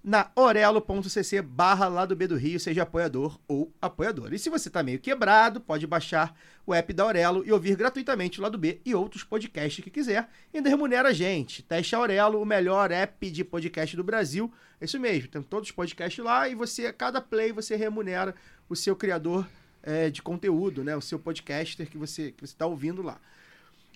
[0.04, 4.34] na orelo.cc barra lá do B do Rio, seja apoiador ou apoiadora.
[4.34, 8.38] E se você tá meio quebrado, pode baixar o app da Aurelo e ouvir gratuitamente
[8.38, 10.28] o Lado B e outros podcasts que quiser.
[10.52, 11.62] E ainda remunera a gente.
[11.62, 14.52] Teste a Aurelo, o melhor app de podcast do Brasil.
[14.78, 18.34] É isso mesmo, tem todos os podcasts lá e você, a cada play, você remunera
[18.68, 19.48] o seu criador
[19.82, 20.94] eh, de conteúdo, né?
[20.94, 23.18] O seu podcaster que você que você tá ouvindo lá.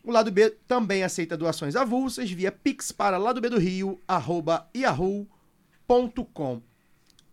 [0.03, 4.67] O lado B também aceita doações avulsas via Pix para lado B do Rio, arroba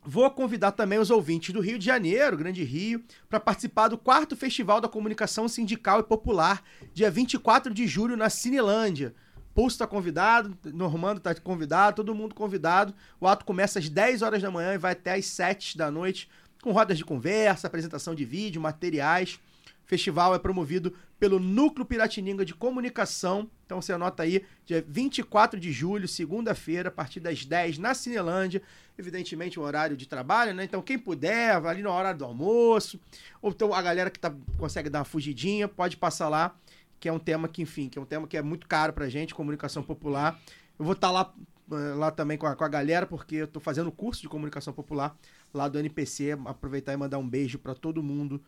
[0.02, 4.34] Vou convidar também os ouvintes do Rio de Janeiro, Grande Rio, para participar do quarto
[4.34, 6.64] Festival da Comunicação Sindical e Popular,
[6.94, 9.14] dia 24 de julho, na Cinelândia.
[9.54, 12.94] Pulso está convidado, Normando está convidado, todo mundo convidado.
[13.20, 16.30] O ato começa às 10 horas da manhã e vai até às 7 da noite,
[16.64, 19.38] com rodas de conversa, apresentação de vídeo, materiais.
[19.86, 23.50] Festival é promovido pelo Núcleo Piratininga de Comunicação.
[23.66, 28.62] Então você anota aí, dia 24 de julho, segunda-feira, a partir das 10 na Cinelândia.
[28.98, 30.64] Evidentemente, o horário de trabalho, né?
[30.64, 33.00] Então, quem puder, vai ali na hora do almoço.
[33.42, 36.56] Ou então a galera que tá, consegue dar uma fugidinha, pode passar lá,
[37.00, 39.08] que é um tema que, enfim, que é um tema que é muito caro pra
[39.08, 40.40] gente, comunicação popular.
[40.80, 41.34] Eu vou estar lá,
[41.72, 44.74] eh, lá também com a, com a galera, porque eu tô fazendo curso de comunicação
[44.74, 45.16] popular
[45.54, 46.32] lá do NPC.
[46.46, 48.42] Aproveitar e mandar um beijo pra todo mundo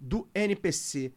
[0.00, 1.12] do NPC.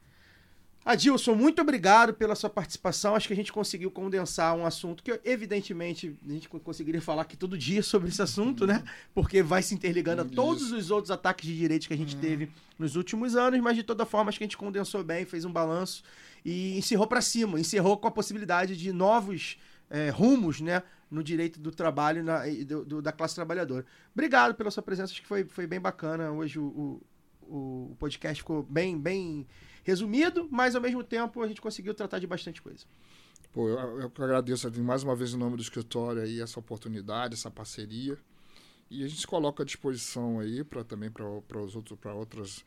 [0.84, 3.16] Adilson, muito obrigado pela sua participação.
[3.16, 7.22] Acho que a gente conseguiu condensar um assunto que, evidentemente, a gente co- conseguiria falar
[7.22, 8.84] aqui todo dia sobre esse assunto, né?
[9.14, 12.50] Porque vai se interligando a todos os outros ataques de direitos que a gente teve
[12.80, 15.52] nos últimos anos, mas de toda forma acho que a gente condensou bem, fez um
[15.52, 16.02] balanço
[16.44, 19.60] e encerrou para cima, encerrou com a possibilidade de novos
[19.92, 20.82] eh, rumos, né?
[21.12, 23.86] No direito do trabalho na- e do- do- da classe trabalhadora.
[24.16, 26.32] Obrigado pela sua presença, acho que foi, foi bem bacana.
[26.32, 27.02] Hoje o, o-
[27.52, 29.46] o podcast ficou bem, bem
[29.84, 32.86] resumido, mas ao mesmo tempo a gente conseguiu tratar de bastante coisa.
[33.52, 37.52] Pô, eu, eu agradeço mais uma vez em nome do escritório aí essa oportunidade, essa
[37.52, 38.18] parceria.
[38.90, 41.26] E a gente se coloca à disposição aí para também para
[41.62, 42.64] os outros para outras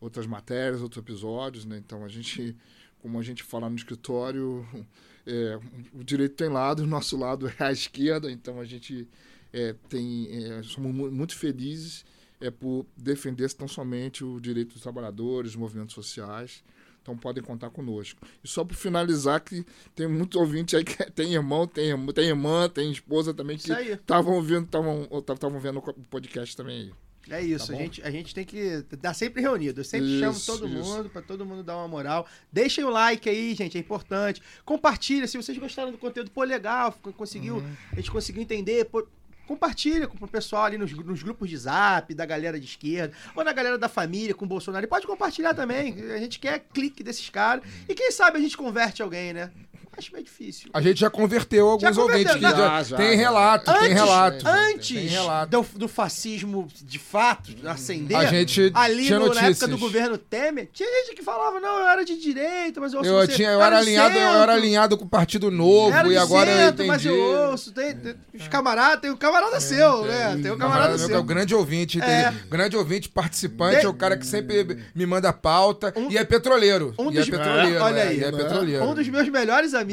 [0.00, 1.78] outras matérias, outros episódios, né?
[1.78, 2.56] Então a gente,
[3.00, 4.66] como a gente fala no escritório,
[5.26, 5.58] é,
[5.92, 9.08] o direito tem lado, o nosso lado é a esquerda, então a gente
[9.52, 12.04] é, tem é, somos mu- muito felizes
[12.46, 16.62] é por defender tão somente o direito dos trabalhadores, os movimentos sociais.
[17.02, 18.18] Então podem contar conosco.
[18.42, 19.62] E só para finalizar, que
[19.94, 23.70] tem muito ouvinte aí que tem irmão, tem, irmã- tem irmã, tem esposa também que
[23.70, 26.92] estavam ouvindo, estavam vendo o podcast também aí.
[27.30, 28.56] É isso, Tá a, gente, a gente tem que
[28.92, 29.80] estar sempre reunido.
[29.80, 30.76] Eu sempre chamo Isso, todo isso.
[30.76, 32.26] mundo, para todo mundo dar uma moral.
[32.52, 34.42] Deixem o like aí, gente, é importante.
[34.62, 37.72] Compartilha, se vocês gostaram do conteúdo, pô, legal, conseguiu, Uhum.
[37.92, 39.06] a gente conseguiu entender, pô,
[39.46, 43.44] compartilha com o pessoal ali nos, nos grupos de zap, da galera de esquerda, ou
[43.44, 44.84] na galera da família com o Bolsonaro.
[44.84, 47.64] E pode compartilhar também, a gente quer clique desses caras.
[47.88, 49.50] E quem sabe a gente converte alguém, né?
[49.96, 50.70] Acho meio difícil.
[50.72, 52.34] A gente já converteu alguns Já converteu, ouvintes.
[52.34, 52.50] que já.
[52.50, 53.16] já- Já, já, tem já.
[53.16, 54.48] relato, tem relato.
[54.48, 55.50] Antes Tem relato.
[55.50, 59.70] do, do fascismo de fato acender, A gente ali tinha no- na época notícias.
[59.70, 63.10] do governo Temer, tinha gente que falava, não, eu era de direita, mas eu ouço
[63.10, 66.08] Eu, você, tinha, eu, era de alinhado, eu era alinhado com o Partido Novo era
[66.08, 67.18] e agora eu centro, mas entendi.
[67.20, 67.72] eu ouço.
[67.72, 70.38] Tem, tem os camaradas, tem o camarada seu, né?
[70.42, 71.14] Tem o camarada Camarada, seu.
[71.14, 72.30] é o grande ouvinte, É.
[72.30, 76.24] tem- grande ouvinte, participante, De- é o cara que sempre me manda pauta e é
[76.24, 76.94] petroleiro.
[76.98, 78.84] Um e é dos, petroleiro, olha é, aí, é petroleiro.
[78.84, 79.83] um dos meus melhores amigos,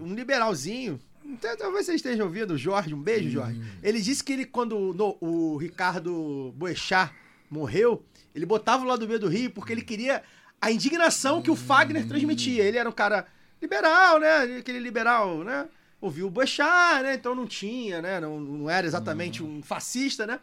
[0.00, 3.58] um liberalzinho, então, talvez você esteja ouvindo, o Jorge, um beijo, Jorge.
[3.82, 7.12] Ele disse que ele, quando no- o Ricardo Boechat
[7.50, 8.04] morreu,
[8.34, 10.22] ele botava o lado B do Rio porque ele queria
[10.60, 12.62] a indignação que o Fagner transmitia.
[12.64, 13.26] Ele era um cara
[13.60, 14.58] liberal, né?
[14.58, 15.66] Aquele liberal, né?
[16.00, 17.14] Ouviu o Boechat, né?
[17.14, 18.20] Então não tinha, né?
[18.20, 20.38] Não, não era exatamente um fascista, né?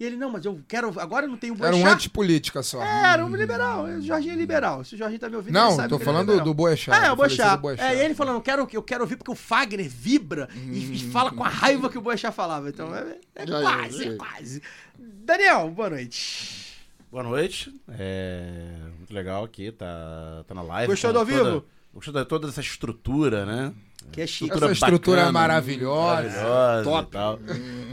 [0.00, 0.98] E ele, não, mas eu quero.
[0.98, 1.86] Agora eu não tenho Era Boechat.
[1.86, 2.82] um antipolítica só.
[2.82, 3.84] Era um liberal.
[3.84, 4.82] O Jorginho é liberal.
[4.82, 6.44] Se o Jorginho tá me ouvindo, Não, ele sabe tô que ele é falando liberal.
[6.46, 7.60] do Boechat, É, o Boechat.
[7.78, 11.10] É, e ele falando, eu quero, eu quero ouvir porque o Fagner vibra e, e
[11.10, 12.70] fala com a raiva que o Boechat falava.
[12.70, 14.10] Então é, é Já, já, quase, já.
[14.10, 14.62] é quase.
[14.98, 16.76] Daniel, boa noite.
[17.12, 17.70] Boa noite.
[17.90, 18.62] É
[18.96, 20.90] muito legal aqui, tá, tá na live.
[20.92, 21.64] Gostou com do ao toda- vivo?
[21.92, 23.72] Gostou de toda essa estrutura, né?
[24.10, 24.54] Que é chique.
[24.54, 26.42] Essa estrutura bacana, maravilhosa.
[26.42, 27.08] maravilhosa Top.
[27.08, 27.38] e tal.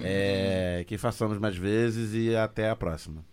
[0.04, 3.24] É, que façamos mais vezes e até a próxima.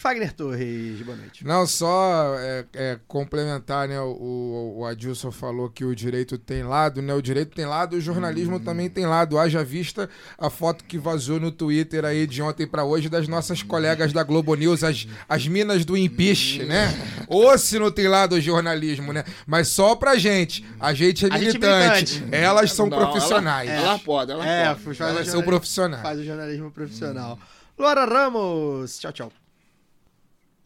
[0.00, 1.44] Fagner Torres, boa noite.
[1.44, 4.00] Não, só é, é, complementar, né?
[4.00, 7.12] O, o Adilson falou que o direito tem lado, né?
[7.14, 9.36] O direito tem lado, o jornalismo também tem lado.
[9.36, 10.08] Haja vista
[10.38, 14.22] a foto que vazou no Twitter aí de ontem pra hoje das nossas colegas da
[14.22, 16.94] Globo News, as, as minas do impeach, né?
[17.26, 19.24] Ou se não tem lado o jornalismo, né?
[19.48, 20.64] Mas só pra gente.
[20.78, 22.14] A gente é A gente é militante.
[22.20, 22.34] militante.
[22.36, 23.68] Elas são Não, profissionais.
[23.68, 24.78] ela- ela pode, ela É, pode.
[24.78, 26.02] o Elas são jornalismo- profissionais.
[26.02, 27.36] Faz o jornalismo profissional.
[27.76, 29.32] Laura Ramos, tchau, tchau.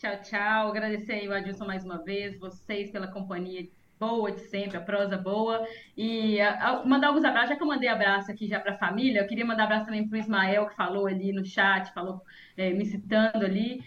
[0.03, 0.69] Tchau, tchau.
[0.71, 3.69] Agradecer aí o Adilson mais uma vez, vocês pela companhia
[4.01, 5.65] boa de sempre, a prosa boa.
[5.97, 8.79] E a- a- mandar alguns abraços, já que eu mandei abraço aqui já para a
[8.79, 12.21] família, eu queria mandar abraço também para o Ismael, que falou ali no chat, falou
[12.57, 13.81] eh, me citando ali.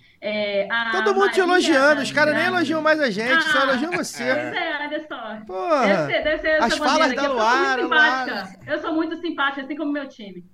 [0.72, 3.60] A Todo mundo te Maria elogiando, das os caras nem elogiam mais a gente, só
[3.60, 4.24] Ah, elogiam você.
[4.24, 5.46] Pois é, olha só.
[5.46, 5.86] Porra.
[5.86, 8.48] Deve ser, deve ser As falas da Luara.
[8.66, 10.46] Eu sou muito simpática, assim como meu time.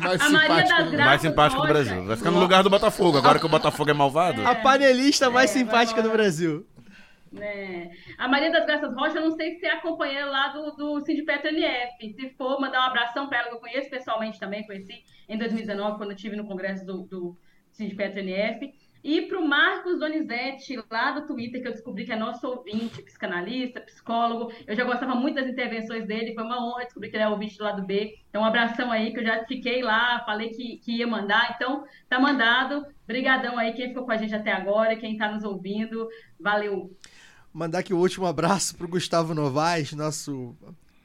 [0.00, 1.68] Mais A Maria das Graças mais simpático do.
[1.68, 2.04] Brasil.
[2.04, 4.46] Vai ficar no lugar do Botafogo, agora que o Botafogo é malvado.
[4.46, 6.66] A panelista mais simpática do Brasil.
[7.32, 7.90] né?
[8.18, 11.00] A Maria das Graças Rocha, eu não sei se é a companheira lá do, do
[11.04, 12.12] Sindipetro NF.
[12.14, 15.96] Se for, mandar um abração para ela, que eu conheço pessoalmente também, conheci em 2019,
[15.96, 17.36] quando eu estive no congresso do, do
[17.72, 18.72] Sindipetro NF.
[19.04, 23.02] E para o Marcos Donizete, lá do Twitter, que eu descobri que é nosso ouvinte,
[23.02, 24.50] psicanalista, psicólogo.
[24.66, 27.58] Eu já gostava muito das intervenções dele, foi uma honra descobrir que ele é ouvinte
[27.58, 28.18] do lado B.
[28.30, 31.52] Então, um abração aí, que eu já fiquei lá, falei que, que ia mandar.
[31.54, 32.86] Então, tá mandado.
[33.06, 36.08] Brigadão aí, quem ficou com a gente até agora, quem está nos ouvindo.
[36.40, 36.90] Valeu!
[37.52, 40.56] Mandar aqui o último abraço pro Gustavo Novaes, nosso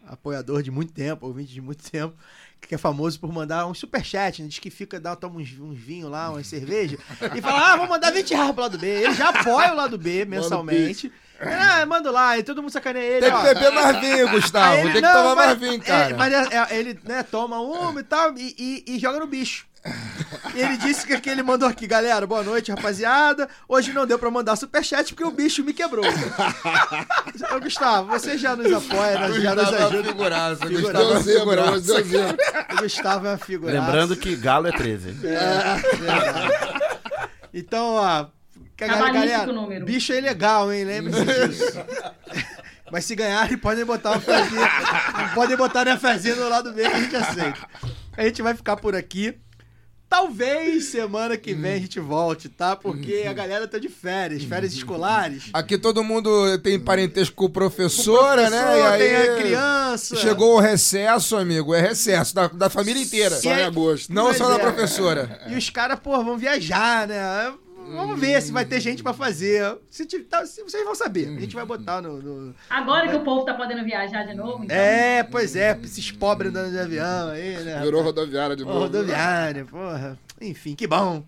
[0.08, 2.16] apoiador de muito tempo, ouvinte de muito tempo,
[2.68, 4.48] que é famoso por mandar um superchat, né?
[4.48, 6.98] diz que fica, dá, toma uns, uns vinhos lá, umas cerveja,
[7.36, 8.88] e fala, ah, vou mandar 20 reais pro lado B.
[8.88, 11.12] Ele já apoia o lado B mensalmente.
[11.42, 13.22] Ah, manda lá, e todo mundo sacaneia ele.
[13.22, 13.42] Tem que ó.
[13.44, 14.74] beber mais vinho, Gustavo.
[14.76, 16.10] Ele, Tem que não, tomar mas- mais vinho, cara.
[16.10, 19.26] é, mas é- é- ele né, toma uma e tal e, e- e joga no
[19.28, 19.66] bicho.
[20.56, 23.48] E ele disse que, que ele mandou aqui, galera, boa noite, rapaziada.
[23.68, 26.04] Hoje não deu pra mandar superchat porque o bicho me quebrou.
[27.56, 30.04] Ô, Gustavo, você já nos apoia, né, já nos Gustavo é ajuda.
[30.10, 31.04] figuraça, Figuraça.
[31.04, 32.74] Gustavo é figuraça.
[32.74, 33.74] O Gustavo é uma figura.
[33.80, 35.16] Lembrando que Galo é 13.
[37.54, 38.26] Então, ó,
[38.76, 39.86] que a Cabalístico galera, o número.
[39.86, 40.84] bicho é ilegal, hein?
[40.84, 41.80] Lembre-se disso.
[42.92, 44.68] Mas se ganharem, podem botar uma fezinha.
[45.36, 47.60] podem botar na fezinha do lado B que a gente aceita.
[48.18, 49.38] A gente vai ficar por aqui.
[50.10, 52.76] Talvez semana que vem a gente volte, tá?
[52.76, 55.50] Porque a galera tá de férias, férias escolares.
[55.54, 58.62] Aqui todo mundo tem parentesco com professora, Com né?
[58.62, 60.16] professor, E aí tem a criança.
[60.16, 61.76] Chegou o recesso, amigo.
[61.76, 63.36] É recesso da, da família inteira.
[63.36, 64.12] Só em agosto.
[64.12, 64.60] Não só da é.
[64.60, 65.42] professora.
[65.48, 67.54] E os caras, pô, vão viajar, né?
[67.96, 69.78] Vamos ver se vai ter gente pra fazer.
[69.90, 71.28] Se, tá, se- vocês vão saber.
[71.36, 72.22] A gente vai botar no.
[72.22, 74.76] no- Agora que o povo tá podendo viajar de novo, então.
[74.76, 77.82] É, pois é, esses pobres andando de avião aí, né?
[77.84, 78.80] Virou rodoviária de novo.
[78.80, 80.18] Rodoviária, porra.
[80.42, 81.22] Enfim, que bom.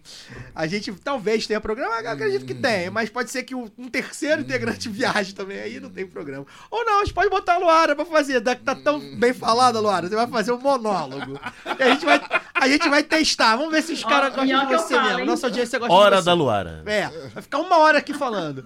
[0.55, 4.41] A gente talvez tenha programa, eu acredito que tem, mas pode ser que um terceiro
[4.41, 6.45] integrante viaje também, aí não tem programa.
[6.69, 9.33] Ou não, a gente pode botar a Luara pra fazer, da que tá tão bem
[9.33, 11.37] falada, Luara, você vai fazer um monólogo.
[11.77, 12.21] E a gente vai,
[12.61, 15.19] a gente vai testar, vamos ver se os caras gostam de você falo, mesmo.
[15.21, 15.25] hein?
[15.25, 16.25] Nossa audiência gosta Hora de você.
[16.25, 16.83] da Luara.
[16.85, 18.63] É, vai ficar uma hora aqui falando.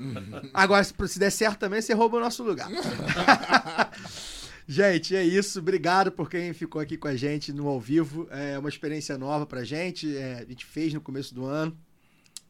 [0.54, 2.68] Agora, se se der certo também, você rouba o nosso lugar.
[4.68, 5.60] Gente, é isso.
[5.60, 8.28] Obrigado por quem ficou aqui com a gente no ao vivo.
[8.32, 10.18] É uma experiência nova pra gente.
[10.18, 11.78] É, a gente fez no começo do ano.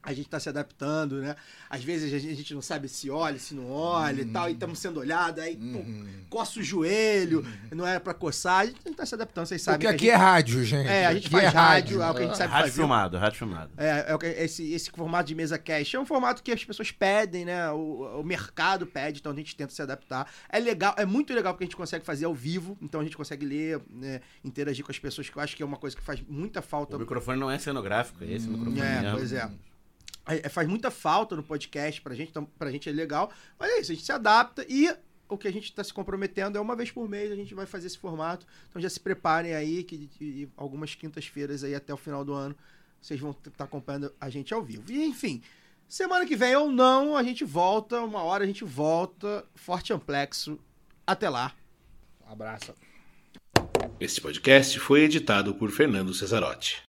[0.05, 1.35] A gente tá se adaptando, né?
[1.69, 4.53] Às vezes a gente, gente não sabe se olha, se não olha e tal, e
[4.53, 5.83] estamos sendo olhado, aí pô,
[6.29, 8.59] coça o joelho, não era pra coçar.
[8.61, 9.79] A gente tá se adaptando, vocês sabem.
[9.87, 10.87] Porque que aqui a é gente- rádio, gente.
[10.87, 12.01] É, a gente Aqui faz é rádio, rádio.
[12.01, 12.81] é o que a gente sabe Rádio fazer.
[12.81, 13.71] filmado, rádio filmado.
[13.77, 16.63] É, é o que- esse, esse formato de mesa cast é um formato que as
[16.63, 17.69] pessoas pedem, né?
[17.71, 20.29] O, o mercado pede, então a gente tenta se adaptar.
[20.49, 23.17] É legal, é muito legal porque a gente consegue fazer ao vivo, então a gente
[23.17, 26.01] consegue ler, né, interagir com as pessoas, que eu acho que é uma coisa que
[26.03, 26.95] faz muita falta.
[26.95, 29.17] O microfone não é cenográfico, é esse microfone É, mesmo.
[29.17, 29.49] pois é.
[30.27, 33.31] É, faz muita falta no podcast pra gente, então pra gente é legal.
[33.59, 34.93] Mas é isso, a gente se adapta e
[35.27, 37.65] o que a gente tá se comprometendo é uma vez por mês a gente vai
[37.65, 38.45] fazer esse formato.
[38.69, 42.55] Então já se preparem aí que que algumas quintas-feiras aí até o final do ano
[43.01, 44.91] vocês vão estar acompanhando a gente ao vivo.
[44.91, 45.41] E enfim,
[45.87, 50.59] semana que vem ou não, a gente volta, uma hora a gente volta, forte amplexo.
[51.05, 51.53] Até lá.
[52.25, 52.73] Abraço.
[53.99, 56.84] Este podcast foi editado por Fernando Cesarotti.